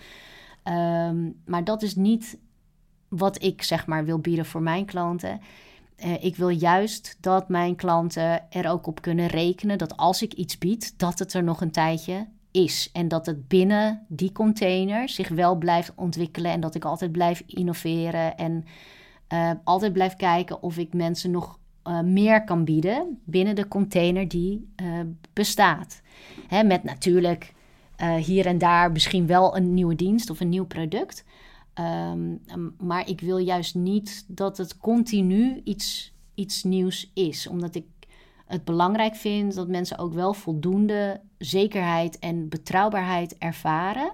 Um, 0.70 1.40
maar 1.44 1.64
dat 1.64 1.82
is 1.82 1.94
niet 1.94 2.38
wat 3.08 3.42
ik 3.42 3.62
zeg 3.62 3.86
maar 3.86 4.04
wil 4.04 4.18
bieden 4.18 4.46
voor 4.46 4.62
mijn 4.62 4.84
klanten. 4.84 5.40
Uh, 6.04 6.24
ik 6.24 6.36
wil 6.36 6.48
juist 6.48 7.16
dat 7.20 7.48
mijn 7.48 7.76
klanten 7.76 8.50
er 8.50 8.70
ook 8.70 8.86
op 8.86 9.02
kunnen 9.02 9.26
rekenen 9.26 9.78
dat 9.78 9.96
als 9.96 10.22
ik 10.22 10.32
iets 10.32 10.58
bied, 10.58 10.98
dat 10.98 11.18
het 11.18 11.32
er 11.32 11.42
nog 11.42 11.60
een 11.60 11.70
tijdje 11.70 12.28
is. 12.50 12.90
En 12.92 13.08
dat 13.08 13.26
het 13.26 13.48
binnen 13.48 14.06
die 14.08 14.32
container 14.32 15.08
zich 15.08 15.28
wel 15.28 15.56
blijft 15.56 15.92
ontwikkelen 15.94 16.52
en 16.52 16.60
dat 16.60 16.74
ik 16.74 16.84
altijd 16.84 17.12
blijf 17.12 17.42
innoveren 17.46 18.36
en 18.36 18.64
uh, 19.32 19.50
altijd 19.64 19.92
blijf 19.92 20.16
kijken 20.16 20.62
of 20.62 20.78
ik 20.78 20.94
mensen 20.94 21.30
nog 21.30 21.58
uh, 21.84 22.00
meer 22.00 22.44
kan 22.44 22.64
bieden 22.64 23.20
binnen 23.24 23.54
de 23.54 23.68
container 23.68 24.28
die 24.28 24.72
bestaat. 25.32 26.00
Hè, 26.48 26.62
met 26.62 26.84
natuurlijk 26.84 27.54
uh, 28.02 28.14
hier 28.14 28.46
en 28.46 28.58
daar 28.58 28.92
misschien 28.92 29.26
wel 29.26 29.56
een 29.56 29.74
nieuwe 29.74 29.94
dienst 29.94 30.30
of 30.30 30.40
een 30.40 30.48
nieuw 30.48 30.66
product. 30.66 31.24
Um, 31.74 32.40
maar 32.78 33.08
ik 33.08 33.20
wil 33.20 33.38
juist 33.38 33.74
niet 33.74 34.24
dat 34.28 34.56
het 34.56 34.76
continu 34.76 35.60
iets, 35.64 36.12
iets 36.34 36.62
nieuws 36.62 37.10
is. 37.14 37.46
Omdat 37.46 37.74
ik 37.74 37.84
het 38.46 38.64
belangrijk 38.64 39.14
vind 39.14 39.54
dat 39.54 39.68
mensen 39.68 39.98
ook 39.98 40.12
wel 40.12 40.32
voldoende 40.34 41.20
zekerheid 41.38 42.18
en 42.18 42.48
betrouwbaarheid 42.48 43.38
ervaren. 43.38 44.12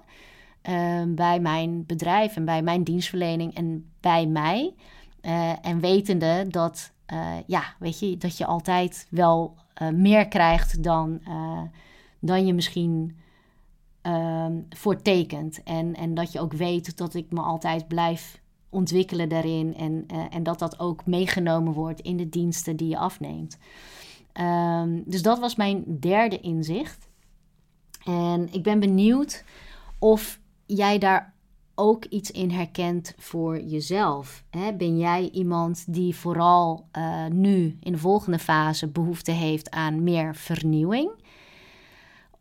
Uh, 0.69 1.03
bij 1.09 1.41
mijn 1.41 1.87
bedrijf 1.87 2.37
en 2.37 2.45
bij 2.45 2.63
mijn 2.63 2.83
dienstverlening 2.83 3.55
en 3.55 3.91
bij 4.01 4.27
mij. 4.27 4.75
Uh, 5.23 5.67
en 5.67 5.81
wetende 5.81 6.47
dat, 6.49 6.93
uh, 7.13 7.35
ja, 7.47 7.63
weet 7.79 7.99
je, 7.99 8.17
dat 8.17 8.37
je 8.37 8.47
altijd 8.47 9.07
wel 9.11 9.57
meer 9.95 10.29
krijgt 10.29 10.83
dan, 10.83 11.21
dan 12.21 12.47
je 12.47 12.55
misschien 12.55 13.17
um, 14.07 14.67
voor 14.69 15.03
tekent. 15.03 15.63
En, 15.63 15.95
en 15.95 16.15
dat 16.15 16.33
je 16.33 16.41
ook 16.41 16.53
weet 16.53 16.97
dat 16.97 17.15
ik 17.15 17.33
me 17.33 17.41
altijd 17.41 17.89
blijf 17.89 18.41
ontwikkelen 18.69 19.29
daarin. 19.29 19.75
En, 19.77 20.05
uh, 20.13 20.25
en 20.31 20.43
dat 20.43 20.59
dat 20.59 20.81
ook 20.81 21.07
meegenomen 21.07 21.73
wordt 21.73 22.01
in 22.01 22.17
de 22.17 22.29
diensten 22.29 22.77
die 22.77 22.89
je 22.89 22.99
afneemt. 22.99 23.59
Um, 24.41 25.03
dus 25.07 25.23
dat 25.23 25.39
was 25.39 25.57
mijn 25.57 25.85
derde 26.01 26.41
inzicht. 26.41 27.09
En 28.05 28.49
ik 28.53 28.63
ben 28.63 28.81
benieuwd 28.81 29.45
of 29.99 30.41
jij 30.67 30.99
daar 30.99 31.35
ook 31.75 32.05
iets 32.05 32.31
in 32.31 32.51
herkent 32.51 33.15
voor 33.17 33.61
jezelf. 33.61 34.45
Ben 34.77 34.99
jij 34.99 35.31
iemand 35.31 35.93
die 35.95 36.15
vooral 36.15 36.89
uh, 36.99 37.27
nu 37.27 37.77
in 37.81 37.93
de 37.93 37.99
volgende 37.99 38.39
fase 38.39 38.89
behoefte 38.89 39.31
heeft 39.31 39.71
aan 39.71 40.03
meer 40.03 40.35
vernieuwing? 40.35 41.11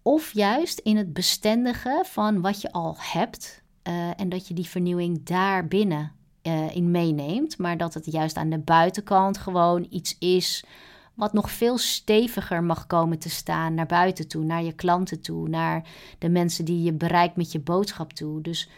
Of 0.07 0.33
juist 0.33 0.79
in 0.79 0.97
het 0.97 1.13
bestendige 1.13 2.03
van 2.05 2.41
wat 2.41 2.61
je 2.61 2.71
al 2.71 2.95
hebt. 2.99 3.61
Uh, 3.83 4.19
en 4.19 4.29
dat 4.29 4.47
je 4.47 4.53
die 4.53 4.67
vernieuwing 4.67 5.23
daar 5.23 5.67
binnen 5.67 6.11
uh, 6.43 6.75
in 6.75 6.91
meeneemt. 6.91 7.57
Maar 7.57 7.77
dat 7.77 7.93
het 7.93 8.11
juist 8.11 8.35
aan 8.35 8.49
de 8.49 8.57
buitenkant 8.57 9.37
gewoon 9.37 9.87
iets 9.89 10.17
is 10.19 10.65
wat 11.13 11.33
nog 11.33 11.51
veel 11.51 11.77
steviger 11.77 12.63
mag 12.63 12.87
komen 12.87 13.19
te 13.19 13.29
staan 13.29 13.73
naar 13.73 13.85
buiten 13.85 14.27
toe, 14.27 14.43
naar 14.43 14.63
je 14.63 14.73
klanten 14.73 15.21
toe, 15.21 15.49
naar 15.49 15.87
de 16.19 16.29
mensen 16.29 16.65
die 16.65 16.83
je 16.83 16.93
bereikt 16.93 17.35
met 17.35 17.51
je 17.51 17.59
boodschap 17.59 18.13
toe. 18.13 18.41
Dus 18.41 18.69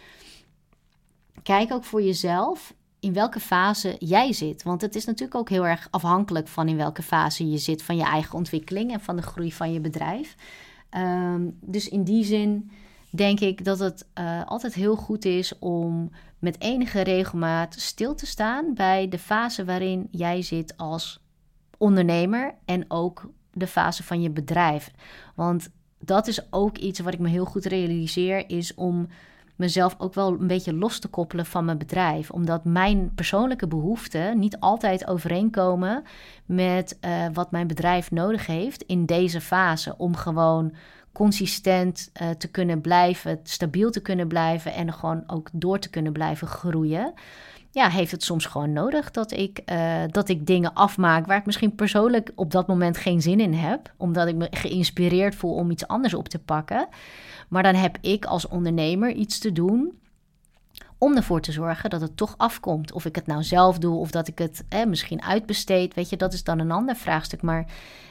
kijk 1.43 1.71
ook 1.71 1.83
voor 1.83 2.01
jezelf 2.01 2.73
in 2.99 3.13
welke 3.13 3.39
fase 3.39 3.95
jij 3.99 4.33
zit. 4.33 4.63
Want 4.63 4.81
het 4.81 4.95
is 4.95 5.05
natuurlijk 5.05 5.39
ook 5.39 5.49
heel 5.49 5.67
erg 5.67 5.87
afhankelijk 5.91 6.47
van 6.47 6.67
in 6.67 6.77
welke 6.77 7.01
fase 7.01 7.49
je 7.49 7.57
zit 7.57 7.83
van 7.83 7.97
je 7.97 8.03
eigen 8.03 8.33
ontwikkeling 8.33 8.91
en 8.91 9.01
van 9.01 9.15
de 9.15 9.21
groei 9.21 9.51
van 9.53 9.73
je 9.73 9.79
bedrijf. 9.79 10.35
Um, 10.91 11.57
dus 11.61 11.89
in 11.89 12.03
die 12.03 12.23
zin 12.23 12.71
denk 13.09 13.39
ik 13.39 13.65
dat 13.65 13.79
het 13.79 14.07
uh, 14.19 14.45
altijd 14.45 14.73
heel 14.73 14.95
goed 14.95 15.25
is 15.25 15.59
om 15.59 16.11
met 16.39 16.61
enige 16.61 17.01
regelmaat 17.01 17.73
stil 17.79 18.15
te 18.15 18.25
staan 18.25 18.73
bij 18.73 19.07
de 19.07 19.19
fase 19.19 19.65
waarin 19.65 20.07
jij 20.11 20.41
zit 20.41 20.77
als 20.77 21.19
ondernemer 21.77 22.55
en 22.65 22.85
ook 22.87 23.29
de 23.53 23.67
fase 23.67 24.03
van 24.03 24.21
je 24.21 24.29
bedrijf. 24.29 24.91
Want 25.35 25.69
dat 25.99 26.27
is 26.27 26.51
ook 26.51 26.77
iets 26.77 26.99
wat 26.99 27.13
ik 27.13 27.19
me 27.19 27.29
heel 27.29 27.45
goed 27.45 27.65
realiseer, 27.65 28.49
is 28.49 28.73
om 28.73 29.07
mezelf 29.57 29.95
ook 29.97 30.13
wel 30.13 30.39
een 30.39 30.47
beetje 30.47 30.73
los 30.73 30.99
te 30.99 31.07
koppelen 31.07 31.45
van 31.45 31.65
mijn 31.65 31.77
bedrijf. 31.77 32.31
Omdat 32.31 32.65
mijn 32.65 33.11
persoonlijke 33.15 33.67
behoeften 33.67 34.39
niet 34.39 34.59
altijd 34.59 35.07
overeenkomen 35.07 36.03
met 36.45 36.97
uh, 37.01 37.25
wat 37.33 37.51
mijn 37.51 37.67
bedrijf 37.67 38.11
nodig 38.11 38.45
heeft 38.45 38.83
in 38.83 39.05
deze 39.05 39.41
fase. 39.41 39.97
Om 39.97 40.15
gewoon 40.15 40.73
consistent 41.11 42.11
uh, 42.21 42.29
te 42.29 42.47
kunnen 42.47 42.81
blijven, 42.81 43.39
stabiel 43.43 43.91
te 43.91 44.01
kunnen 44.01 44.27
blijven 44.27 44.73
en 44.73 44.93
gewoon 44.93 45.23
ook 45.27 45.49
door 45.51 45.79
te 45.79 45.89
kunnen 45.89 46.13
blijven 46.13 46.47
groeien 46.47 47.13
ja, 47.77 47.89
heeft 47.89 48.11
het 48.11 48.23
soms 48.23 48.45
gewoon 48.45 48.73
nodig 48.73 49.11
dat 49.11 49.31
ik, 49.31 49.61
uh, 49.65 50.03
dat 50.07 50.29
ik 50.29 50.45
dingen 50.45 50.73
afmaak 50.73 51.25
waar 51.25 51.37
ik 51.37 51.45
misschien 51.45 51.75
persoonlijk 51.75 52.31
op 52.35 52.51
dat 52.51 52.67
moment 52.67 52.97
geen 52.97 53.21
zin 53.21 53.39
in 53.39 53.53
heb, 53.53 53.93
omdat 53.97 54.27
ik 54.27 54.35
me 54.35 54.47
geïnspireerd 54.51 55.35
voel 55.35 55.53
om 55.53 55.71
iets 55.71 55.87
anders 55.87 56.13
op 56.13 56.27
te 56.27 56.39
pakken. 56.39 56.87
Maar 57.47 57.63
dan 57.63 57.75
heb 57.75 57.97
ik 58.01 58.25
als 58.25 58.47
ondernemer 58.47 59.11
iets 59.11 59.39
te 59.39 59.51
doen 59.51 59.99
om 60.97 61.15
ervoor 61.15 61.41
te 61.41 61.51
zorgen 61.51 61.89
dat 61.89 62.01
het 62.01 62.17
toch 62.17 62.33
afkomt. 62.37 62.91
Of 62.91 63.05
ik 63.05 63.15
het 63.15 63.27
nou 63.27 63.43
zelf 63.43 63.77
doe 63.77 63.97
of 63.97 64.11
dat 64.11 64.27
ik 64.27 64.37
het 64.37 64.65
eh, 64.69 64.85
misschien 64.85 65.21
uitbesteed, 65.23 65.93
weet 65.93 66.09
je, 66.09 66.17
dat 66.17 66.33
is 66.33 66.43
dan 66.43 66.59
een 66.59 66.71
ander 66.71 66.95
vraagstuk. 66.95 67.41
Maar 67.41 67.65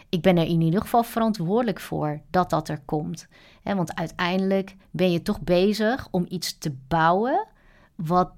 ik 0.09 0.23
ben 0.23 0.37
er 0.37 0.47
in 0.47 0.61
ieder 0.61 0.81
geval 0.81 1.03
verantwoordelijk 1.03 1.81
voor 1.81 2.21
dat 2.31 2.51
dat 2.51 2.69
er 2.69 2.81
komt. 2.85 3.27
want 3.63 3.95
uiteindelijk 3.95 4.77
ben 4.91 5.13
je 5.13 5.23
toch 5.23 5.41
bezig 5.41 6.09
om 6.11 6.25
iets 6.29 6.59
te 6.59 6.77
bouwen 6.89 7.47
wat 7.95 8.31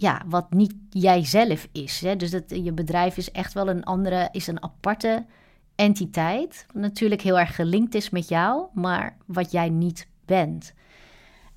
ja, 0.00 0.22
wat 0.26 0.52
niet 0.52 0.74
jijzelf 0.90 1.68
is. 1.72 2.00
Hè? 2.00 2.16
Dus 2.16 2.30
dat, 2.30 2.44
je 2.48 2.72
bedrijf 2.72 3.16
is 3.16 3.30
echt 3.30 3.52
wel 3.52 3.68
een 3.68 3.84
andere, 3.84 4.28
is 4.32 4.46
een 4.46 4.62
aparte 4.62 5.26
entiteit. 5.74 6.66
Natuurlijk 6.72 7.20
heel 7.20 7.38
erg 7.38 7.54
gelinkt 7.54 7.94
is 7.94 8.10
met 8.10 8.28
jou, 8.28 8.66
maar 8.72 9.16
wat 9.26 9.52
jij 9.52 9.68
niet 9.68 10.08
bent. 10.24 10.74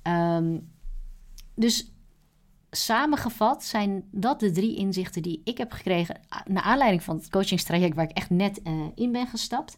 Ehm, 0.02 0.58
dus 1.54 1.92
samengevat 2.70 3.64
zijn 3.64 4.04
dat 4.10 4.40
de 4.40 4.50
drie 4.50 4.76
inzichten 4.76 5.22
die 5.22 5.40
ik 5.44 5.58
heb 5.58 5.72
gekregen 5.72 6.20
naar 6.46 6.62
aanleiding 6.62 7.02
van 7.02 7.16
het 7.16 7.30
coachingstraject 7.30 7.94
waar 7.94 8.04
ik 8.04 8.16
echt 8.16 8.30
net 8.30 8.60
uh, 8.64 8.72
in 8.94 9.12
ben 9.12 9.26
gestapt. 9.26 9.76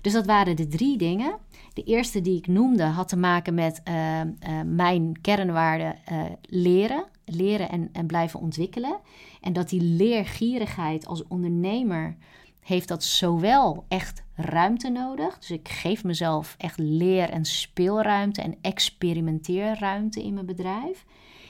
Dus 0.00 0.12
dat 0.12 0.26
waren 0.26 0.56
de 0.56 0.66
drie 0.66 0.98
dingen. 0.98 1.38
De 1.72 1.82
eerste 1.82 2.20
die 2.20 2.36
ik 2.36 2.46
noemde 2.46 2.84
had 2.84 3.08
te 3.08 3.16
maken 3.16 3.54
met 3.54 3.80
uh, 3.88 4.20
uh, 4.20 4.26
mijn 4.64 5.20
kernwaarde 5.20 5.96
leren 6.42 7.04
leren 7.28 7.68
en, 7.68 7.88
en 7.92 8.06
blijven 8.06 8.40
ontwikkelen. 8.40 8.98
En 9.40 9.52
dat 9.52 9.68
die 9.68 9.82
leergierigheid 9.82 11.06
als 11.06 11.26
ondernemer 11.26 12.16
heeft 12.60 12.88
dat 12.88 13.04
zowel 13.04 13.84
echt 13.88 14.22
ruimte 14.34 14.88
nodig. 14.88 15.38
Dus 15.38 15.50
ik 15.50 15.68
geef 15.68 16.04
mezelf 16.04 16.54
echt 16.58 16.78
leer- 16.78 17.30
en 17.30 17.44
speelruimte 17.44 18.42
en 18.42 18.56
experimenteerruimte 18.60 20.22
in 20.22 20.34
mijn 20.34 20.46
bedrijf. 20.46 21.04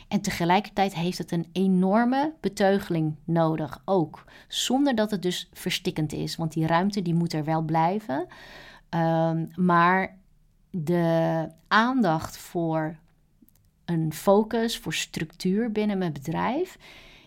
En 0.09 0.21
tegelijkertijd 0.21 0.95
heeft 0.95 1.19
het 1.19 1.33
een 1.33 1.47
enorme 1.53 2.33
beteugeling 2.41 3.15
nodig 3.25 3.83
ook. 3.85 4.25
Zonder 4.49 4.95
dat 4.95 5.11
het 5.11 5.23
dus 5.23 5.49
verstikkend 5.53 6.13
is. 6.13 6.37
Want 6.37 6.53
die 6.53 6.67
ruimte 6.67 7.03
die 7.03 7.15
moet 7.15 7.33
er 7.33 7.45
wel 7.45 7.63
blijven. 7.63 8.27
Um, 8.91 9.49
maar 9.55 10.17
de 10.71 11.49
aandacht 11.69 12.37
voor 12.37 12.97
een 13.89 14.13
focus, 14.13 14.79
voor 14.79 14.95
structuur 14.95 15.73
binnen 15.73 15.99
mijn 15.99 16.13
bedrijf, 16.13 16.79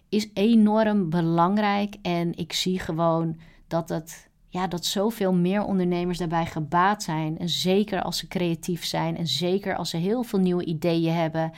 is 0.09 0.29
enorm 0.33 1.09
belangrijk. 1.09 1.95
En 2.01 2.37
ik 2.37 2.53
zie 2.53 2.79
gewoon 2.79 3.37
dat 3.67 3.89
het. 3.89 4.29
Ja, 4.49 4.67
dat 4.67 4.85
zoveel 4.85 5.33
meer 5.33 5.63
ondernemers 5.63 6.17
daarbij 6.17 6.45
gebaat 6.45 7.03
zijn. 7.03 7.39
En 7.39 7.49
zeker 7.49 8.01
als 8.01 8.17
ze 8.17 8.27
creatief 8.27 8.85
zijn. 8.85 9.17
En 9.17 9.27
zeker 9.27 9.75
als 9.75 9.89
ze 9.89 9.97
heel 9.97 10.23
veel 10.23 10.39
nieuwe 10.39 10.65
ideeën 10.65 11.13
hebben. 11.13 11.51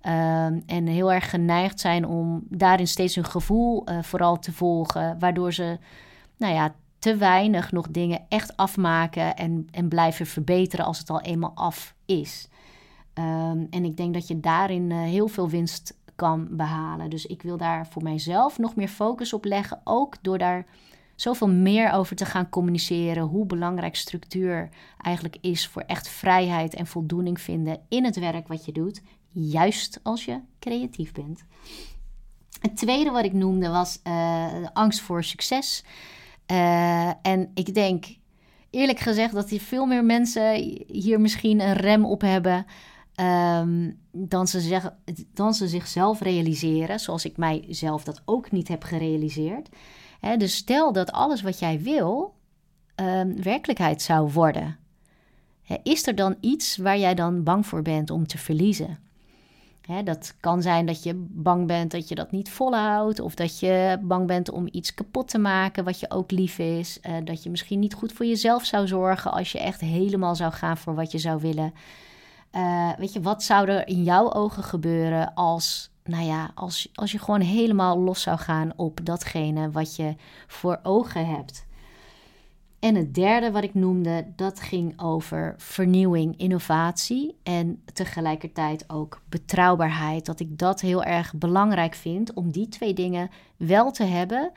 Ehm, 0.00 0.60
en 0.66 0.86
heel 0.86 1.12
erg 1.12 1.30
geneigd 1.30 1.80
zijn 1.80 2.06
om 2.06 2.42
daarin 2.48 2.88
steeds 2.88 3.14
hun 3.14 3.24
gevoel 3.24 3.90
uh, 3.90 4.02
vooral 4.02 4.38
te 4.38 4.52
volgen. 4.52 5.18
Waardoor 5.18 5.52
ze, 5.52 5.78
nou 6.36 6.54
ja, 6.54 6.74
te 6.98 7.16
weinig 7.16 7.72
nog 7.72 7.88
dingen 7.88 8.20
echt 8.28 8.56
afmaken 8.56 9.36
en, 9.36 9.68
en 9.70 9.88
blijven 9.88 10.26
verbeteren 10.26 10.84
als 10.84 10.98
het 10.98 11.10
al 11.10 11.20
eenmaal 11.20 11.52
af 11.54 11.94
is. 12.06 12.48
Um, 13.18 13.66
en 13.70 13.84
ik 13.84 13.96
denk 13.96 14.14
dat 14.14 14.28
je 14.28 14.40
daarin 14.40 14.90
uh, 14.90 15.02
heel 15.02 15.28
veel 15.28 15.48
winst 15.48 15.96
kan 16.14 16.48
behalen. 16.50 17.10
Dus 17.10 17.26
ik 17.26 17.42
wil 17.42 17.56
daar 17.56 17.86
voor 17.86 18.02
mijzelf 18.02 18.58
nog 18.58 18.76
meer 18.76 18.88
focus 18.88 19.32
op 19.32 19.44
leggen. 19.44 19.80
Ook 19.84 20.16
door 20.22 20.38
daar 20.38 20.66
zoveel 21.16 21.48
meer 21.48 21.92
over 21.92 22.16
te 22.16 22.24
gaan 22.24 22.48
communiceren. 22.48 23.22
Hoe 23.22 23.46
belangrijk 23.46 23.96
structuur 23.96 24.68
eigenlijk 25.00 25.36
is 25.40 25.68
voor 25.68 25.82
echt 25.82 26.08
vrijheid 26.08 26.74
en 26.74 26.86
voldoening 26.86 27.40
vinden 27.40 27.80
in 27.88 28.04
het 28.04 28.18
werk 28.18 28.48
wat 28.48 28.64
je 28.64 28.72
doet. 28.72 29.02
Juist 29.30 30.00
als 30.02 30.24
je 30.24 30.40
creatief 30.58 31.12
bent. 31.12 31.44
Het 32.60 32.76
tweede 32.76 33.10
wat 33.10 33.24
ik 33.24 33.32
noemde 33.32 33.68
was 33.68 34.00
uh, 34.04 34.46
angst 34.72 35.00
voor 35.00 35.24
succes. 35.24 35.84
Uh, 36.50 37.26
en 37.26 37.50
ik 37.54 37.74
denk 37.74 38.04
eerlijk 38.70 38.98
gezegd 38.98 39.32
dat 39.32 39.50
hier 39.50 39.60
veel 39.60 39.86
meer 39.86 40.04
mensen 40.04 40.54
hier 40.86 41.20
misschien 41.20 41.60
een 41.60 41.72
rem 41.74 42.04
op 42.04 42.20
hebben. 42.20 42.66
Um, 43.20 43.98
dan, 44.12 44.46
ze 44.46 44.60
zeggen, 44.60 44.96
dan 45.34 45.54
ze 45.54 45.68
zichzelf 45.68 46.20
realiseren, 46.20 47.00
zoals 47.00 47.24
ik 47.24 47.36
mijzelf 47.36 48.04
dat 48.04 48.22
ook 48.24 48.50
niet 48.50 48.68
heb 48.68 48.82
gerealiseerd. 48.82 49.68
dus 50.38 50.54
stel 50.54 50.92
dat 50.92 51.12
alles 51.12 51.42
wat 51.42 51.58
jij 51.58 51.80
wil 51.80 52.34
um, 52.96 53.42
werkelijkheid 53.42 54.02
zou 54.02 54.32
worden. 54.32 54.76
is 55.82 56.06
er 56.06 56.14
dan 56.14 56.36
iets 56.40 56.76
waar 56.76 56.98
jij 56.98 57.14
dan 57.14 57.42
bang 57.42 57.66
voor 57.66 57.82
bent 57.82 58.10
om 58.10 58.26
te 58.26 58.38
verliezen? 58.38 58.98
dat 60.04 60.34
kan 60.40 60.62
zijn 60.62 60.86
dat 60.86 61.02
je 61.02 61.26
bang 61.28 61.66
bent 61.66 61.90
dat 61.90 62.08
je 62.08 62.14
dat 62.14 62.30
niet 62.30 62.50
volhoudt, 62.50 63.20
of 63.20 63.34
dat 63.34 63.58
je 63.58 63.98
bang 64.02 64.26
bent 64.26 64.50
om 64.50 64.68
iets 64.70 64.94
kapot 64.94 65.28
te 65.28 65.38
maken 65.38 65.84
wat 65.84 66.00
je 66.00 66.10
ook 66.10 66.30
lief 66.30 66.58
is. 66.58 66.98
Uh, 67.02 67.16
dat 67.24 67.42
je 67.42 67.50
misschien 67.50 67.78
niet 67.78 67.94
goed 67.94 68.12
voor 68.12 68.26
jezelf 68.26 68.64
zou 68.64 68.86
zorgen 68.86 69.32
als 69.32 69.52
je 69.52 69.58
echt 69.58 69.80
helemaal 69.80 70.34
zou 70.34 70.52
gaan 70.52 70.76
voor 70.76 70.94
wat 70.94 71.12
je 71.12 71.18
zou 71.18 71.40
willen. 71.40 71.72
Uh, 72.56 72.90
weet 72.98 73.12
je, 73.12 73.20
wat 73.20 73.42
zou 73.42 73.68
er 73.68 73.88
in 73.88 74.02
jouw 74.02 74.32
ogen 74.32 74.62
gebeuren 74.62 75.34
als, 75.34 75.90
nou 76.04 76.24
ja, 76.24 76.50
als, 76.54 76.88
als 76.94 77.12
je 77.12 77.18
gewoon 77.18 77.40
helemaal 77.40 77.98
los 77.98 78.22
zou 78.22 78.38
gaan 78.38 78.72
op 78.76 79.00
datgene 79.02 79.70
wat 79.70 79.96
je 79.96 80.14
voor 80.46 80.80
ogen 80.82 81.26
hebt? 81.26 81.66
En 82.84 82.94
het 82.94 83.14
derde 83.14 83.50
wat 83.50 83.62
ik 83.62 83.74
noemde, 83.74 84.26
dat 84.36 84.60
ging 84.60 85.00
over 85.00 85.54
vernieuwing, 85.56 86.36
innovatie 86.36 87.36
en 87.42 87.82
tegelijkertijd 87.92 88.84
ook 88.90 89.22
betrouwbaarheid. 89.28 90.26
Dat 90.26 90.40
ik 90.40 90.58
dat 90.58 90.80
heel 90.80 91.02
erg 91.04 91.34
belangrijk 91.34 91.94
vind 91.94 92.32
om 92.32 92.50
die 92.50 92.68
twee 92.68 92.94
dingen 92.94 93.30
wel 93.56 93.90
te 93.90 94.04
hebben. 94.04 94.52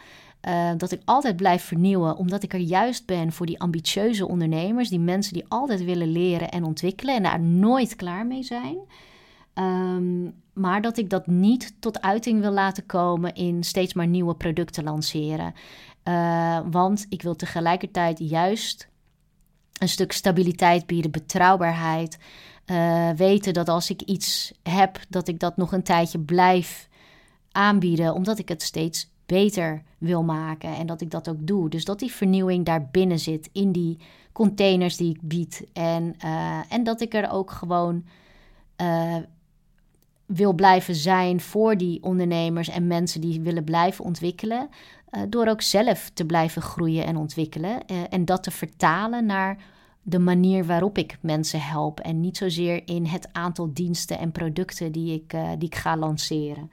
Uh, 0.48 0.72
dat 0.78 0.91
ik 0.91 1.02
altijd 1.06 1.36
blijf 1.36 1.64
vernieuwen, 1.64 2.18
omdat 2.18 2.43
ik 2.43 2.54
er 2.54 2.60
juist 2.60 3.06
ben 3.06 3.32
voor 3.32 3.45
die 3.45 3.60
ambitieuze 3.60 4.28
ondernemers, 4.28 4.89
die 4.89 5.00
mensen 5.00 5.34
die 5.34 5.45
altijd 5.48 5.84
willen 5.84 6.12
leren 6.12 6.50
en 6.50 6.64
ontwikkelen 6.64 7.16
en 7.16 7.24
daar 7.24 7.39
nooit 7.39 7.95
klaar 7.95 8.26
mee 8.26 8.43
zijn. 8.43 8.78
Um, 9.54 10.34
maar 10.54 10.82
dat 10.82 10.98
ik 10.98 11.10
dat 11.10 11.28
niet 11.28 11.76
tot 11.80 12.02
uiting 12.02 12.41
wil 12.41 12.52
laten 12.52 12.86
komen 12.86 13.34
in 13.34 13.64
steeds 13.64 13.93
maar 13.93 14.08
nieuwe 14.08 14.36
producten 14.36 14.84
lanceren. 14.84 15.54
Uh, 16.04 16.60
want 16.72 17.06
ik 17.10 17.22
wil 17.22 17.36
tegelijkertijd 17.36 18.20
juist 18.20 18.88
een 19.80 19.89
stuk 19.89 20.12
stabiliteit 20.12 20.86
bieden, 20.86 21.12
betrouwbaarheid. 21.12 22.18
Uh, 22.66 23.10
weten 23.10 23.54
dat 23.54 23.70
als 23.70 23.89
ik 23.89 24.02
iets 24.02 24.54
heb, 24.64 25.00
dat 25.10 25.28
ik 25.28 25.39
dat 25.39 25.58
nog 25.58 25.72
een 25.72 25.84
tijdje 25.84 26.20
blijf 26.20 26.88
aanbieden, 27.52 28.14
omdat 28.14 28.39
ik 28.39 28.50
het 28.50 28.62
steeds 28.62 29.10
beter 29.28 29.84
wil 29.98 30.24
maken 30.24 30.76
en 30.76 30.88
dat 30.88 31.02
ik 31.02 31.12
dat 31.12 31.30
ook 31.30 31.48
doe. 31.48 31.70
Dus 31.70 31.86
dat 31.86 32.00
die 32.00 32.12
vernieuwing 32.12 32.66
daar 32.66 32.88
binnen 32.92 33.20
zit 33.20 33.50
in 33.52 33.72
die 33.72 33.98
containers 34.32 34.98
die 34.98 35.14
ik 35.14 35.22
bied. 35.22 35.68
En, 35.74 36.16
uh, 36.26 36.60
en 36.70 36.84
dat 36.84 37.02
ik 37.02 37.14
er 37.14 37.32
ook 37.32 37.52
gewoon 37.52 38.06
uh, 38.82 39.16
wil 40.26 40.54
blijven 40.54 40.96
zijn 40.96 41.40
voor 41.40 41.78
die 41.78 42.04
ondernemers 42.04 42.70
en 42.70 42.88
mensen 42.88 43.22
die 43.22 43.42
willen 43.42 43.64
blijven 43.64 44.06
ontwikkelen. 44.06 44.70
Uh, 45.12 45.22
door 45.30 45.48
ook 45.48 45.62
zelf 45.62 46.10
te 46.14 46.26
blijven 46.26 46.62
groeien 46.62 47.06
en 47.06 47.18
ontwikkelen. 47.18 47.86
en 48.10 48.26
dat 48.26 48.44
te 48.44 48.52
vertalen 48.52 49.26
naar 49.26 49.58
de 50.02 50.20
manier 50.20 50.66
waarop 50.66 50.98
ik 50.98 51.18
mensen 51.22 51.62
help. 51.62 52.00
En 52.00 52.20
niet 52.20 52.38
zozeer 52.38 52.82
in 52.86 53.06
het 53.06 53.30
aantal 53.32 53.74
diensten 53.74 54.20
en 54.20 54.32
producten 54.32 54.92
die 54.92 55.14
ik, 55.14 55.30
die 55.58 55.68
ik 55.68 55.76
ga 55.76 55.98
lanceren. 55.98 56.72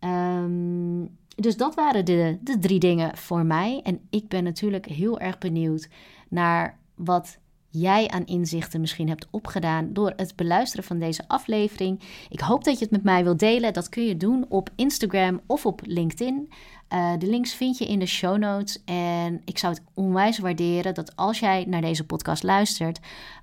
Um, 0.00 1.10
dus 1.36 1.56
dat 1.56 1.74
waren 1.74 2.04
de, 2.04 2.38
de 2.40 2.58
drie 2.58 2.78
dingen 2.78 3.16
voor 3.16 3.44
mij. 3.44 3.80
En 3.82 4.00
ik 4.10 4.28
ben 4.28 4.44
natuurlijk 4.44 4.86
heel 4.86 5.20
erg 5.20 5.38
benieuwd 5.38 5.88
naar 6.28 6.78
wat 6.94 7.38
jij 7.70 8.08
aan 8.08 8.24
inzichten 8.24 8.80
misschien 8.80 9.08
hebt 9.08 9.26
opgedaan 9.30 9.92
door 9.92 10.12
het 10.16 10.36
beluisteren 10.36 10.84
van 10.84 10.98
deze 10.98 11.24
aflevering. 11.28 12.00
Ik 12.28 12.40
hoop 12.40 12.64
dat 12.64 12.74
je 12.78 12.84
het 12.84 12.90
met 12.90 13.02
mij 13.02 13.24
wilt 13.24 13.38
delen. 13.38 13.72
Dat 13.72 13.88
kun 13.88 14.04
je 14.04 14.16
doen 14.16 14.46
op 14.48 14.70
Instagram 14.76 15.40
of 15.46 15.66
op 15.66 15.80
LinkedIn. 15.84 16.50
Uh, 16.92 17.12
de 17.18 17.26
links 17.26 17.54
vind 17.54 17.78
je 17.78 17.86
in 17.86 17.98
de 17.98 18.06
show 18.06 18.38
notes. 18.38 18.82
En 18.84 19.42
ik 19.44 19.58
zou 19.58 19.74
het 19.74 19.82
onwijs 19.94 20.38
waarderen 20.38 20.94
dat 20.94 21.16
als 21.16 21.38
jij 21.38 21.64
naar 21.68 21.80
deze 21.80 22.06
podcast 22.06 22.42
luistert, 22.42 23.00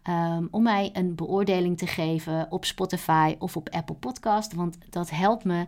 um, 0.10 0.48
om 0.52 0.64
mij 0.64 0.90
een 0.94 1.16
beoordeling 1.16 1.78
te 1.78 1.88
geven 1.88 2.48
op 2.50 2.66
Spotify 2.66 3.36
of 3.40 3.58
op 3.58 3.70
Apple 3.70 3.96
Podcast. 3.96 4.54
Want 4.54 4.78
dat 4.90 5.10
helpt 5.10 5.44
me 5.44 5.66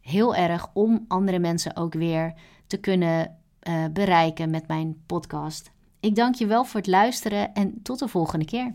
heel 0.00 0.34
erg 0.34 0.68
om 0.72 1.04
andere 1.08 1.38
mensen 1.38 1.76
ook 1.76 1.94
weer 1.94 2.34
te 2.66 2.76
kunnen 2.76 3.36
uh, 3.68 3.84
bereiken 3.92 4.50
met 4.50 4.68
mijn 4.68 5.02
podcast. 5.06 5.70
Ik 6.00 6.14
dank 6.14 6.34
je 6.34 6.46
wel 6.46 6.64
voor 6.64 6.80
het 6.80 6.88
luisteren 6.88 7.54
en 7.54 7.82
tot 7.82 7.98
de 7.98 8.08
volgende 8.08 8.44
keer. 8.44 8.74